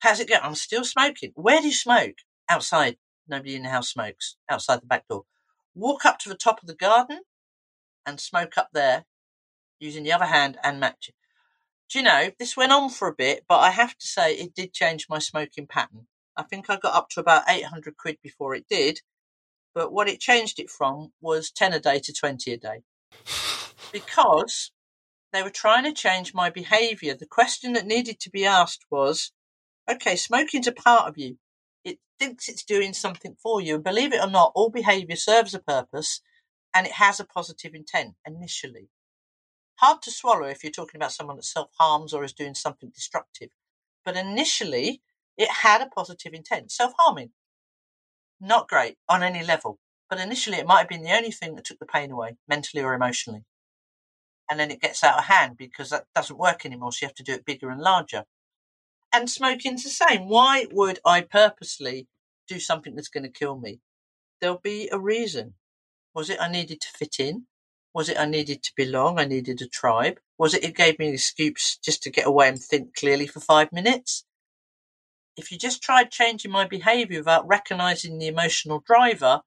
How's 0.00 0.18
it 0.18 0.28
going? 0.28 0.40
I'm 0.42 0.56
still 0.56 0.84
smoking. 0.84 1.30
Where 1.36 1.60
do 1.60 1.68
you 1.68 1.72
smoke? 1.72 2.16
Outside. 2.50 2.96
Nobody 3.28 3.54
in 3.54 3.62
the 3.62 3.68
house 3.68 3.92
smokes. 3.92 4.38
Outside 4.50 4.82
the 4.82 4.86
back 4.86 5.06
door. 5.06 5.22
Walk 5.72 6.04
up 6.04 6.18
to 6.18 6.28
the 6.28 6.34
top 6.34 6.60
of 6.60 6.66
the 6.66 6.74
garden 6.74 7.20
and 8.04 8.18
smoke 8.18 8.58
up 8.58 8.70
there 8.72 9.04
using 9.84 10.02
the 10.02 10.12
other 10.12 10.24
hand 10.24 10.58
and 10.64 10.80
match 10.80 11.08
it. 11.08 11.14
Do 11.90 11.98
you 11.98 12.04
know, 12.04 12.30
this 12.38 12.56
went 12.56 12.72
on 12.72 12.90
for 12.90 13.08
a 13.08 13.14
bit, 13.14 13.44
but 13.48 13.58
I 13.58 13.70
have 13.70 13.96
to 13.96 14.06
say 14.06 14.34
it 14.34 14.54
did 14.54 14.72
change 14.72 15.06
my 15.08 15.18
smoking 15.18 15.66
pattern. 15.66 16.06
I 16.36 16.42
think 16.42 16.68
I 16.68 16.76
got 16.76 16.94
up 16.94 17.10
to 17.10 17.20
about 17.20 17.44
800 17.48 17.96
quid 17.96 18.18
before 18.22 18.54
it 18.54 18.66
did. 18.68 19.00
But 19.74 19.92
what 19.92 20.08
it 20.08 20.20
changed 20.20 20.58
it 20.60 20.70
from 20.70 21.12
was 21.20 21.50
10 21.50 21.72
a 21.72 21.80
day 21.80 21.98
to 21.98 22.12
20 22.12 22.52
a 22.52 22.56
day. 22.56 22.82
Because 23.92 24.70
they 25.32 25.42
were 25.42 25.50
trying 25.50 25.84
to 25.84 25.92
change 25.92 26.32
my 26.32 26.48
behavior. 26.48 27.14
The 27.14 27.26
question 27.26 27.72
that 27.72 27.86
needed 27.86 28.20
to 28.20 28.30
be 28.30 28.46
asked 28.46 28.84
was, 28.90 29.32
okay, 29.90 30.16
smoking's 30.16 30.68
a 30.68 30.72
part 30.72 31.08
of 31.08 31.18
you. 31.18 31.38
It 31.84 31.98
thinks 32.18 32.48
it's 32.48 32.64
doing 32.64 32.92
something 32.92 33.36
for 33.42 33.60
you. 33.60 33.74
And 33.74 33.84
believe 33.84 34.12
it 34.12 34.22
or 34.22 34.30
not, 34.30 34.52
all 34.54 34.70
behavior 34.70 35.16
serves 35.16 35.54
a 35.54 35.58
purpose 35.58 36.20
and 36.72 36.86
it 36.86 36.92
has 36.92 37.18
a 37.20 37.24
positive 37.24 37.74
intent 37.74 38.14
initially. 38.26 38.88
Hard 39.76 40.02
to 40.02 40.10
swallow 40.10 40.46
if 40.46 40.62
you're 40.62 40.70
talking 40.70 40.98
about 40.98 41.12
someone 41.12 41.36
that 41.36 41.44
self 41.44 41.70
harms 41.78 42.12
or 42.12 42.24
is 42.24 42.32
doing 42.32 42.54
something 42.54 42.90
destructive. 42.94 43.50
But 44.04 44.16
initially, 44.16 45.02
it 45.36 45.50
had 45.50 45.80
a 45.80 45.86
positive 45.86 46.32
intent. 46.32 46.70
Self 46.70 46.92
harming, 46.98 47.30
not 48.40 48.68
great 48.68 48.98
on 49.08 49.22
any 49.22 49.44
level. 49.44 49.78
But 50.08 50.20
initially, 50.20 50.58
it 50.58 50.66
might 50.66 50.80
have 50.80 50.88
been 50.88 51.02
the 51.02 51.16
only 51.16 51.30
thing 51.30 51.54
that 51.54 51.64
took 51.64 51.78
the 51.78 51.86
pain 51.86 52.10
away, 52.10 52.36
mentally 52.46 52.82
or 52.82 52.94
emotionally. 52.94 53.44
And 54.50 54.60
then 54.60 54.70
it 54.70 54.80
gets 54.80 55.02
out 55.02 55.18
of 55.18 55.24
hand 55.24 55.56
because 55.56 55.90
that 55.90 56.04
doesn't 56.14 56.38
work 56.38 56.66
anymore. 56.66 56.92
So 56.92 57.04
you 57.04 57.08
have 57.08 57.14
to 57.16 57.22
do 57.22 57.32
it 57.32 57.46
bigger 57.46 57.70
and 57.70 57.80
larger. 57.80 58.24
And 59.12 59.30
smoking's 59.30 59.82
the 59.82 59.90
same. 59.90 60.28
Why 60.28 60.66
would 60.70 61.00
I 61.04 61.22
purposely 61.22 62.06
do 62.46 62.60
something 62.60 62.94
that's 62.94 63.08
going 63.08 63.24
to 63.24 63.30
kill 63.30 63.58
me? 63.58 63.80
There'll 64.40 64.58
be 64.58 64.88
a 64.92 64.98
reason. 64.98 65.54
Was 66.14 66.28
it 66.28 66.40
I 66.40 66.48
needed 66.48 66.80
to 66.82 66.88
fit 66.88 67.16
in? 67.18 67.46
Was 67.94 68.08
it 68.08 68.18
I 68.18 68.26
needed 68.26 68.62
to 68.64 68.72
belong? 68.76 69.18
I 69.18 69.24
needed 69.24 69.62
a 69.62 69.68
tribe? 69.68 70.20
Was 70.38 70.54
it 70.54 70.64
it 70.64 70.76
gave 70.76 70.98
me 70.98 71.08
an 71.08 71.14
excuse 71.14 71.78
just 71.84 72.02
to 72.04 72.10
get 72.10 72.26
away 72.26 72.48
and 72.48 72.58
think 72.60 72.94
clearly 72.96 73.26
for 73.26 73.40
five 73.40 73.72
minutes? 73.72 74.24
if 75.36 75.50
you 75.50 75.58
just 75.58 75.82
tried 75.82 76.10
changing 76.10 76.50
my 76.50 76.66
behavior 76.66 77.18
without 77.18 77.46
recognizing 77.46 78.18
the 78.18 78.28
emotional 78.28 78.82
driver, 78.86 79.40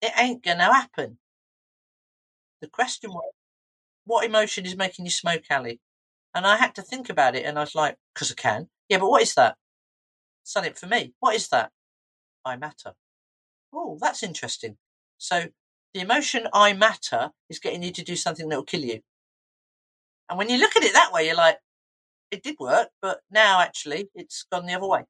it 0.00 0.12
ain't 0.16 0.44
going 0.44 0.58
to 0.58 0.64
happen. 0.64 1.18
The 2.60 2.68
question 2.68 3.10
was, 3.10 3.32
what 4.04 4.24
emotion 4.24 4.66
is 4.66 4.76
making 4.76 5.04
you 5.04 5.10
smoke, 5.10 5.44
Ali? 5.50 5.80
And 6.34 6.46
I 6.46 6.56
had 6.56 6.74
to 6.76 6.82
think 6.82 7.08
about 7.08 7.34
it, 7.36 7.44
and 7.44 7.58
I 7.58 7.62
was 7.62 7.74
like, 7.74 7.96
because 8.14 8.30
I 8.30 8.34
can. 8.34 8.68
Yeah, 8.88 8.98
but 8.98 9.10
what 9.10 9.22
is 9.22 9.34
that? 9.34 9.56
Something 10.44 10.74
for 10.74 10.86
me. 10.86 11.14
What 11.20 11.34
is 11.34 11.48
that? 11.48 11.70
I 12.44 12.56
matter. 12.56 12.94
Oh, 13.72 13.98
that's 14.00 14.22
interesting. 14.22 14.76
So 15.18 15.46
the 15.94 16.00
emotion 16.00 16.46
I 16.52 16.72
matter 16.72 17.30
is 17.48 17.58
getting 17.58 17.82
you 17.82 17.92
to 17.92 18.04
do 18.04 18.16
something 18.16 18.48
that 18.48 18.56
will 18.56 18.64
kill 18.64 18.84
you. 18.84 19.00
And 20.28 20.38
when 20.38 20.50
you 20.50 20.58
look 20.58 20.76
at 20.76 20.82
it 20.84 20.92
that 20.92 21.12
way, 21.12 21.26
you're 21.26 21.34
like, 21.34 21.58
it 22.30 22.42
did 22.42 22.56
work, 22.60 22.88
but 23.00 23.20
now 23.30 23.60
actually 23.60 24.08
it's 24.14 24.44
gone 24.52 24.66
the 24.66 24.74
other 24.74 24.86
way. 24.86 25.04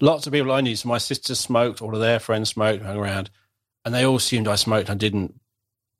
Lots 0.00 0.26
of 0.26 0.32
people 0.34 0.52
I 0.52 0.60
knew, 0.60 0.76
so 0.76 0.88
my 0.88 0.98
sisters 0.98 1.40
smoked, 1.40 1.80
all 1.80 1.94
of 1.94 2.00
their 2.00 2.18
friends 2.20 2.50
smoked, 2.50 2.84
hung 2.84 2.98
around, 2.98 3.30
and 3.84 3.94
they 3.94 4.04
all 4.04 4.16
assumed 4.16 4.46
I 4.46 4.56
smoked. 4.56 4.90
I 4.90 4.94
didn't. 4.94 5.40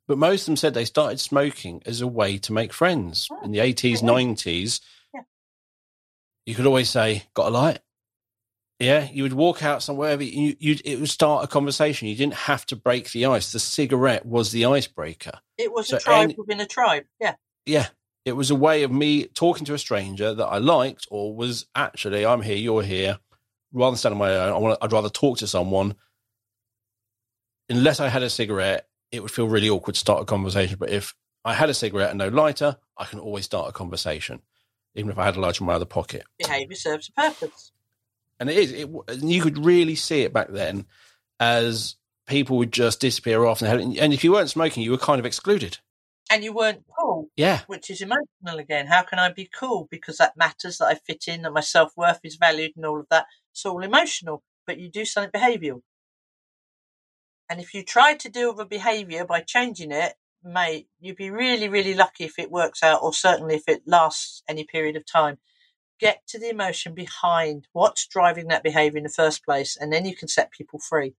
But 0.07 0.19
most 0.19 0.43
of 0.43 0.47
them 0.47 0.57
said 0.57 0.75
they 0.75 0.85
started 0.85 1.19
smoking 1.19 1.83
as 1.87 2.03
a 2.03 2.07
way 2.07 2.37
to 2.39 2.53
make 2.53 2.73
friends. 2.73 3.29
Oh, 3.31 3.43
In 3.43 3.53
the 3.53 3.59
80s, 3.59 4.03
90s, 4.03 4.81
yeah. 5.15 5.23
you 6.45 6.55
could 6.55 6.67
always 6.67 6.91
say, 6.91 7.25
Got 7.35 7.49
a 7.49 7.51
light? 7.51 7.79
Yeah, 8.79 9.09
you 9.11 9.23
would 9.23 9.33
walk 9.33 9.63
out 9.63 9.83
somewhere, 9.83 10.21
you, 10.21 10.55
you 10.59 10.77
it 10.85 11.01
would 11.01 11.09
start 11.09 11.45
a 11.45 11.47
conversation. 11.47 12.09
You 12.09 12.17
didn't 12.17 12.35
have 12.35 12.67
to 12.67 12.77
break 12.77 13.11
the 13.11 13.25
ice. 13.27 13.53
The 13.53 13.59
cigarette 13.59 14.27
was 14.27 14.53
the 14.53 14.67
icebreaker. 14.67 15.41
It 15.57 15.73
was 15.73 15.89
so 15.89 15.97
a 15.97 16.01
tribe 16.01 16.25
any, 16.25 16.35
within 16.37 16.61
a 16.61 16.67
tribe. 16.67 17.05
Yeah. 17.19 17.37
Yeah. 17.65 17.89
It 18.27 18.33
was 18.33 18.51
a 18.51 18.55
way 18.55 18.83
of 18.83 18.91
me 18.91 19.29
talking 19.29 19.65
to 19.67 19.75
a 19.75 19.79
stranger 19.79 20.35
that 20.35 20.45
I 20.45 20.59
liked, 20.59 21.07
or 21.11 21.35
was 21.35 21.67
actually, 21.75 22.27
I'm 22.27 22.43
here, 22.43 22.57
you're 22.57 22.83
here. 22.83 23.19
Rather 23.73 23.93
than 23.93 23.99
stand 23.99 24.13
on 24.15 24.19
my 24.19 24.35
own, 24.35 24.53
I 24.53 24.59
want 24.59 24.79
I'd 24.83 24.93
rather 24.93 25.09
talk 25.09 25.39
to 25.39 25.47
someone. 25.47 25.95
Unless 27.71 28.01
I 28.01 28.09
had 28.09 28.23
a 28.23 28.31
cigarette, 28.31 28.89
it 29.11 29.23
would 29.23 29.31
feel 29.31 29.49
really 29.49 29.71
awkward 29.71 29.95
to 29.95 30.01
start 30.01 30.23
a 30.23 30.27
conversation. 30.27 30.77
But 30.79 30.91
if 30.91 31.15
I 31.45 31.55
had 31.55 31.71
a 31.71 31.75
cigarette 31.75 32.11
and 32.11 32.19
no 32.19 32.29
lighter, 32.29 32.77
I 32.99 33.05
can 33.07 33.21
always 33.21 33.45
start 33.45 33.71
a 33.71 33.73
conversation, 33.73 34.43
even 34.95 35.11
if 35.11 35.19
I 35.19 35.25
had 35.25 35.37
a 35.37 35.41
lighter 35.41 35.63
in 35.63 35.67
my 35.67 35.75
other 35.75 35.85
pocket. 35.85 36.25
Behavior 36.39 36.77
serves 36.77 37.09
a 37.09 37.13
purpose. 37.13 37.73
And 38.39 38.51
it 38.51 38.57
is. 38.57 38.73
It, 38.73 38.91
you 39.23 39.41
could 39.41 39.65
really 39.65 39.95
see 39.95 40.23
it 40.23 40.33
back 40.33 40.49
then 40.49 40.87
as 41.41 41.97
people 42.27 42.59
would 42.59 42.73
just 42.73 43.01
disappear 43.01 43.45
off. 43.45 43.63
And 43.63 44.13
if 44.13 44.25
you 44.25 44.33
weren't 44.33 44.51
smoking, 44.51 44.83
you 44.83 44.91
were 44.91 44.99
kind 44.99 45.19
of 45.19 45.27
excluded 45.27 45.79
and 46.31 46.43
you 46.45 46.53
weren't 46.53 46.85
cool. 46.99 47.31
Yeah. 47.37 47.61
Which 47.67 47.91
is 47.91 48.01
emotional 48.01 48.59
again. 48.59 48.87
How 48.87 49.03
can 49.03 49.19
I 49.19 49.33
be 49.33 49.49
cool? 49.59 49.89
Because 49.91 50.19
that 50.19 50.37
matters 50.37 50.79
that 50.79 50.87
I 50.87 50.95
fit 50.95 51.25
in, 51.29 51.43
that 51.43 51.53
my 51.53 51.61
self 51.61 51.93
worth 51.97 52.21
is 52.25 52.37
valued 52.37 52.73
and 52.77 52.85
all 52.85 53.01
of 53.01 53.07
that. 53.11 53.27
It's 53.53 53.65
all 53.65 53.83
emotional, 53.83 54.43
but 54.67 54.79
you 54.79 54.91
do 54.91 55.05
something 55.05 55.31
behavioural. 55.31 55.83
And 57.49 57.61
if 57.61 57.75
you 57.75 57.85
try 57.85 58.15
to 58.15 58.29
deal 58.29 58.53
with 58.53 58.67
a 58.67 58.69
behaviour 58.69 59.25
by 59.25 59.41
changing 59.41 59.93
it, 59.93 60.15
mate, 60.43 60.89
you'd 60.99 61.17
be 61.17 61.31
really, 61.31 61.69
really 61.69 61.95
lucky 61.95 62.25
if 62.25 62.39
it 62.39 62.51
works 62.51 62.83
out, 62.83 63.03
or 63.03 63.13
certainly 63.13 63.55
if 63.55 63.69
it 63.69 63.83
lasts 63.87 64.43
any 64.49 64.65
period 64.65 64.97
of 64.97 65.07
time. 65.07 65.39
Get 65.99 66.27
to 66.29 66.39
the 66.39 66.51
emotion 66.51 66.95
behind 66.95 67.69
what's 67.73 68.07
driving 68.07 68.49
that 68.49 68.63
behaviour 68.63 68.99
in 68.99 69.05
the 69.05 69.11
first 69.11 69.45
place, 69.45 69.77
and 69.77 69.93
then 69.93 70.05
you 70.05 70.15
can 70.15 70.29
set 70.29 70.51
people 70.51 70.79
free. 70.79 71.15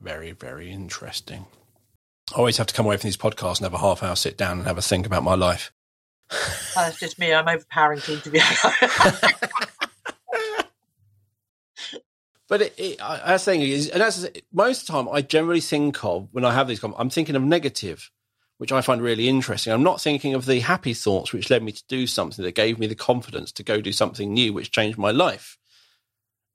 Very, 0.00 0.32
very 0.32 0.70
interesting. 0.70 1.46
I 2.32 2.36
always 2.36 2.56
have 2.56 2.68
to 2.68 2.74
come 2.74 2.86
away 2.86 2.96
from 2.96 3.08
these 3.08 3.16
podcasts 3.16 3.58
and 3.58 3.64
have 3.64 3.74
a 3.74 3.78
half 3.78 4.02
hour 4.02 4.16
sit 4.16 4.38
down 4.38 4.58
and 4.58 4.66
have 4.66 4.78
a 4.78 4.82
think 4.82 5.04
about 5.06 5.22
my 5.22 5.34
life. 5.34 5.72
That's 6.74 6.98
just 6.98 7.18
me. 7.18 7.34
I'm 7.34 7.48
overpowering 7.48 8.00
to 8.00 8.12
interview. 8.14 8.40
but 12.48 12.62
it, 12.62 12.74
it, 12.78 13.02
I, 13.02 13.18
I 13.18 13.32
was 13.32 13.42
saying 13.42 13.62
is, 13.62 13.88
and 13.88 14.00
that's 14.00 14.24
most 14.52 14.82
of 14.82 14.86
the 14.86 14.92
time 14.92 15.08
I 15.12 15.22
generally 15.22 15.60
think 15.60 16.04
of 16.04 16.28
when 16.30 16.44
I 16.44 16.52
have 16.54 16.68
these. 16.68 16.82
I'm 16.84 17.10
thinking 17.10 17.34
of 17.34 17.42
negative, 17.42 18.10
which 18.60 18.72
I 18.72 18.80
find 18.80 19.00
really 19.00 19.28
interesting. 19.28 19.72
I'm 19.72 19.82
not 19.82 20.00
thinking 20.00 20.34
of 20.34 20.46
the 20.46 20.60
happy 20.60 20.94
thoughts 20.94 21.32
which 21.32 21.50
led 21.50 21.62
me 21.62 21.72
to 21.72 21.82
do 21.88 22.06
something 22.06 22.44
that 22.44 22.54
gave 22.54 22.78
me 22.78 22.86
the 22.86 22.94
confidence 22.94 23.52
to 23.52 23.62
go 23.62 23.80
do 23.80 23.92
something 23.92 24.32
new, 24.32 24.52
which 24.52 24.70
changed 24.70 24.98
my 24.98 25.10
life 25.10 25.58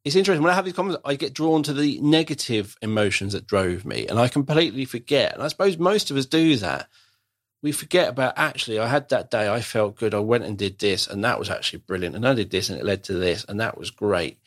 it's 0.05 0.15
interesting 0.15 0.43
when 0.43 0.51
I 0.51 0.55
have 0.55 0.65
these 0.65 0.75
comments, 0.75 1.01
I 1.03 1.15
get 1.15 1.33
drawn 1.33 1.63
to 1.63 1.73
the 1.73 1.99
negative 1.99 2.77
emotions 2.83 3.33
that 3.33 3.47
drove 3.47 3.85
me, 3.85 4.05
and 4.07 4.19
I 4.19 4.27
completely 4.27 4.85
forget. 4.85 5.33
And 5.33 5.41
I 5.41 5.47
suppose 5.47 5.79
most 5.79 6.11
of 6.11 6.17
us 6.17 6.27
do 6.27 6.55
that. 6.57 6.87
We 7.63 7.71
forget 7.71 8.09
about 8.09 8.35
actually, 8.37 8.77
I 8.77 8.85
had 8.85 9.09
that 9.09 9.31
day, 9.31 9.51
I 9.51 9.61
felt 9.61 9.95
good, 9.95 10.13
I 10.13 10.19
went 10.19 10.43
and 10.43 10.55
did 10.55 10.77
this, 10.77 11.07
and 11.07 11.23
that 11.23 11.39
was 11.39 11.49
actually 11.49 11.79
brilliant, 11.79 12.15
and 12.15 12.27
I 12.27 12.35
did 12.35 12.51
this, 12.51 12.69
and 12.69 12.79
it 12.79 12.85
led 12.85 13.03
to 13.05 13.13
this, 13.13 13.45
and 13.49 13.59
that 13.59 13.79
was 13.79 13.89
great. 13.89 14.37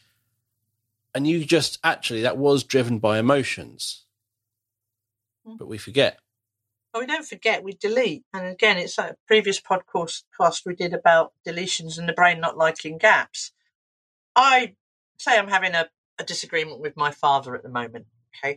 And 1.12 1.26
you 1.26 1.44
just 1.44 1.80
actually, 1.82 2.22
that 2.22 2.38
was 2.38 2.62
driven 2.62 3.00
by 3.00 3.18
emotions, 3.18 4.04
mm. 5.44 5.58
but 5.58 5.66
we 5.66 5.76
forget. 5.76 6.20
Well, 6.92 7.02
we 7.02 7.06
don't 7.06 7.26
forget, 7.26 7.62
we 7.62 7.72
delete. 7.74 8.24
And 8.32 8.46
again, 8.46 8.78
it's 8.78 8.98
like 8.98 9.12
a 9.12 9.16
previous 9.26 9.60
podcast 9.60 10.22
we 10.64 10.74
did 10.74 10.94
about 10.94 11.32
deletions 11.46 11.98
and 11.98 12.08
the 12.08 12.14
brain 12.14 12.40
not 12.40 12.56
liking 12.56 12.98
gaps. 12.98 13.52
I 14.34 14.74
say 15.18 15.38
I'm 15.38 15.48
having 15.48 15.74
a, 15.74 15.88
a 16.18 16.24
disagreement 16.24 16.80
with 16.80 16.96
my 16.96 17.10
father 17.10 17.54
at 17.54 17.62
the 17.62 17.68
moment, 17.68 18.06
okay, 18.36 18.56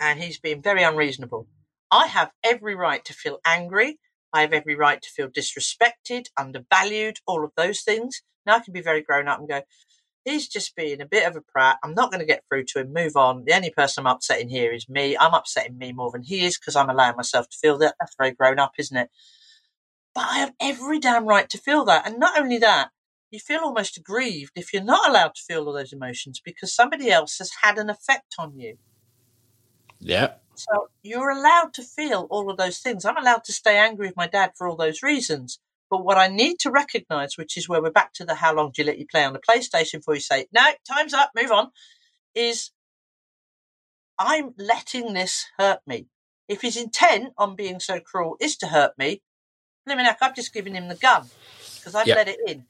and 0.00 0.20
he's 0.20 0.38
being 0.38 0.62
very 0.62 0.82
unreasonable. 0.82 1.46
I 1.90 2.06
have 2.06 2.32
every 2.44 2.74
right 2.74 3.04
to 3.04 3.12
feel 3.14 3.38
angry. 3.44 3.98
I 4.32 4.42
have 4.42 4.52
every 4.52 4.74
right 4.74 5.00
to 5.00 5.10
feel 5.10 5.28
disrespected, 5.28 6.26
undervalued, 6.36 7.18
all 7.26 7.44
of 7.44 7.52
those 7.56 7.82
things. 7.82 8.22
Now 8.44 8.56
I 8.56 8.60
can 8.60 8.72
be 8.72 8.82
very 8.82 9.02
grown 9.02 9.28
up 9.28 9.38
and 9.38 9.48
go, 9.48 9.62
He's 10.28 10.48
just 10.48 10.76
being 10.76 11.00
a 11.00 11.06
bit 11.06 11.26
of 11.26 11.36
a 11.36 11.40
prat. 11.40 11.78
I'm 11.82 11.94
not 11.94 12.10
going 12.10 12.20
to 12.20 12.26
get 12.26 12.44
through 12.48 12.64
to 12.64 12.80
him. 12.80 12.92
Move 12.92 13.16
on. 13.16 13.44
The 13.46 13.54
only 13.54 13.70
person 13.70 14.06
I'm 14.06 14.14
upsetting 14.14 14.48
here 14.48 14.72
is 14.72 14.88
me. 14.88 15.16
I'm 15.16 15.32
upsetting 15.32 15.78
me 15.78 15.92
more 15.92 16.10
than 16.10 16.22
he 16.22 16.44
is 16.44 16.58
because 16.58 16.76
I'm 16.76 16.90
allowing 16.90 17.16
myself 17.16 17.48
to 17.48 17.56
feel 17.56 17.78
that. 17.78 17.94
That's 17.98 18.14
very 18.18 18.32
grown 18.32 18.58
up, 18.58 18.72
isn't 18.78 18.96
it? 18.96 19.10
But 20.14 20.26
I 20.30 20.38
have 20.38 20.52
every 20.60 20.98
damn 20.98 21.26
right 21.26 21.48
to 21.48 21.58
feel 21.58 21.84
that. 21.86 22.06
And 22.06 22.18
not 22.18 22.38
only 22.38 22.58
that, 22.58 22.90
you 23.30 23.38
feel 23.38 23.60
almost 23.60 23.96
aggrieved 23.96 24.52
if 24.56 24.72
you're 24.72 24.82
not 24.82 25.08
allowed 25.08 25.34
to 25.34 25.42
feel 25.42 25.66
all 25.66 25.72
those 25.72 25.92
emotions 25.92 26.40
because 26.44 26.74
somebody 26.74 27.10
else 27.10 27.38
has 27.38 27.50
had 27.62 27.78
an 27.78 27.90
effect 27.90 28.34
on 28.38 28.58
you. 28.58 28.78
Yeah. 29.98 30.34
So 30.54 30.88
you're 31.02 31.30
allowed 31.30 31.72
to 31.74 31.82
feel 31.82 32.26
all 32.30 32.50
of 32.50 32.56
those 32.56 32.78
things. 32.78 33.04
I'm 33.04 33.16
allowed 33.16 33.44
to 33.44 33.52
stay 33.52 33.76
angry 33.76 34.08
with 34.08 34.16
my 34.16 34.26
dad 34.26 34.52
for 34.56 34.66
all 34.66 34.76
those 34.76 35.02
reasons. 35.02 35.60
But 35.90 36.04
what 36.04 36.18
I 36.18 36.28
need 36.28 36.58
to 36.60 36.70
recognize, 36.70 37.38
which 37.38 37.56
is 37.56 37.68
where 37.68 37.82
we're 37.82 37.90
back 37.90 38.12
to 38.14 38.24
the 38.24 38.34
how 38.34 38.54
long 38.54 38.72
do 38.72 38.82
you 38.82 38.86
let 38.86 38.98
you 38.98 39.06
play 39.06 39.24
on 39.24 39.32
the 39.32 39.40
PlayStation 39.40 39.94
before 39.94 40.14
you 40.14 40.20
say, 40.20 40.46
no, 40.52 40.62
time's 40.86 41.14
up, 41.14 41.30
move 41.34 41.50
on, 41.50 41.70
is 42.34 42.70
I'm 44.18 44.54
letting 44.58 45.14
this 45.14 45.46
hurt 45.58 45.80
me. 45.86 46.08
If 46.48 46.62
his 46.62 46.76
intent 46.76 47.32
on 47.38 47.56
being 47.56 47.80
so 47.80 48.00
cruel 48.00 48.36
is 48.40 48.56
to 48.58 48.66
hurt 48.68 48.92
me, 48.98 49.22
Liminac, 49.88 50.16
I've 50.20 50.34
just 50.34 50.52
given 50.52 50.74
him 50.74 50.88
the 50.88 50.96
gun 50.96 51.30
because 51.80 51.94
I've 51.94 52.06
Yep. 52.06 52.16
let 52.16 52.28
it 52.28 52.40
in. 52.46 52.66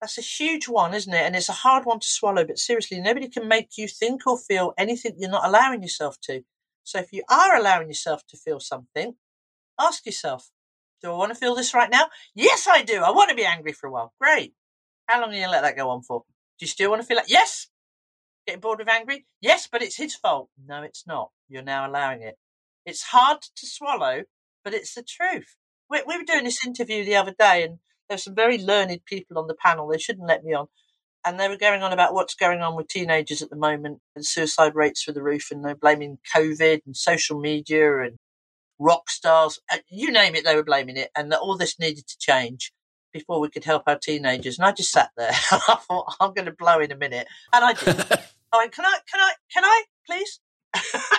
That's 0.00 0.18
a 0.18 0.22
huge 0.22 0.66
one, 0.66 0.94
isn't 0.94 1.12
it? 1.12 1.26
And 1.26 1.36
it's 1.36 1.50
a 1.50 1.52
hard 1.52 1.84
one 1.84 2.00
to 2.00 2.08
swallow. 2.08 2.44
But 2.44 2.58
seriously, 2.58 3.00
nobody 3.00 3.28
can 3.28 3.46
make 3.48 3.76
you 3.76 3.86
think 3.86 4.26
or 4.26 4.38
feel 4.38 4.72
anything 4.78 5.16
you're 5.18 5.30
not 5.30 5.46
allowing 5.46 5.82
yourself 5.82 6.18
to. 6.22 6.42
So 6.84 6.98
if 6.98 7.12
you 7.12 7.22
are 7.28 7.54
allowing 7.54 7.88
yourself 7.88 8.26
to 8.28 8.36
feel 8.38 8.60
something, 8.60 9.16
ask 9.78 10.06
yourself, 10.06 10.50
do 11.02 11.10
I 11.10 11.16
want 11.16 11.32
to 11.32 11.38
feel 11.38 11.54
this 11.54 11.74
right 11.74 11.90
now? 11.90 12.06
Yes, 12.34 12.66
I 12.68 12.82
do. 12.82 13.02
I 13.02 13.10
want 13.10 13.30
to 13.30 13.36
be 13.36 13.44
angry 13.44 13.72
for 13.72 13.86
a 13.86 13.92
while. 13.92 14.12
Great. 14.20 14.54
How 15.06 15.20
long 15.20 15.30
are 15.30 15.34
you 15.34 15.40
going 15.40 15.48
to 15.48 15.52
let 15.52 15.62
that 15.62 15.76
go 15.76 15.90
on 15.90 16.02
for? 16.02 16.20
Do 16.58 16.64
you 16.64 16.68
still 16.68 16.90
want 16.90 17.02
to 17.02 17.06
feel 17.06 17.16
like, 17.16 17.30
yes? 17.30 17.68
Getting 18.46 18.60
bored 18.60 18.78
with 18.78 18.88
angry? 18.88 19.26
Yes, 19.40 19.68
but 19.70 19.82
it's 19.82 19.96
his 19.96 20.14
fault. 20.14 20.50
No, 20.66 20.82
it's 20.82 21.06
not. 21.06 21.30
You're 21.48 21.62
now 21.62 21.88
allowing 21.88 22.22
it. 22.22 22.36
It's 22.86 23.02
hard 23.04 23.38
to 23.42 23.66
swallow, 23.66 24.22
but 24.64 24.74
it's 24.74 24.94
the 24.94 25.02
truth. 25.02 25.56
We, 25.88 26.02
we 26.06 26.16
were 26.16 26.24
doing 26.24 26.44
this 26.44 26.64
interview 26.64 27.04
the 27.04 27.16
other 27.16 27.34
day, 27.38 27.64
and 27.64 27.78
there 28.08 28.14
were 28.14 28.18
some 28.18 28.34
very 28.34 28.58
learned 28.58 29.00
people 29.06 29.38
on 29.38 29.46
the 29.46 29.54
panel. 29.54 29.88
They 29.88 29.98
shouldn't 29.98 30.28
let 30.28 30.44
me 30.44 30.54
on. 30.54 30.66
And 31.24 31.38
they 31.38 31.48
were 31.48 31.56
going 31.56 31.82
on 31.82 31.92
about 31.92 32.14
what's 32.14 32.34
going 32.34 32.62
on 32.62 32.76
with 32.76 32.88
teenagers 32.88 33.42
at 33.42 33.50
the 33.50 33.56
moment 33.56 34.00
and 34.16 34.24
suicide 34.24 34.74
rates 34.74 35.02
through 35.02 35.14
the 35.14 35.22
roof, 35.22 35.48
and 35.50 35.64
they're 35.64 35.74
blaming 35.74 36.18
COVID 36.34 36.80
and 36.86 36.96
social 36.96 37.38
media 37.38 38.00
and 38.00 38.18
rock 38.80 39.10
stars. 39.10 39.60
Uh, 39.72 39.78
You 39.88 40.10
name 40.10 40.34
it, 40.34 40.44
they 40.44 40.56
were 40.56 40.64
blaming 40.64 40.96
it, 40.96 41.10
and 41.16 41.30
that 41.30 41.40
all 41.40 41.56
this 41.56 41.78
needed 41.78 42.08
to 42.08 42.18
change 42.18 42.72
before 43.12 43.40
we 43.40 43.50
could 43.50 43.64
help 43.64 43.84
our 43.86 43.98
teenagers. 43.98 44.58
And 44.58 44.66
I 44.66 44.72
just 44.72 44.90
sat 44.90 45.10
there. 45.16 45.30
I 45.52 45.76
thought, 45.88 46.16
I'm 46.20 46.34
going 46.34 46.46
to 46.46 46.52
blow 46.52 46.80
in 46.80 46.92
a 46.92 46.96
minute. 46.96 47.28
And 47.52 47.64
I 47.64 47.74
did. 47.74 48.00
I 48.52 48.56
went, 48.58 48.72
can 48.72 48.84
I, 48.84 48.98
can 49.10 49.20
I, 49.20 49.32
can 49.52 49.64
I, 49.64 49.84
please? 50.06 50.40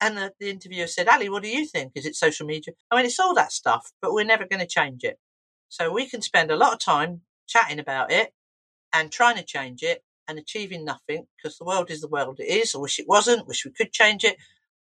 and 0.00 0.16
the, 0.16 0.32
the 0.40 0.48
interviewer 0.50 0.86
said, 0.86 1.08
Ali, 1.08 1.28
what 1.28 1.42
do 1.42 1.50
you 1.50 1.66
think? 1.66 1.92
Is 1.94 2.06
it 2.06 2.16
social 2.16 2.46
media? 2.46 2.74
I 2.90 2.96
mean, 2.96 3.04
it's 3.04 3.20
all 3.20 3.34
that 3.34 3.52
stuff, 3.52 3.92
but 4.00 4.14
we're 4.14 4.24
never 4.24 4.46
going 4.46 4.60
to 4.60 4.66
change 4.66 5.04
it. 5.04 5.18
So 5.68 5.92
we 5.92 6.08
can 6.08 6.22
spend 6.22 6.50
a 6.50 6.56
lot 6.56 6.72
of 6.72 6.78
time 6.78 7.22
chatting 7.46 7.78
about 7.78 8.10
it 8.10 8.32
and 8.92 9.12
trying 9.12 9.36
to 9.36 9.44
change 9.44 9.82
it 9.82 10.02
and 10.28 10.38
achieving 10.38 10.84
nothing 10.84 11.26
because 11.36 11.58
the 11.58 11.64
world 11.64 11.90
is 11.90 12.00
the 12.00 12.08
world 12.08 12.40
it 12.40 12.48
is. 12.48 12.74
I 12.74 12.78
wish 12.78 12.98
it 12.98 13.08
wasn't, 13.08 13.46
wish 13.46 13.64
we 13.64 13.72
could 13.72 13.92
change 13.92 14.24
it. 14.24 14.36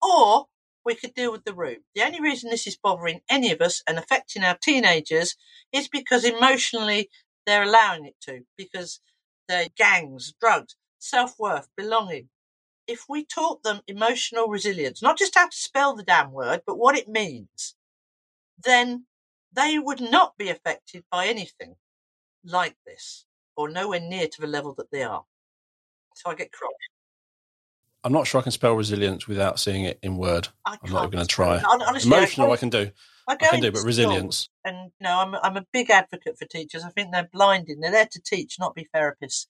Or 0.01 0.45
we 0.85 0.95
could 0.95 1.13
deal 1.13 1.31
with 1.31 1.45
the 1.45 1.53
root. 1.55 1.83
The 1.95 2.03
only 2.03 2.21
reason 2.21 2.49
this 2.49 2.67
is 2.67 2.77
bothering 2.77 3.21
any 3.29 3.51
of 3.51 3.61
us 3.61 3.83
and 3.87 3.97
affecting 3.99 4.43
our 4.43 4.57
teenagers 4.61 5.35
is 5.73 5.87
because 5.89 6.25
emotionally 6.25 7.09
they're 7.45 7.63
allowing 7.63 8.05
it 8.05 8.15
to, 8.23 8.41
because 8.57 9.01
they're 9.49 9.69
gangs, 9.77 10.33
drugs, 10.39 10.75
self 10.99 11.35
worth, 11.39 11.67
belonging. 11.77 12.29
If 12.87 13.05
we 13.09 13.25
taught 13.25 13.63
them 13.63 13.81
emotional 13.87 14.47
resilience, 14.47 15.01
not 15.01 15.17
just 15.17 15.35
how 15.35 15.47
to 15.49 15.57
spell 15.57 15.95
the 15.95 16.03
damn 16.03 16.31
word, 16.31 16.61
but 16.67 16.77
what 16.77 16.97
it 16.97 17.07
means, 17.09 17.75
then 18.63 19.05
they 19.53 19.79
would 19.79 20.01
not 20.01 20.37
be 20.37 20.49
affected 20.49 21.03
by 21.11 21.27
anything 21.27 21.75
like 22.45 22.75
this 22.85 23.25
or 23.57 23.69
nowhere 23.69 24.01
near 24.01 24.27
to 24.27 24.41
the 24.41 24.47
level 24.47 24.73
that 24.75 24.91
they 24.91 25.03
are. 25.03 25.25
So 26.15 26.31
I 26.31 26.35
get 26.35 26.51
cross. 26.51 26.71
I'm 28.05 28.11
not 28.11 28.27
sure 28.27 28.39
I 28.39 28.43
can 28.43 28.51
spell 28.51 28.75
resilience 28.75 29.27
without 29.27 29.59
seeing 29.59 29.83
it 29.83 29.97
in 30.03 30.15
word. 30.15 30.49
I 30.63 30.77
I'm 30.83 30.91
not 30.91 31.01
can't 31.01 31.11
going 31.11 31.25
to 31.25 31.27
try. 31.27 31.59
Honestly, 31.67 32.07
Emotional, 32.07 32.51
I 32.51 32.57
can 32.57 32.69
do. 32.69 32.91
I 33.27 33.33
I 33.33 33.35
can 33.35 33.59
do, 33.59 33.71
but 33.71 33.83
resilience. 33.83 34.47
and 34.63 34.91
you 34.99 35.03
know, 35.03 35.19
I'm 35.19 35.33
I'm 35.41 35.57
a 35.57 35.65
big 35.73 35.89
advocate 35.89 36.37
for 36.37 36.45
teachers. 36.45 36.83
I 36.83 36.91
think 36.91 37.11
they're 37.11 37.27
blinding. 37.33 37.79
They're 37.79 37.91
there 37.91 38.07
to 38.11 38.21
teach, 38.21 38.57
not 38.59 38.75
be 38.75 38.87
therapists. 38.95 39.47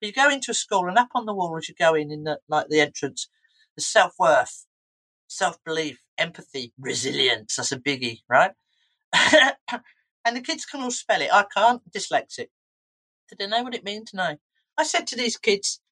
But 0.00 0.06
you 0.06 0.12
go 0.12 0.30
into 0.30 0.52
a 0.52 0.54
school 0.54 0.88
and 0.88 0.96
up 0.96 1.10
on 1.14 1.26
the 1.26 1.34
wall 1.34 1.58
as 1.58 1.68
you 1.68 1.74
go 1.78 1.94
in, 1.94 2.10
in 2.10 2.24
the 2.24 2.38
like 2.48 2.68
the 2.70 2.80
entrance, 2.80 3.28
the 3.76 3.82
self 3.82 4.14
worth, 4.18 4.64
self 5.26 5.62
belief, 5.62 6.00
empathy, 6.16 6.72
resilience. 6.80 7.56
That's 7.56 7.72
a 7.72 7.78
biggie, 7.78 8.20
right? 8.26 8.52
and 10.24 10.34
the 10.34 10.40
kids 10.40 10.64
can 10.64 10.80
all 10.80 10.90
spell 10.90 11.20
it. 11.20 11.28
I 11.30 11.44
can't. 11.54 11.82
Dyslexic. 11.92 12.48
Do 13.28 13.36
they 13.38 13.46
know 13.46 13.62
what 13.62 13.74
it 13.74 13.84
means? 13.84 14.14
No. 14.14 14.38
I 14.78 14.84
said 14.84 15.06
to 15.08 15.16
these 15.16 15.36
kids, 15.36 15.82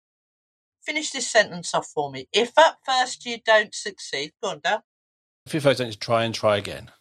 finish 0.87 1.11
this 1.11 1.28
sentence 1.30 1.74
off 1.74 1.89
for 1.89 2.11
me. 2.11 2.28
If 2.32 2.57
at 2.59 2.76
first 2.87 3.26
you 3.26 3.39
don't 3.45 3.74
succeed, 3.74 4.32
go 4.43 4.51
on, 4.51 4.61
Dad. 4.61 4.82
If 5.45 5.55
you 5.55 5.61
don't 5.61 6.01
try 6.01 6.24
and 6.24 6.34
try 6.34 6.57
again, 6.57 6.93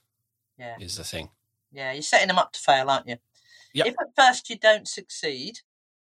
Yeah. 0.57 0.75
is 0.79 0.97
the 0.97 1.03
thing. 1.03 1.29
Yeah, 1.71 1.91
you're 1.93 2.01
setting 2.01 2.27
them 2.27 2.37
up 2.39 2.51
to 2.53 2.59
fail, 2.59 2.89
aren't 2.89 3.07
you? 3.07 3.17
Yep. 3.73 3.87
If 3.87 3.95
at 3.99 4.15
first 4.15 4.49
you 4.49 4.57
don't 4.57 4.87
succeed, 4.87 5.59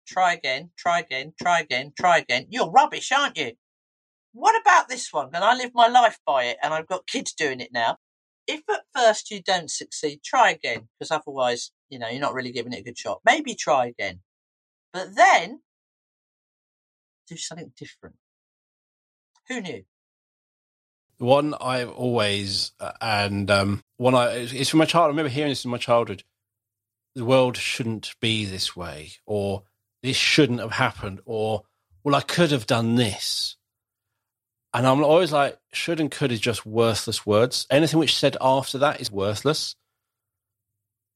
try 0.06 0.34
again, 0.34 0.72
try 0.76 1.00
again, 1.00 1.34
try 1.42 1.62
again, 1.62 1.94
try 1.98 2.18
again. 2.18 2.48
You're 2.50 2.70
rubbish, 2.70 3.12
aren't 3.12 3.38
you? 3.38 3.54
What 4.34 4.60
about 4.60 4.88
this 4.90 5.12
one? 5.12 5.30
And 5.34 5.44
I 5.44 5.56
live 5.56 5.72
my 5.74 5.88
life 5.88 6.20
by 6.26 6.46
it, 6.46 6.58
and 6.62 6.74
I've 6.74 6.88
got 6.88 7.08
kids 7.08 7.34
doing 7.34 7.60
it 7.60 7.72
now. 7.72 7.98
If 8.48 8.62
at 8.70 8.84
first 8.94 9.32
you 9.32 9.42
don't 9.42 9.70
succeed, 9.72 10.24
try 10.24 10.52
again, 10.52 10.90
because 10.98 11.12
otherwise, 11.12 11.72
you 11.90 12.00
know, 12.00 12.10
you're 12.10 12.20
not 12.20 12.34
really 12.34 12.52
giving 12.52 12.74
it 12.74 12.80
a 12.80 12.84
good 12.84 12.98
shot. 12.98 13.22
Maybe 13.24 13.56
try 13.56 13.86
again. 13.88 14.22
But 14.92 15.16
then, 15.16 15.62
do 17.32 17.38
something 17.38 17.72
different. 17.78 18.16
Who 19.48 19.62
knew? 19.62 19.84
One 21.18 21.54
I've 21.60 21.92
always 21.92 22.72
uh, 22.80 22.92
and 23.00 23.50
um, 23.50 23.84
one 23.98 24.16
I 24.16 24.32
it's 24.32 24.70
from 24.70 24.80
my 24.80 24.86
child. 24.86 25.06
I 25.06 25.08
remember 25.10 25.30
hearing 25.30 25.52
this 25.52 25.66
in 25.66 25.72
my 25.72 25.78
childhood. 25.78 26.24
The 27.16 27.26
world 27.26 27.58
shouldn't 27.58 28.16
be 28.20 28.46
this 28.46 28.76
way, 28.76 29.12
or 29.26 29.64
this 30.02 30.18
shouldn't 30.18 30.60
have 30.60 30.72
happened, 30.72 31.22
or 31.26 31.64
well, 32.04 32.16
I 32.16 32.22
could 32.22 32.52
have 32.52 32.66
done 32.66 32.96
this. 32.96 33.56
And 34.74 34.88
I'm 34.88 35.04
always 35.04 35.34
like, 35.34 35.60
should 35.74 36.00
and 36.00 36.10
could 36.10 36.32
is 36.32 36.40
just 36.40 36.66
worthless 36.66 37.26
words. 37.26 37.68
Anything 37.70 38.00
which 38.00 38.16
said 38.16 38.38
after 38.40 38.78
that 38.78 39.02
is 39.02 39.12
worthless. 39.12 39.76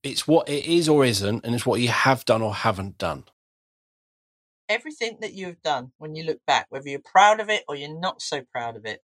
It's 0.04 0.28
what 0.28 0.50
it 0.50 0.66
is 0.66 0.88
or 0.90 1.06
isn't, 1.06 1.46
and 1.46 1.56
it's 1.56 1.66
what 1.66 1.80
you 1.80 1.88
have 1.88 2.26
done 2.26 2.42
or 2.42 2.54
haven't 2.54 2.98
done. 2.98 3.24
Everything 4.70 5.18
that 5.22 5.34
you've 5.34 5.62
done 5.62 5.92
when 5.98 6.16
you 6.16 6.24
look 6.24 6.40
back, 6.46 6.68
whether 6.70 6.90
you're 6.90 7.00
proud 7.00 7.40
of 7.40 7.50
it 7.50 7.64
or 7.68 7.76
you're 7.76 8.00
not 8.00 8.22
so 8.22 8.42
proud 8.42 8.76
of 8.76 8.86
it, 8.86 9.04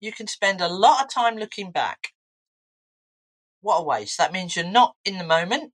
you 0.00 0.12
can 0.12 0.26
spend 0.26 0.60
a 0.60 0.68
lot 0.68 1.02
of 1.04 1.10
time 1.10 1.36
looking 1.36 1.70
back. 1.70 2.12
What 3.60 3.78
a 3.78 3.84
waste. 3.84 4.18
That 4.18 4.32
means 4.32 4.54
you're 4.54 4.64
not 4.64 4.94
in 5.04 5.18
the 5.18 5.24
moment 5.24 5.72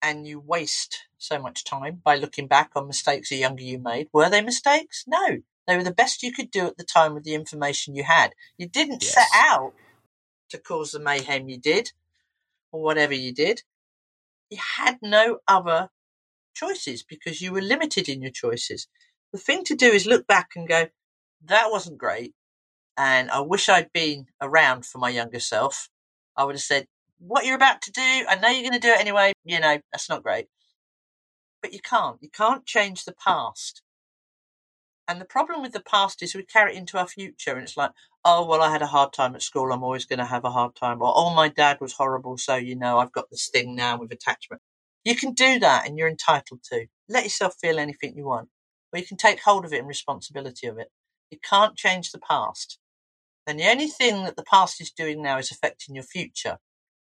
and 0.00 0.26
you 0.26 0.40
waste 0.40 1.06
so 1.18 1.38
much 1.38 1.64
time 1.64 2.00
by 2.02 2.16
looking 2.16 2.48
back 2.48 2.70
on 2.74 2.86
mistakes 2.86 3.28
the 3.28 3.36
younger 3.36 3.62
you 3.62 3.78
made. 3.78 4.08
Were 4.12 4.30
they 4.30 4.40
mistakes? 4.40 5.04
No. 5.06 5.38
They 5.66 5.76
were 5.76 5.84
the 5.84 5.92
best 5.92 6.22
you 6.22 6.32
could 6.32 6.50
do 6.50 6.66
at 6.66 6.76
the 6.76 6.84
time 6.84 7.14
with 7.14 7.22
the 7.22 7.34
information 7.34 7.94
you 7.94 8.02
had. 8.02 8.34
You 8.58 8.66
didn't 8.66 9.02
set 9.02 9.28
out 9.34 9.74
to 10.50 10.58
cause 10.58 10.90
the 10.90 10.98
mayhem 10.98 11.48
you 11.48 11.58
did 11.58 11.92
or 12.72 12.82
whatever 12.82 13.14
you 13.14 13.32
did. 13.32 13.62
You 14.50 14.58
had 14.76 14.98
no 15.02 15.38
other 15.46 15.90
choices 16.54 17.02
because 17.02 17.40
you 17.40 17.52
were 17.52 17.60
limited 17.60 18.08
in 18.08 18.22
your 18.22 18.30
choices. 18.30 18.88
The 19.32 19.38
thing 19.38 19.64
to 19.64 19.74
do 19.74 19.86
is 19.86 20.06
look 20.06 20.26
back 20.26 20.50
and 20.56 20.68
go, 20.68 20.88
that 21.46 21.70
wasn't 21.70 21.98
great. 21.98 22.34
And 22.96 23.30
I 23.30 23.40
wish 23.40 23.68
I'd 23.68 23.92
been 23.92 24.26
around 24.40 24.84
for 24.84 24.98
my 24.98 25.08
younger 25.08 25.40
self. 25.40 25.88
I 26.36 26.44
would 26.44 26.54
have 26.54 26.62
said, 26.62 26.86
what 27.18 27.46
you're 27.46 27.56
about 27.56 27.82
to 27.82 27.92
do, 27.92 28.00
I 28.00 28.38
know 28.40 28.48
you're 28.48 28.68
going 28.68 28.80
to 28.80 28.86
do 28.86 28.92
it 28.92 29.00
anyway. 29.00 29.32
You 29.44 29.60
know, 29.60 29.78
that's 29.92 30.08
not 30.08 30.22
great. 30.22 30.46
But 31.62 31.72
you 31.72 31.80
can't. 31.80 32.18
You 32.20 32.28
can't 32.30 32.66
change 32.66 33.04
the 33.04 33.14
past. 33.14 33.82
And 35.08 35.20
the 35.20 35.24
problem 35.26 35.62
with 35.62 35.72
the 35.72 35.80
past 35.80 36.22
is 36.22 36.34
we 36.34 36.44
carry 36.44 36.74
it 36.74 36.78
into 36.78 36.98
our 36.98 37.06
future. 37.06 37.52
And 37.52 37.62
it's 37.62 37.76
like, 37.76 37.92
oh, 38.24 38.46
well, 38.46 38.62
I 38.62 38.70
had 38.70 38.82
a 38.82 38.86
hard 38.86 39.12
time 39.12 39.34
at 39.34 39.42
school. 39.42 39.72
I'm 39.72 39.82
always 39.82 40.04
going 40.04 40.18
to 40.18 40.24
have 40.24 40.44
a 40.44 40.50
hard 40.50 40.74
time. 40.74 41.00
Or, 41.02 41.12
oh, 41.14 41.34
my 41.34 41.48
dad 41.48 41.78
was 41.80 41.92
horrible. 41.94 42.38
So, 42.38 42.56
you 42.56 42.76
know, 42.76 42.98
I've 42.98 43.12
got 43.12 43.30
this 43.30 43.48
thing 43.48 43.74
now 43.74 43.98
with 43.98 44.12
attachment. 44.12 44.62
You 45.04 45.16
can 45.16 45.32
do 45.32 45.58
that 45.60 45.86
and 45.86 45.98
you're 45.98 46.08
entitled 46.08 46.60
to. 46.72 46.86
Let 47.08 47.24
yourself 47.24 47.56
feel 47.60 47.78
anything 47.78 48.16
you 48.16 48.24
want, 48.26 48.48
or 48.92 48.98
you 49.00 49.06
can 49.06 49.16
take 49.16 49.40
hold 49.42 49.64
of 49.64 49.72
it 49.72 49.78
and 49.80 49.88
responsibility 49.88 50.66
of 50.66 50.78
it. 50.78 50.88
You 51.30 51.38
can't 51.48 51.76
change 51.76 52.12
the 52.12 52.20
past. 52.20 52.78
And 53.46 53.60
the 53.60 53.70
only 53.70 53.88
thing 53.88 54.24
that 54.24 54.36
the 54.36 54.44
past 54.44 54.80
is 54.80 54.92
doing 54.92 55.22
now 55.22 55.38
is 55.38 55.50
affecting 55.50 55.94
your 55.96 56.04
future 56.04 56.58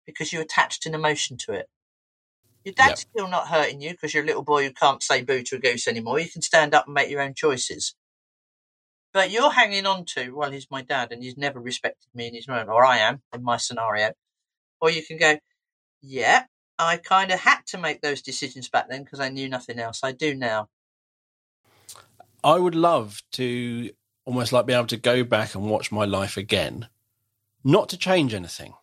because 0.08 0.34
you 0.34 0.42
attached 0.42 0.86
an 0.86 0.96
emotion 0.96 1.38
to 1.40 1.54
it. 1.54 1.68
Your 2.66 2.76
dad's 2.76 3.02
Yep. 3.02 3.02
still 3.02 3.28
not 3.30 3.50
hurting 3.50 3.82
you 3.82 3.92
because 3.92 4.14
you're 4.14 4.24
a 4.24 4.28
little 4.28 4.44
boy 4.44 4.66
who 4.66 4.74
can't 4.74 5.04
say 5.04 5.24
boo 5.24 5.44
to 5.44 5.58
a 5.58 5.60
goose 5.60 5.88
anymore. 5.88 6.20
You 6.20 6.30
can 6.30 6.44
stand 6.44 6.76
up 6.76 6.86
and 6.88 6.96
make 6.96 7.10
your 7.10 7.22
own 7.22 7.36
choices. 7.36 7.96
But 9.14 9.32
you're 9.32 9.52
hanging 9.52 9.86
on 9.88 10.06
to, 10.16 10.32
well, 10.32 10.52
he's 10.52 10.68
my 10.72 10.82
dad 10.84 11.12
and 11.12 11.24
he's 11.24 11.38
never 11.38 11.60
respected 11.60 12.10
me 12.16 12.28
in 12.28 12.36
his 12.36 12.50
own, 12.50 12.70
or 12.70 12.86
I 12.86 13.00
am 13.00 13.22
in 13.34 13.44
my 13.44 13.58
scenario. 13.58 14.12
Or 14.82 14.92
you 14.92 15.04
can 15.06 15.18
go, 15.18 15.38
yeah, 16.02 16.46
I 16.80 16.98
kind 16.98 17.32
of 17.32 17.40
had 17.40 17.66
to 17.68 17.78
make 17.78 18.02
those 18.02 18.22
decisions 18.22 18.70
back 18.70 18.90
then 18.90 19.04
because 19.04 19.20
I 19.20 19.30
knew 19.30 19.48
nothing 19.48 19.80
else. 19.80 20.02
I 20.04 20.12
do 20.12 20.34
now. 20.34 20.70
I 22.44 22.58
would 22.58 22.76
love 22.76 23.22
to 23.34 23.92
almost 24.26 24.52
like 24.52 24.66
be 24.66 24.74
able 24.74 24.88
to 24.88 24.98
go 24.98 25.24
back 25.24 25.56
and 25.56 25.70
watch 25.70 25.92
my 25.92 26.06
life 26.06 26.38
again, 26.38 26.88
not 27.64 27.90
to 27.90 27.98
change 27.98 28.34
anything, 28.34 28.74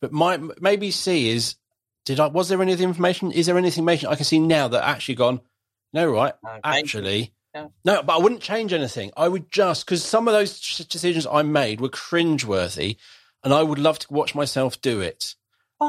but 0.00 0.12
my 0.12 0.38
maybe 0.60 0.90
see 0.90 1.30
is 1.30 1.56
did 2.04 2.18
I 2.18 2.26
was 2.26 2.48
there 2.48 2.60
any 2.60 2.72
of 2.72 2.78
the 2.78 2.84
information? 2.84 3.30
Is 3.30 3.46
there 3.46 3.58
anything 3.58 3.82
information 3.82 4.08
I 4.08 4.16
can 4.16 4.24
see 4.24 4.40
now 4.40 4.68
that 4.68 4.84
actually 4.84 5.14
gone? 5.14 5.40
No, 5.92 6.10
right? 6.10 6.34
Okay. 6.44 6.60
Actually, 6.64 7.34
Yeah. 7.54 7.68
no. 7.84 8.02
But 8.02 8.14
I 8.14 8.22
wouldn't 8.22 8.40
change 8.40 8.72
anything. 8.72 9.12
I 9.16 9.28
would 9.28 9.50
just 9.50 9.84
because 9.84 10.04
some 10.04 10.26
of 10.26 10.34
those 10.34 10.58
decisions 10.88 11.26
I 11.26 11.42
made 11.42 11.80
were 11.80 11.88
cringeworthy, 11.88 12.96
and 13.44 13.54
I 13.54 13.62
would 13.62 13.78
love 13.78 14.00
to 14.00 14.12
watch 14.12 14.34
myself 14.34 14.80
do 14.80 15.00
it 15.00 15.36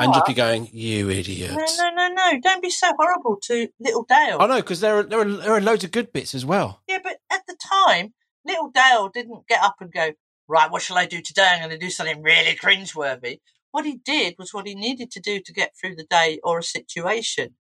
and 0.01 0.13
just 0.13 0.25
be 0.25 0.33
going, 0.33 0.69
"You 0.71 1.09
idiot." 1.09 1.51
no, 1.51 1.65
no, 1.77 1.89
no, 1.95 2.07
no. 2.09 2.39
Don't 2.41 2.61
be 2.61 2.69
so 2.69 2.91
horrible 2.97 3.37
to 3.43 3.67
little 3.79 4.03
Dale. 4.03 4.37
I 4.39 4.47
know 4.47 4.57
because 4.57 4.79
there 4.79 4.99
are 4.99 5.03
there 5.03 5.19
are 5.19 5.25
there 5.25 5.53
are 5.53 5.61
loads 5.61 5.83
of 5.83 5.91
good 5.91 6.11
bits 6.13 6.33
as 6.33 6.45
well. 6.45 6.81
Yeah, 6.87 6.99
but 7.03 7.17
at 7.31 7.41
the 7.47 7.57
time, 7.61 8.13
little 8.45 8.69
Dale 8.69 9.09
didn't 9.09 9.47
get 9.47 9.61
up 9.63 9.75
and 9.79 9.91
go, 9.91 10.11
right, 10.47 10.71
what 10.71 10.81
shall 10.81 10.97
I 10.97 11.05
do 11.05 11.21
today? 11.21 11.47
I'm 11.51 11.59
going 11.59 11.71
to 11.71 11.77
do 11.77 11.89
something 11.89 12.21
really 12.21 12.55
cringeworthy. 12.55 13.39
What 13.71 13.85
he 13.85 13.95
did 13.95 14.35
was 14.37 14.53
what 14.53 14.67
he 14.67 14.75
needed 14.75 15.11
to 15.11 15.19
do 15.19 15.39
to 15.39 15.53
get 15.53 15.73
through 15.79 15.95
the 15.95 16.03
day 16.03 16.39
or 16.43 16.59
a 16.59 16.63
situation. 16.63 17.55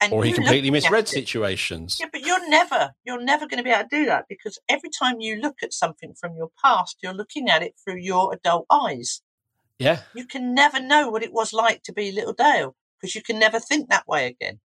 And 0.00 0.12
Or 0.12 0.24
he 0.24 0.32
completely 0.32 0.72
misread 0.72 1.06
situations. 1.06 1.98
Yeah, 2.00 2.08
but 2.10 2.22
you're 2.22 2.48
never, 2.48 2.92
you're 3.04 3.22
never 3.22 3.46
going 3.46 3.58
to 3.58 3.62
be 3.62 3.70
able 3.70 3.88
to 3.88 3.96
do 3.96 4.06
that 4.06 4.24
because 4.28 4.58
every 4.68 4.90
time 4.90 5.20
you 5.20 5.36
look 5.36 5.62
at 5.62 5.72
something 5.72 6.14
from 6.18 6.34
your 6.34 6.50
past, 6.60 6.96
you're 7.02 7.14
looking 7.14 7.48
at 7.48 7.62
it 7.62 7.74
through 7.82 7.98
your 7.98 8.34
adult 8.34 8.66
eyes. 8.68 9.22
Yeah. 9.82 10.00
You 10.14 10.26
can 10.26 10.54
never 10.54 10.80
know 10.80 11.10
what 11.10 11.22
it 11.22 11.32
was 11.32 11.52
like 11.52 11.82
to 11.84 11.92
be 11.92 12.12
little 12.12 12.32
Dale 12.32 12.74
because 13.00 13.14
you 13.14 13.22
can 13.22 13.38
never 13.38 13.58
think 13.58 13.88
that 13.90 14.06
way 14.06 14.26
again. 14.26 14.60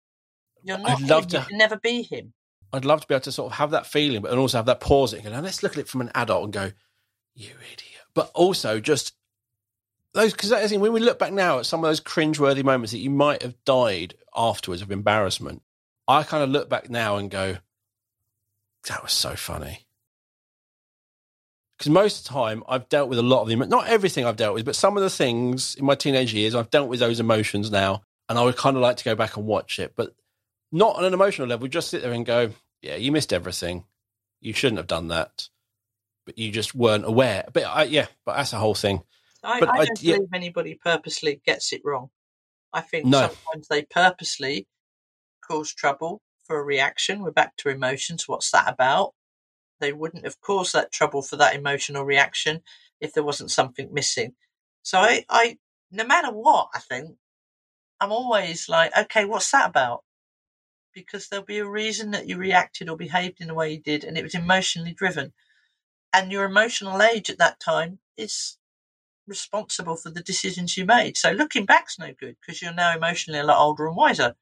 You're 0.62 0.78
not 0.78 0.90
I'd 0.90 1.08
love 1.08 1.24
him. 1.24 1.28
to- 1.30 1.38
You 1.38 1.44
can 1.44 1.58
never 1.58 1.76
be 1.76 2.02
him. 2.02 2.32
I'd 2.72 2.84
love 2.84 3.00
to 3.00 3.06
be 3.06 3.14
able 3.14 3.22
to 3.22 3.32
sort 3.32 3.52
of 3.52 3.58
have 3.58 3.70
that 3.70 3.86
feeling, 3.86 4.20
but 4.22 4.30
and 4.30 4.38
also 4.38 4.58
have 4.58 4.66
that 4.66 4.80
pause 4.80 5.12
and 5.14 5.24
go, 5.24 5.30
now 5.30 5.40
let's 5.40 5.62
look 5.62 5.72
at 5.72 5.78
it 5.78 5.88
from 5.88 6.02
an 6.02 6.10
adult 6.14 6.44
and 6.44 6.52
go, 6.52 6.70
you 7.34 7.50
idiot. 7.72 8.02
But 8.14 8.30
also 8.34 8.78
just 8.78 9.14
those, 10.12 10.32
because 10.32 10.50
that 10.50 10.62
is 10.62 10.72
when 10.76 10.92
we 10.92 11.00
look 11.00 11.18
back 11.18 11.32
now 11.32 11.58
at 11.60 11.66
some 11.66 11.82
of 11.82 11.88
those 11.88 12.00
cringeworthy 12.00 12.62
moments 12.62 12.92
that 12.92 12.98
you 12.98 13.10
might 13.10 13.42
have 13.42 13.54
died 13.64 14.14
afterwards 14.36 14.82
of 14.82 14.90
embarrassment, 14.90 15.62
I 16.06 16.22
kind 16.24 16.42
of 16.44 16.50
look 16.50 16.68
back 16.68 16.90
now 16.90 17.16
and 17.16 17.30
go, 17.30 17.56
that 18.88 19.02
was 19.02 19.12
so 19.12 19.34
funny. 19.34 19.86
Because 21.78 21.90
most 21.90 22.18
of 22.18 22.24
the 22.24 22.30
time 22.40 22.64
I've 22.68 22.88
dealt 22.88 23.08
with 23.08 23.18
a 23.20 23.22
lot 23.22 23.42
of 23.42 23.48
them, 23.48 23.60
not 23.68 23.86
everything 23.88 24.24
I've 24.26 24.36
dealt 24.36 24.54
with, 24.54 24.64
but 24.64 24.74
some 24.74 24.96
of 24.96 25.02
the 25.02 25.10
things 25.10 25.76
in 25.76 25.84
my 25.84 25.94
teenage 25.94 26.34
years, 26.34 26.54
I've 26.54 26.70
dealt 26.70 26.88
with 26.88 26.98
those 27.00 27.20
emotions 27.20 27.70
now. 27.70 28.02
And 28.28 28.38
I 28.38 28.42
would 28.44 28.56
kind 28.56 28.76
of 28.76 28.82
like 28.82 28.96
to 28.98 29.04
go 29.04 29.14
back 29.14 29.36
and 29.36 29.46
watch 29.46 29.78
it, 29.78 29.94
but 29.96 30.14
not 30.70 30.96
on 30.96 31.04
an 31.04 31.14
emotional 31.14 31.48
level, 31.48 31.66
just 31.68 31.88
sit 31.88 32.02
there 32.02 32.12
and 32.12 32.26
go, 32.26 32.50
yeah, 32.82 32.96
you 32.96 33.10
missed 33.10 33.32
everything. 33.32 33.84
You 34.40 34.52
shouldn't 34.52 34.76
have 34.78 34.86
done 34.86 35.08
that, 35.08 35.48
but 36.26 36.36
you 36.36 36.50
just 36.52 36.74
weren't 36.74 37.06
aware. 37.06 37.46
But 37.52 37.62
I, 37.64 37.84
yeah, 37.84 38.06
but 38.26 38.36
that's 38.36 38.52
a 38.52 38.58
whole 38.58 38.74
thing. 38.74 39.02
I, 39.42 39.60
But 39.60 39.70
I 39.70 39.72
I- 39.78 39.84
don't 39.86 40.02
yeah. 40.02 40.14
believe 40.16 40.28
anybody 40.34 40.74
purposely 40.74 41.40
gets 41.46 41.72
it 41.72 41.80
wrong. 41.84 42.10
I 42.72 42.82
think 42.82 43.06
No. 43.06 43.28
sometimes 43.28 43.68
they 43.68 43.82
purposely 43.84 44.66
cause 45.40 45.72
trouble 45.72 46.20
for 46.44 46.58
a 46.58 46.62
reaction. 46.62 47.22
We're 47.22 47.30
back 47.30 47.56
to 47.58 47.70
emotions. 47.70 48.28
What's 48.28 48.50
that 48.50 48.68
about? 48.68 49.14
They 49.80 49.92
wouldn't 49.92 50.24
have 50.24 50.40
caused 50.40 50.72
that 50.74 50.92
trouble 50.92 51.22
for 51.22 51.36
that 51.36 51.54
emotional 51.54 52.04
reaction 52.04 52.62
if 53.00 53.12
there 53.12 53.22
wasn't 53.22 53.50
something 53.50 53.92
missing. 53.92 54.34
So 54.82 54.98
I, 54.98 55.24
I 55.28 55.58
no 55.90 56.04
matter 56.04 56.30
what, 56.32 56.68
I 56.74 56.80
think 56.80 57.16
I'm 58.00 58.12
always 58.12 58.68
like, 58.68 58.96
okay, 58.96 59.24
what's 59.24 59.50
that 59.52 59.68
about? 59.68 60.04
Because 60.94 61.28
there'll 61.28 61.44
be 61.44 61.58
a 61.58 61.68
reason 61.68 62.10
that 62.12 62.28
you 62.28 62.36
reacted 62.36 62.88
or 62.88 62.96
behaved 62.96 63.40
in 63.40 63.48
the 63.48 63.54
way 63.54 63.72
you 63.72 63.80
did, 63.80 64.04
and 64.04 64.18
it 64.18 64.22
was 64.24 64.34
emotionally 64.34 64.92
driven. 64.92 65.32
And 66.12 66.32
your 66.32 66.44
emotional 66.44 67.02
age 67.02 67.30
at 67.30 67.38
that 67.38 67.60
time 67.60 67.98
is 68.16 68.58
responsible 69.26 69.96
for 69.96 70.10
the 70.10 70.22
decisions 70.22 70.76
you 70.76 70.84
made. 70.86 71.16
So 71.16 71.32
looking 71.32 71.66
back's 71.66 71.98
no 71.98 72.12
good 72.18 72.36
because 72.40 72.62
you're 72.62 72.72
now 72.72 72.96
emotionally 72.96 73.40
a 73.40 73.44
lot 73.44 73.60
older 73.60 73.86
and 73.86 73.96
wiser, 73.96 74.34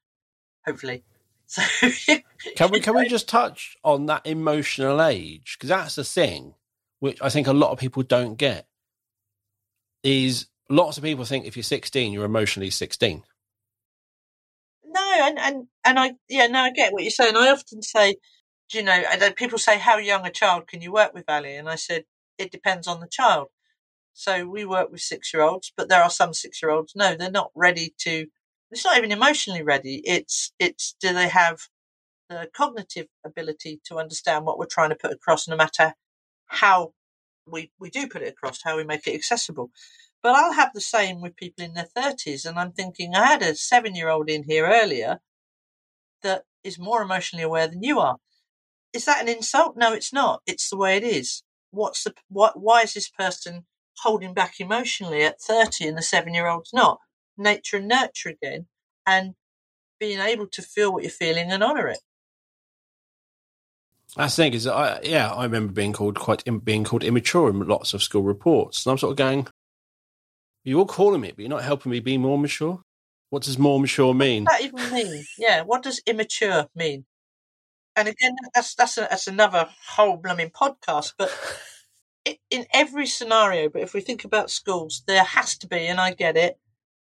hopefully. 0.65 1.03
So 1.47 1.63
Can 2.55 2.71
we 2.71 2.81
can 2.81 2.95
we 2.95 3.07
just 3.07 3.29
touch 3.29 3.77
on 3.83 4.07
that 4.07 4.27
emotional 4.27 5.01
age? 5.01 5.57
Because 5.57 5.69
that's 5.69 5.95
the 5.95 6.03
thing, 6.03 6.55
which 6.99 7.21
I 7.21 7.29
think 7.29 7.47
a 7.47 7.53
lot 7.53 7.71
of 7.71 7.79
people 7.79 8.03
don't 8.03 8.35
get. 8.35 8.67
Is 10.03 10.47
lots 10.69 10.97
of 10.97 11.03
people 11.03 11.25
think 11.25 11.45
if 11.45 11.57
you're 11.57 11.63
16, 11.63 12.13
you're 12.13 12.25
emotionally 12.25 12.69
16. 12.69 13.23
no, 14.85 15.27
and 15.27 15.39
and 15.39 15.67
and 15.85 15.99
I 15.99 16.13
yeah, 16.29 16.47
no, 16.47 16.61
I 16.61 16.71
get 16.71 16.93
what 16.93 17.03
you're 17.03 17.11
saying. 17.11 17.35
I 17.37 17.49
often 17.49 17.81
say, 17.81 18.15
do 18.69 18.79
you 18.79 18.83
know, 18.83 18.93
and 18.93 19.35
people 19.35 19.57
say, 19.59 19.77
how 19.79 19.97
young 19.97 20.25
a 20.25 20.31
child 20.31 20.67
can 20.67 20.81
you 20.81 20.91
work 20.91 21.13
with, 21.13 21.25
Ali? 21.29 21.55
And 21.55 21.69
I 21.69 21.75
said, 21.75 22.05
it 22.37 22.51
depends 22.51 22.87
on 22.87 22.99
the 22.99 23.07
child. 23.07 23.47
So 24.13 24.47
we 24.47 24.65
work 24.65 24.91
with 24.91 25.01
six 25.01 25.33
year 25.33 25.43
olds, 25.43 25.71
but 25.77 25.89
there 25.89 26.03
are 26.03 26.09
some 26.09 26.33
six 26.33 26.61
year 26.61 26.71
olds. 26.71 26.93
No, 26.95 27.15
they're 27.15 27.31
not 27.31 27.51
ready 27.55 27.93
to. 27.99 28.27
It's 28.71 28.85
not 28.85 28.97
even 28.97 29.11
emotionally 29.11 29.63
ready. 29.63 30.01
It's 30.05 30.51
it's 30.59 30.95
do 30.99 31.13
they 31.13 31.29
have 31.29 31.59
the 32.29 32.49
cognitive 32.55 33.07
ability 33.25 33.81
to 33.85 33.97
understand 33.97 34.45
what 34.45 34.59
we're 34.59 34.65
trying 34.65 34.89
to 34.89 34.95
put 34.95 35.13
across, 35.13 35.47
no 35.47 35.55
matter 35.55 35.93
how 36.47 36.93
we 37.47 37.71
we 37.79 37.89
do 37.89 38.07
put 38.07 38.21
it 38.21 38.29
across, 38.33 38.63
how 38.63 38.77
we 38.77 38.83
make 38.83 39.07
it 39.07 39.15
accessible. 39.15 39.71
But 40.23 40.35
I'll 40.35 40.53
have 40.53 40.73
the 40.73 40.81
same 40.81 41.21
with 41.21 41.37
people 41.37 41.63
in 41.63 41.73
their 41.73 41.85
thirties, 41.95 42.45
and 42.45 42.59
I'm 42.59 42.73
thinking 42.73 43.15
I 43.15 43.25
had 43.27 43.41
a 43.41 43.55
seven 43.55 43.95
year 43.95 44.09
old 44.09 44.29
in 44.29 44.43
here 44.43 44.67
earlier 44.67 45.19
that 46.23 46.43
is 46.63 46.79
more 46.79 47.01
emotionally 47.01 47.43
aware 47.43 47.67
than 47.67 47.83
you 47.83 47.99
are. 47.99 48.17
Is 48.93 49.05
that 49.05 49.21
an 49.21 49.29
insult? 49.29 49.77
No, 49.77 49.93
it's 49.93 50.13
not. 50.13 50.41
It's 50.47 50.69
the 50.69 50.77
way 50.77 50.97
it 50.97 51.03
is. 51.03 51.43
What's 51.71 52.03
the 52.03 52.13
what? 52.29 52.59
Why 52.59 52.81
is 52.81 52.93
this 52.93 53.09
person 53.09 53.65
holding 53.99 54.33
back 54.33 54.55
emotionally 54.59 55.23
at 55.23 55.41
thirty 55.41 55.87
and 55.87 55.97
the 55.97 56.01
seven 56.01 56.33
year 56.33 56.47
old's 56.47 56.73
not? 56.73 56.99
Nature 57.37 57.77
and 57.77 57.87
nurture 57.87 58.29
again, 58.29 58.67
and 59.05 59.35
being 59.99 60.19
able 60.19 60.47
to 60.47 60.61
feel 60.61 60.93
what 60.93 61.03
you're 61.03 61.11
feeling 61.11 61.51
and 61.51 61.63
honour 61.63 61.87
it. 61.87 61.99
That's 64.15 64.35
the 64.35 64.43
thing 64.43 64.53
is, 64.53 64.63
that 64.63 64.73
I 64.73 64.99
yeah, 65.03 65.31
I 65.31 65.43
remember 65.43 65.73
being 65.73 65.93
called 65.93 66.17
quite 66.17 66.43
being 66.63 66.83
called 66.83 67.03
immature 67.03 67.49
in 67.49 67.59
lots 67.67 67.93
of 67.93 68.01
school 68.01 68.23
reports, 68.23 68.85
and 68.85 68.91
I'm 68.91 68.97
sort 68.97 69.11
of 69.11 69.17
going, 69.17 69.47
you're 70.63 70.79
all 70.79 70.85
calling 70.85 71.21
me, 71.21 71.31
but 71.31 71.39
you're 71.39 71.49
not 71.49 71.63
helping 71.63 71.91
me 71.91 71.99
be 71.99 72.17
more 72.17 72.37
mature. 72.37 72.81
What 73.29 73.43
does 73.43 73.59
more 73.59 73.79
mature 73.79 74.13
mean? 74.13 74.45
What 74.45 74.59
does 74.59 74.71
that 74.71 74.79
even 74.81 74.93
mean? 74.93 75.25
Yeah, 75.37 75.61
what 75.61 75.83
does 75.83 76.01
immature 76.05 76.67
mean? 76.75 77.05
And 77.95 78.07
again, 78.07 78.35
that's 78.53 78.75
that's 78.75 78.97
a, 78.97 79.07
that's 79.09 79.27
another 79.27 79.69
whole 79.89 80.17
blooming 80.17 80.49
podcast. 80.49 81.13
But 81.17 81.31
i 82.27 82.37
in 82.49 82.65
every 82.73 83.05
scenario, 83.05 83.69
but 83.69 83.81
if 83.81 83.93
we 83.93 84.01
think 84.01 84.23
about 84.23 84.49
schools, 84.49 85.03
there 85.07 85.23
has 85.23 85.57
to 85.59 85.67
be, 85.67 85.87
and 85.87 85.99
I 85.99 86.13
get 86.13 86.37
it, 86.37 86.57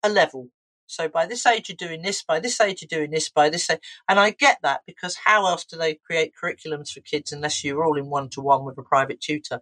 a 0.03 0.09
level. 0.09 0.49
So 0.85 1.07
by 1.07 1.25
this 1.25 1.45
age 1.45 1.69
you're 1.69 1.75
doing 1.75 2.01
this, 2.01 2.23
by 2.23 2.39
this 2.39 2.59
age 2.61 2.81
you're 2.81 2.99
doing 2.99 3.11
this, 3.11 3.29
by 3.29 3.49
this 3.49 3.69
age, 3.69 3.79
and 4.07 4.19
I 4.19 4.31
get 4.31 4.59
that 4.61 4.81
because 4.85 5.17
how 5.25 5.47
else 5.47 5.65
do 5.65 5.77
they 5.77 5.95
create 5.95 6.33
curriculums 6.41 6.91
for 6.91 6.99
kids 6.99 7.31
unless 7.31 7.63
you're 7.63 7.83
all 7.83 7.97
in 7.97 8.09
one 8.09 8.29
to 8.29 8.41
one 8.41 8.65
with 8.65 8.77
a 8.77 8.83
private 8.83 9.21
tutor? 9.21 9.61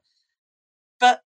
But 1.00 1.22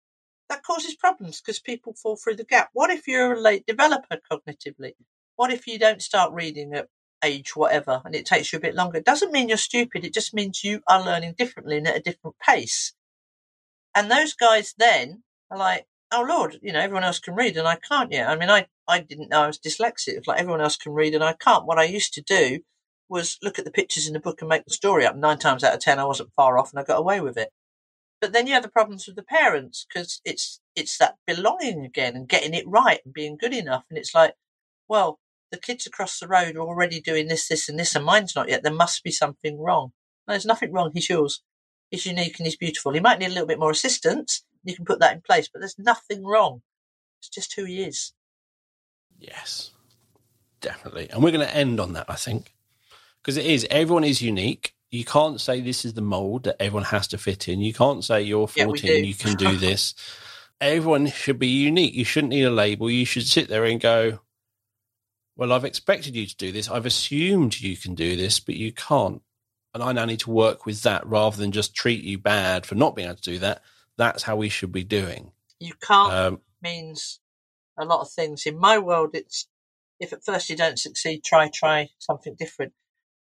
that 0.49 0.63
causes 0.63 0.95
problems 0.95 1.41
because 1.41 1.59
people 1.59 1.93
fall 1.93 2.15
through 2.15 2.35
the 2.35 2.43
gap. 2.43 2.69
What 2.73 2.89
if 2.89 3.07
you're 3.07 3.33
a 3.33 3.39
late 3.39 3.65
developer 3.65 4.19
cognitively? 4.31 4.93
What 5.35 5.51
if 5.51 5.67
you 5.67 5.79
don't 5.79 6.01
start 6.01 6.33
reading 6.33 6.73
at 6.73 6.89
age 7.23 7.55
whatever 7.55 8.01
and 8.03 8.13
it 8.13 8.25
takes 8.25 8.51
you 8.51 8.57
a 8.57 8.61
bit 8.61 8.75
longer? 8.75 8.97
It 8.97 9.05
doesn't 9.05 9.31
mean 9.31 9.47
you're 9.47 9.57
stupid. 9.57 10.03
It 10.03 10.13
just 10.13 10.33
means 10.33 10.63
you 10.63 10.81
are 10.87 11.03
learning 11.03 11.35
differently 11.37 11.77
and 11.77 11.87
at 11.87 11.97
a 11.97 12.01
different 12.01 12.35
pace. 12.39 12.93
And 13.95 14.11
those 14.11 14.33
guys 14.33 14.73
then 14.77 15.23
are 15.49 15.57
like, 15.57 15.85
oh 16.13 16.25
Lord, 16.27 16.59
you 16.61 16.71
know, 16.71 16.79
everyone 16.79 17.03
else 17.03 17.19
can 17.19 17.35
read 17.35 17.57
and 17.57 17.67
I 17.67 17.75
can't 17.75 18.11
yet. 18.11 18.29
I 18.29 18.35
mean, 18.35 18.49
I, 18.49 18.67
I 18.87 18.99
didn't 18.99 19.29
know 19.29 19.41
I 19.41 19.47
was 19.47 19.59
dyslexic. 19.59 20.27
Like 20.27 20.39
everyone 20.39 20.61
else 20.61 20.77
can 20.77 20.93
read 20.93 21.15
and 21.15 21.23
I 21.23 21.33
can't. 21.33 21.65
What 21.65 21.79
I 21.79 21.83
used 21.83 22.13
to 22.13 22.21
do 22.21 22.59
was 23.09 23.37
look 23.43 23.59
at 23.59 23.65
the 23.65 23.71
pictures 23.71 24.07
in 24.07 24.13
the 24.13 24.19
book 24.19 24.41
and 24.41 24.49
make 24.49 24.65
the 24.65 24.73
story 24.73 25.05
up. 25.05 25.15
Nine 25.15 25.39
times 25.39 25.63
out 25.63 25.73
of 25.73 25.79
ten, 25.79 25.99
I 25.99 26.05
wasn't 26.05 26.33
far 26.35 26.57
off 26.57 26.71
and 26.71 26.79
I 26.79 26.83
got 26.83 26.99
away 26.99 27.21
with 27.21 27.37
it. 27.37 27.49
But 28.21 28.31
then 28.31 28.47
you 28.47 28.53
have 28.53 28.63
the 28.63 28.69
problems 28.69 29.05
with 29.05 29.15
the 29.15 29.23
parents 29.23 29.85
because 29.87 30.21
it's 30.23 30.61
it's 30.75 30.97
that 30.97 31.17
belonging 31.27 31.83
again 31.83 32.15
and 32.15 32.27
getting 32.27 32.53
it 32.53 32.67
right 32.67 33.01
and 33.03 33.13
being 33.13 33.37
good 33.37 33.53
enough. 33.53 33.83
And 33.89 33.97
it's 33.97 34.15
like, 34.15 34.35
well, 34.87 35.19
the 35.51 35.59
kids 35.59 35.85
across 35.85 36.19
the 36.19 36.27
road 36.27 36.55
are 36.55 36.61
already 36.61 37.01
doing 37.01 37.27
this, 37.27 37.47
this, 37.47 37.67
and 37.69 37.77
this, 37.77 37.95
and 37.95 38.05
mine's 38.05 38.35
not 38.35 38.49
yet. 38.49 38.63
There 38.63 38.73
must 38.73 39.03
be 39.03 39.11
something 39.11 39.59
wrong. 39.59 39.91
No, 40.27 40.33
there's 40.33 40.45
nothing 40.45 40.71
wrong. 40.71 40.91
He's 40.93 41.09
yours. 41.09 41.43
He's 41.91 42.05
unique 42.05 42.39
and 42.39 42.47
he's 42.47 42.55
beautiful. 42.55 42.93
He 42.93 42.99
might 42.99 43.19
need 43.19 43.27
a 43.27 43.33
little 43.33 43.45
bit 43.45 43.59
more 43.59 43.71
assistance. 43.71 44.43
You 44.63 44.75
can 44.75 44.85
put 44.85 44.99
that 44.99 45.13
in 45.13 45.21
place, 45.21 45.49
but 45.51 45.59
there's 45.59 45.77
nothing 45.77 46.25
wrong. 46.25 46.61
It's 47.19 47.29
just 47.29 47.53
who 47.55 47.65
he 47.65 47.83
is. 47.83 48.13
Yes. 49.17 49.71
Definitely. 50.61 51.09
And 51.09 51.21
we're 51.21 51.31
going 51.31 51.45
to 51.45 51.55
end 51.55 51.79
on 51.79 51.93
that, 51.93 52.05
I 52.07 52.15
think, 52.15 52.53
because 53.21 53.37
it 53.37 53.45
is, 53.45 53.67
everyone 53.69 54.05
is 54.05 54.21
unique. 54.21 54.73
You 54.91 55.03
can't 55.03 55.41
say 55.41 55.59
this 55.59 55.85
is 55.85 55.93
the 55.93 56.01
mold 56.01 56.43
that 56.43 56.61
everyone 56.61 56.85
has 56.85 57.07
to 57.09 57.17
fit 57.17 57.49
in. 57.49 57.59
You 57.59 57.73
can't 57.73 58.03
say 58.03 58.21
you're 58.21 58.47
14, 58.47 58.75
do. 58.75 59.07
you 59.07 59.15
can 59.15 59.35
do 59.35 59.57
this. 59.57 59.93
everyone 60.61 61.07
should 61.07 61.39
be 61.39 61.47
unique. 61.47 61.93
You 61.93 62.05
shouldn't 62.05 62.31
need 62.31 62.43
a 62.43 62.51
label. 62.51 62.89
You 62.89 63.05
should 63.05 63.27
sit 63.27 63.49
there 63.49 63.65
and 63.65 63.81
go, 63.81 64.19
well, 65.35 65.51
I've 65.51 65.65
expected 65.65 66.15
you 66.15 66.25
to 66.25 66.37
do 66.37 66.51
this. 66.51 66.69
I've 66.69 66.85
assumed 66.85 67.59
you 67.59 67.75
can 67.75 67.95
do 67.95 68.15
this, 68.15 68.39
but 68.39 68.55
you 68.55 68.71
can't. 68.71 69.21
And 69.73 69.81
I 69.81 69.91
now 69.91 70.05
need 70.05 70.19
to 70.21 70.31
work 70.31 70.65
with 70.65 70.83
that 70.83 71.05
rather 71.05 71.37
than 71.37 71.51
just 71.51 71.75
treat 71.75 72.03
you 72.03 72.17
bad 72.19 72.65
for 72.65 72.75
not 72.75 72.95
being 72.95 73.07
able 73.07 73.17
to 73.17 73.21
do 73.21 73.39
that. 73.39 73.63
That's 73.97 74.23
how 74.23 74.35
we 74.35 74.49
should 74.49 74.71
be 74.71 74.83
doing. 74.83 75.31
You 75.59 75.73
can't 75.81 76.13
Um, 76.13 76.41
means 76.61 77.19
a 77.77 77.85
lot 77.85 78.01
of 78.01 78.11
things. 78.11 78.45
In 78.45 78.57
my 78.57 78.77
world, 78.77 79.11
it's 79.13 79.47
if 79.99 80.13
at 80.13 80.25
first 80.25 80.49
you 80.49 80.55
don't 80.55 80.79
succeed, 80.79 81.23
try, 81.23 81.49
try 81.49 81.89
something 81.99 82.35
different. 82.35 82.73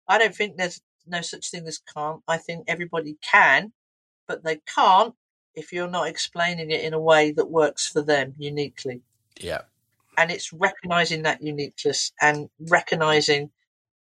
I 0.07 0.17
don't 0.17 0.35
think 0.35 0.57
there's 0.57 0.81
no 1.05 1.21
such 1.21 1.49
thing 1.49 1.67
as 1.67 1.79
can't. 1.79 2.21
I 2.27 2.37
think 2.37 2.65
everybody 2.67 3.17
can, 3.21 3.73
but 4.27 4.43
they 4.43 4.57
can't 4.57 5.15
if 5.55 5.73
you're 5.73 5.89
not 5.89 6.07
explaining 6.07 6.69
it 6.71 6.81
in 6.81 6.93
a 6.93 6.99
way 6.99 7.31
that 7.31 7.49
works 7.49 7.87
for 7.87 8.01
them 8.01 8.35
uniquely. 8.37 9.01
yeah. 9.39 9.61
And 10.19 10.31
it's 10.31 10.51
recognizing 10.51 11.23
that 11.23 11.43
uniqueness 11.43 12.11
and 12.19 12.49
recognizing 12.59 13.51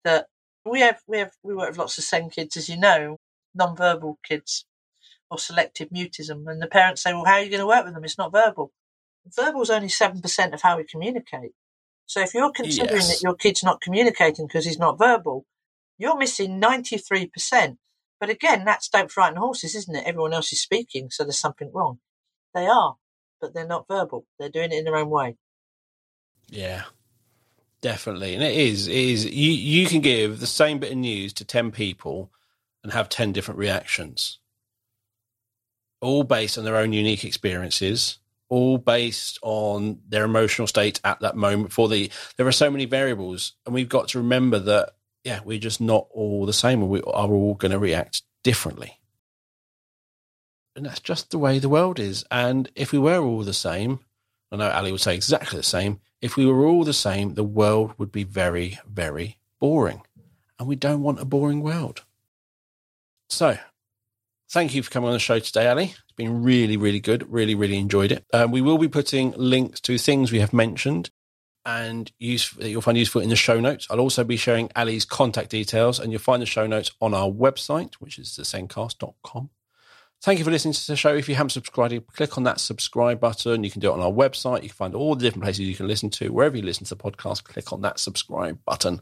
that 0.06 0.28
we 0.64 0.80
have 0.80 1.02
we 1.06 1.18
have 1.18 1.32
we 1.44 1.54
work 1.54 1.70
with 1.70 1.78
lots 1.78 1.98
of 1.98 2.06
same 2.06 2.30
kids, 2.30 2.56
as 2.56 2.70
you 2.70 2.78
know, 2.78 3.18
non-verbal 3.54 4.18
kids 4.24 4.66
or 5.30 5.38
selective 5.38 5.90
mutism, 5.90 6.48
and 6.48 6.62
the 6.62 6.68
parents 6.68 7.02
say, 7.04 7.14
"Well, 7.14 7.26
how 7.26 7.34
are 7.34 7.42
you 7.42 7.50
going 7.50 7.60
to 7.62 7.68
work 7.68 7.86
with 7.86 7.94
them? 7.94 8.04
It's 8.04 8.18
not 8.18 8.32
verbal." 8.32 8.72
Verbal 9.36 9.62
is 9.62 9.70
only 9.70 9.90
seven 9.90 10.22
percent 10.22 10.54
of 10.54 10.62
how 10.62 10.78
we 10.78 10.84
communicate. 10.86 11.52
So 12.06 12.22
if 12.22 12.34
you're 12.34 12.52
considering 12.52 13.02
Yes. 13.02 13.10
that 13.10 13.22
your 13.22 13.36
kid's 13.36 13.64
not 13.64 13.82
communicating 13.82 14.48
because 14.48 14.66
he's 14.66 14.80
not 14.80 14.98
verbal, 14.98 15.46
you're 15.98 16.18
missing 16.18 16.60
ninety-three 16.60 17.28
percent. 17.28 17.80
But 18.20 18.30
again, 18.30 18.66
that's 18.66 18.90
don't 18.90 19.12
frighten 19.12 19.38
horses, 19.38 19.76
isn't 19.76 19.96
it? 19.96 20.06
Everyone 20.06 20.34
else 20.34 20.52
is 20.54 20.62
speaking, 20.62 21.10
so 21.12 21.24
there's 21.24 21.40
something 21.40 21.72
wrong. 21.74 22.00
They 22.54 22.66
are, 22.68 22.96
but 23.42 23.54
they're 23.54 23.68
not 23.68 23.88
verbal. 23.88 24.26
They're 24.40 24.50
doing 24.50 24.72
it 24.72 24.78
in 24.80 24.86
their 24.86 24.96
own 24.96 25.10
way. 25.10 25.36
Yeah, 26.50 26.84
definitely. 27.82 28.34
And 28.34 28.44
it 28.44 28.56
is, 28.56 28.88
it 28.88 28.96
is 28.96 29.26
you, 29.26 29.52
you 29.52 29.88
can 29.88 30.02
give 30.02 30.40
the 30.40 30.48
same 30.48 30.80
bit 30.80 30.92
of 30.92 30.98
news 30.98 31.34
to 31.34 31.46
10 31.46 31.72
people 31.72 32.32
and 32.84 32.94
have 32.94 33.10
10 33.10 33.34
different 33.34 33.60
reactions, 33.60 34.40
all 36.02 36.24
based 36.24 36.58
on 36.58 36.64
their 36.64 36.78
own 36.78 36.94
unique 36.94 37.24
experiences, 37.24 38.20
all 38.50 38.78
based 38.78 39.40
on 39.42 40.00
their 40.08 40.26
emotional 40.26 40.68
state 40.68 41.00
at 41.04 41.20
that 41.20 41.36
moment. 41.36 41.74
For 41.74 41.88
the, 41.88 42.10
there 42.38 42.48
are 42.48 42.52
so 42.52 42.72
many 42.72 42.86
variables, 42.86 43.54
and 43.66 43.74
we've 43.74 43.90
got 43.90 44.10
to 44.10 44.20
remember 44.20 44.60
that, 44.60 44.96
yeah, 45.24 45.40
we're 45.44 45.60
just 45.60 45.82
not 45.82 46.08
all 46.12 46.46
the 46.46 46.54
same, 46.54 46.88
we 46.88 47.02
are 47.02 47.32
all 47.32 47.56
going 47.56 47.72
to 47.72 47.80
react 47.80 48.22
differently. 48.44 49.00
And 50.76 50.86
that's 50.86 51.00
just 51.00 51.32
the 51.32 51.40
way 51.40 51.58
the 51.58 51.70
world 51.70 52.00
is. 52.00 52.24
And 52.30 52.70
if 52.76 52.92
we 52.92 53.00
were 53.00 53.18
all 53.18 53.44
the 53.44 53.54
same, 53.54 54.00
I 54.52 54.58
know 54.58 54.70
Ali 54.70 54.92
would 54.92 55.02
say 55.02 55.16
exactly 55.16 55.58
the 55.58 55.64
same. 55.64 56.00
If 56.22 56.38
we 56.38 56.46
were 56.46 56.66
all 56.66 56.84
the 56.84 56.94
same, 56.94 57.34
the 57.34 57.44
world 57.44 57.94
would 57.98 58.12
be 58.12 58.24
very, 58.24 58.80
very 58.88 59.38
boring. 59.60 60.04
And 60.60 60.68
we 60.68 60.76
don't 60.76 61.02
want 61.02 61.20
a 61.20 61.26
boring 61.26 61.62
world. 61.62 62.04
So, 63.30 63.58
thank 64.50 64.74
you 64.74 64.84
for 64.84 64.90
coming 64.90 65.08
on 65.08 65.14
the 65.14 65.20
show 65.20 65.40
today, 65.40 65.68
Ali. 65.68 65.84
It's 65.86 66.16
been 66.16 66.44
really, 66.44 66.78
really 66.78 67.00
good. 67.00 67.32
Really, 67.32 67.56
really 67.56 67.78
enjoyed 67.78 68.12
it. 68.12 68.26
Um, 68.34 68.52
we 68.52 68.62
will 68.62 68.78
be 68.78 68.88
putting 68.88 69.32
links 69.32 69.80
to 69.82 69.98
things 69.98 70.32
we 70.32 70.40
have 70.40 70.54
mentioned 70.54 71.10
and 71.66 72.12
use, 72.18 72.52
that 72.52 72.70
you'll 72.70 72.82
find 72.82 72.98
useful 72.98 73.22
in 73.22 73.30
the 73.30 73.36
show 73.36 73.60
notes. 73.60 73.88
I'll 73.90 74.00
also 74.00 74.24
be 74.24 74.38
sharing 74.38 74.72
Ali's 74.76 75.04
contact 75.04 75.50
details, 75.50 76.00
and 76.00 76.12
you'll 76.12 76.22
find 76.22 76.42
the 76.42 76.46
show 76.46 76.66
notes 76.66 76.92
on 77.02 77.14
our 77.14 77.30
website, 77.30 77.96
which 77.96 78.18
is 78.18 78.30
thesendcast.com. 78.30 79.50
Thank 80.22 80.40
you 80.40 80.46
for 80.46 80.52
listening 80.52 80.74
to 80.74 80.88
the 80.88 80.96
show. 80.96 81.14
If 81.14 81.30
you 81.30 81.36
haven't 81.36 81.52
subscribed, 81.52 82.08
click 82.08 82.38
on 82.38 82.44
that 82.46 82.60
subscribe 82.60 83.20
button. 83.20 83.64
You 83.64 83.70
can 83.70 83.82
do 83.82 83.90
it 83.90 83.94
on 83.94 84.00
our 84.00 84.12
website. 84.12 84.64
You 84.64 84.70
can 84.70 84.78
find 84.78 84.96
all 84.96 85.14
the 85.14 85.24
different 85.24 85.44
places 85.44 85.68
you 85.68 85.76
can 85.76 85.88
listen 85.88 86.10
to. 86.12 86.30
Wherever 86.30 86.58
you 86.58 86.64
listen 86.64 86.86
to 86.86 86.96
the 86.96 87.04
podcast, 87.04 87.44
click 87.44 87.72
on 87.72 87.82
that 87.82 88.00
subscribe 88.00 88.60
button. 88.66 89.02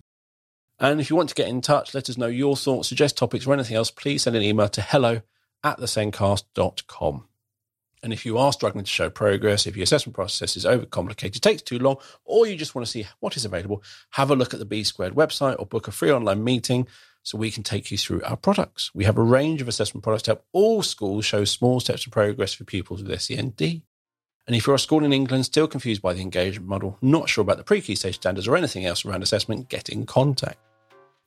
And 0.79 0.99
if 0.99 1.09
you 1.09 1.15
want 1.15 1.29
to 1.29 1.35
get 1.35 1.47
in 1.47 1.61
touch, 1.61 1.93
let 1.93 2.09
us 2.09 2.17
know 2.17 2.27
your 2.27 2.57
thoughts, 2.57 2.89
suggest 2.89 3.15
topics, 3.15 3.47
or 3.47 3.53
anything 3.53 3.77
else, 3.77 3.91
please 3.91 4.23
send 4.23 4.35
an 4.35 4.41
email 4.41 4.67
to 4.69 4.81
hello 4.81 5.21
at 5.65 5.79
thesendcast.com. 5.79 7.25
And 8.03 8.13
if 8.13 8.23
you 8.23 8.37
are 8.37 8.53
struggling 8.53 8.85
to 8.85 8.89
show 8.89 9.09
progress, 9.09 9.65
if 9.65 9.75
your 9.75 9.83
assessment 9.83 10.13
process 10.13 10.55
is 10.55 10.63
overcomplicated, 10.63 11.41
takes 11.41 11.63
too 11.63 11.79
long, 11.79 11.97
or 12.23 12.45
you 12.45 12.55
just 12.55 12.75
want 12.75 12.85
to 12.85 12.91
see 12.91 13.07
what 13.19 13.35
is 13.35 13.45
available, 13.45 13.81
have 14.11 14.29
a 14.29 14.35
look 14.35 14.53
at 14.53 14.59
the 14.59 14.65
B 14.65 14.83
Squared 14.83 15.15
website 15.15 15.55
or 15.57 15.65
book 15.65 15.87
a 15.87 15.91
free 15.91 16.11
online 16.11 16.43
meeting 16.43 16.87
so 17.23 17.39
we 17.39 17.49
can 17.49 17.63
take 17.63 17.89
you 17.89 17.97
through 17.97 18.21
our 18.21 18.37
products. 18.37 18.93
We 18.93 19.05
have 19.05 19.17
a 19.17 19.23
range 19.23 19.59
of 19.59 19.67
assessment 19.67 20.03
products 20.03 20.23
to 20.23 20.31
help 20.31 20.45
all 20.53 20.83
schools 20.83 21.25
show 21.25 21.45
small 21.45 21.79
steps 21.79 22.05
of 22.05 22.11
progress 22.11 22.53
for 22.53 22.63
pupils 22.63 23.01
with 23.01 23.19
SEND. 23.19 23.59
And 23.59 24.55
if 24.55 24.67
you're 24.67 24.75
a 24.75 24.79
school 24.79 25.03
in 25.03 25.11
England 25.11 25.45
still 25.45 25.67
confused 25.67 26.03
by 26.03 26.13
the 26.13 26.21
engagement 26.21 26.69
model, 26.69 26.99
not 27.01 27.27
sure 27.27 27.41
about 27.41 27.57
the 27.57 27.63
pre-key 27.63 27.95
stage 27.95 28.17
standards 28.17 28.47
or 28.47 28.55
anything 28.55 28.85
else 28.85 29.03
around 29.03 29.23
assessment, 29.23 29.69
get 29.69 29.89
in 29.89 30.05
contact. 30.05 30.59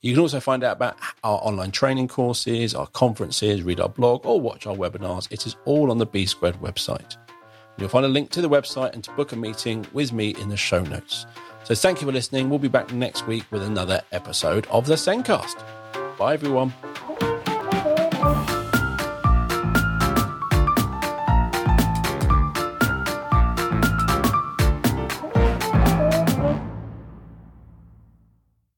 You 0.00 0.14
can 0.14 0.20
also 0.20 0.38
find 0.38 0.62
out 0.62 0.76
about 0.76 0.96
our 1.24 1.40
online 1.42 1.72
training 1.72 2.06
courses, 2.06 2.72
our 2.72 2.86
conferences, 2.86 3.62
read 3.62 3.80
our 3.80 3.88
blog, 3.88 4.24
or 4.24 4.40
watch 4.40 4.66
our 4.66 4.76
webinars. 4.76 5.26
It 5.32 5.44
is 5.44 5.56
all 5.64 5.90
on 5.90 5.98
the 5.98 6.06
B 6.06 6.24
Squared 6.24 6.54
website. 6.56 7.16
You'll 7.78 7.88
find 7.88 8.04
a 8.04 8.08
link 8.08 8.30
to 8.30 8.40
the 8.40 8.48
website 8.48 8.92
and 8.94 9.02
to 9.04 9.12
book 9.12 9.32
a 9.32 9.36
meeting 9.36 9.86
with 9.92 10.12
me 10.12 10.30
in 10.40 10.50
the 10.50 10.56
show 10.56 10.82
notes. 10.82 11.26
So 11.64 11.74
thank 11.74 12.00
you 12.00 12.06
for 12.06 12.12
listening. 12.12 12.48
We'll 12.48 12.60
be 12.60 12.68
back 12.68 12.92
next 12.92 13.26
week 13.26 13.44
with 13.50 13.62
another 13.62 14.00
episode 14.12 14.66
of 14.68 14.86
the 14.86 14.94
SENDcast. 14.94 16.16
Bye, 16.16 16.34
everyone. 16.34 16.72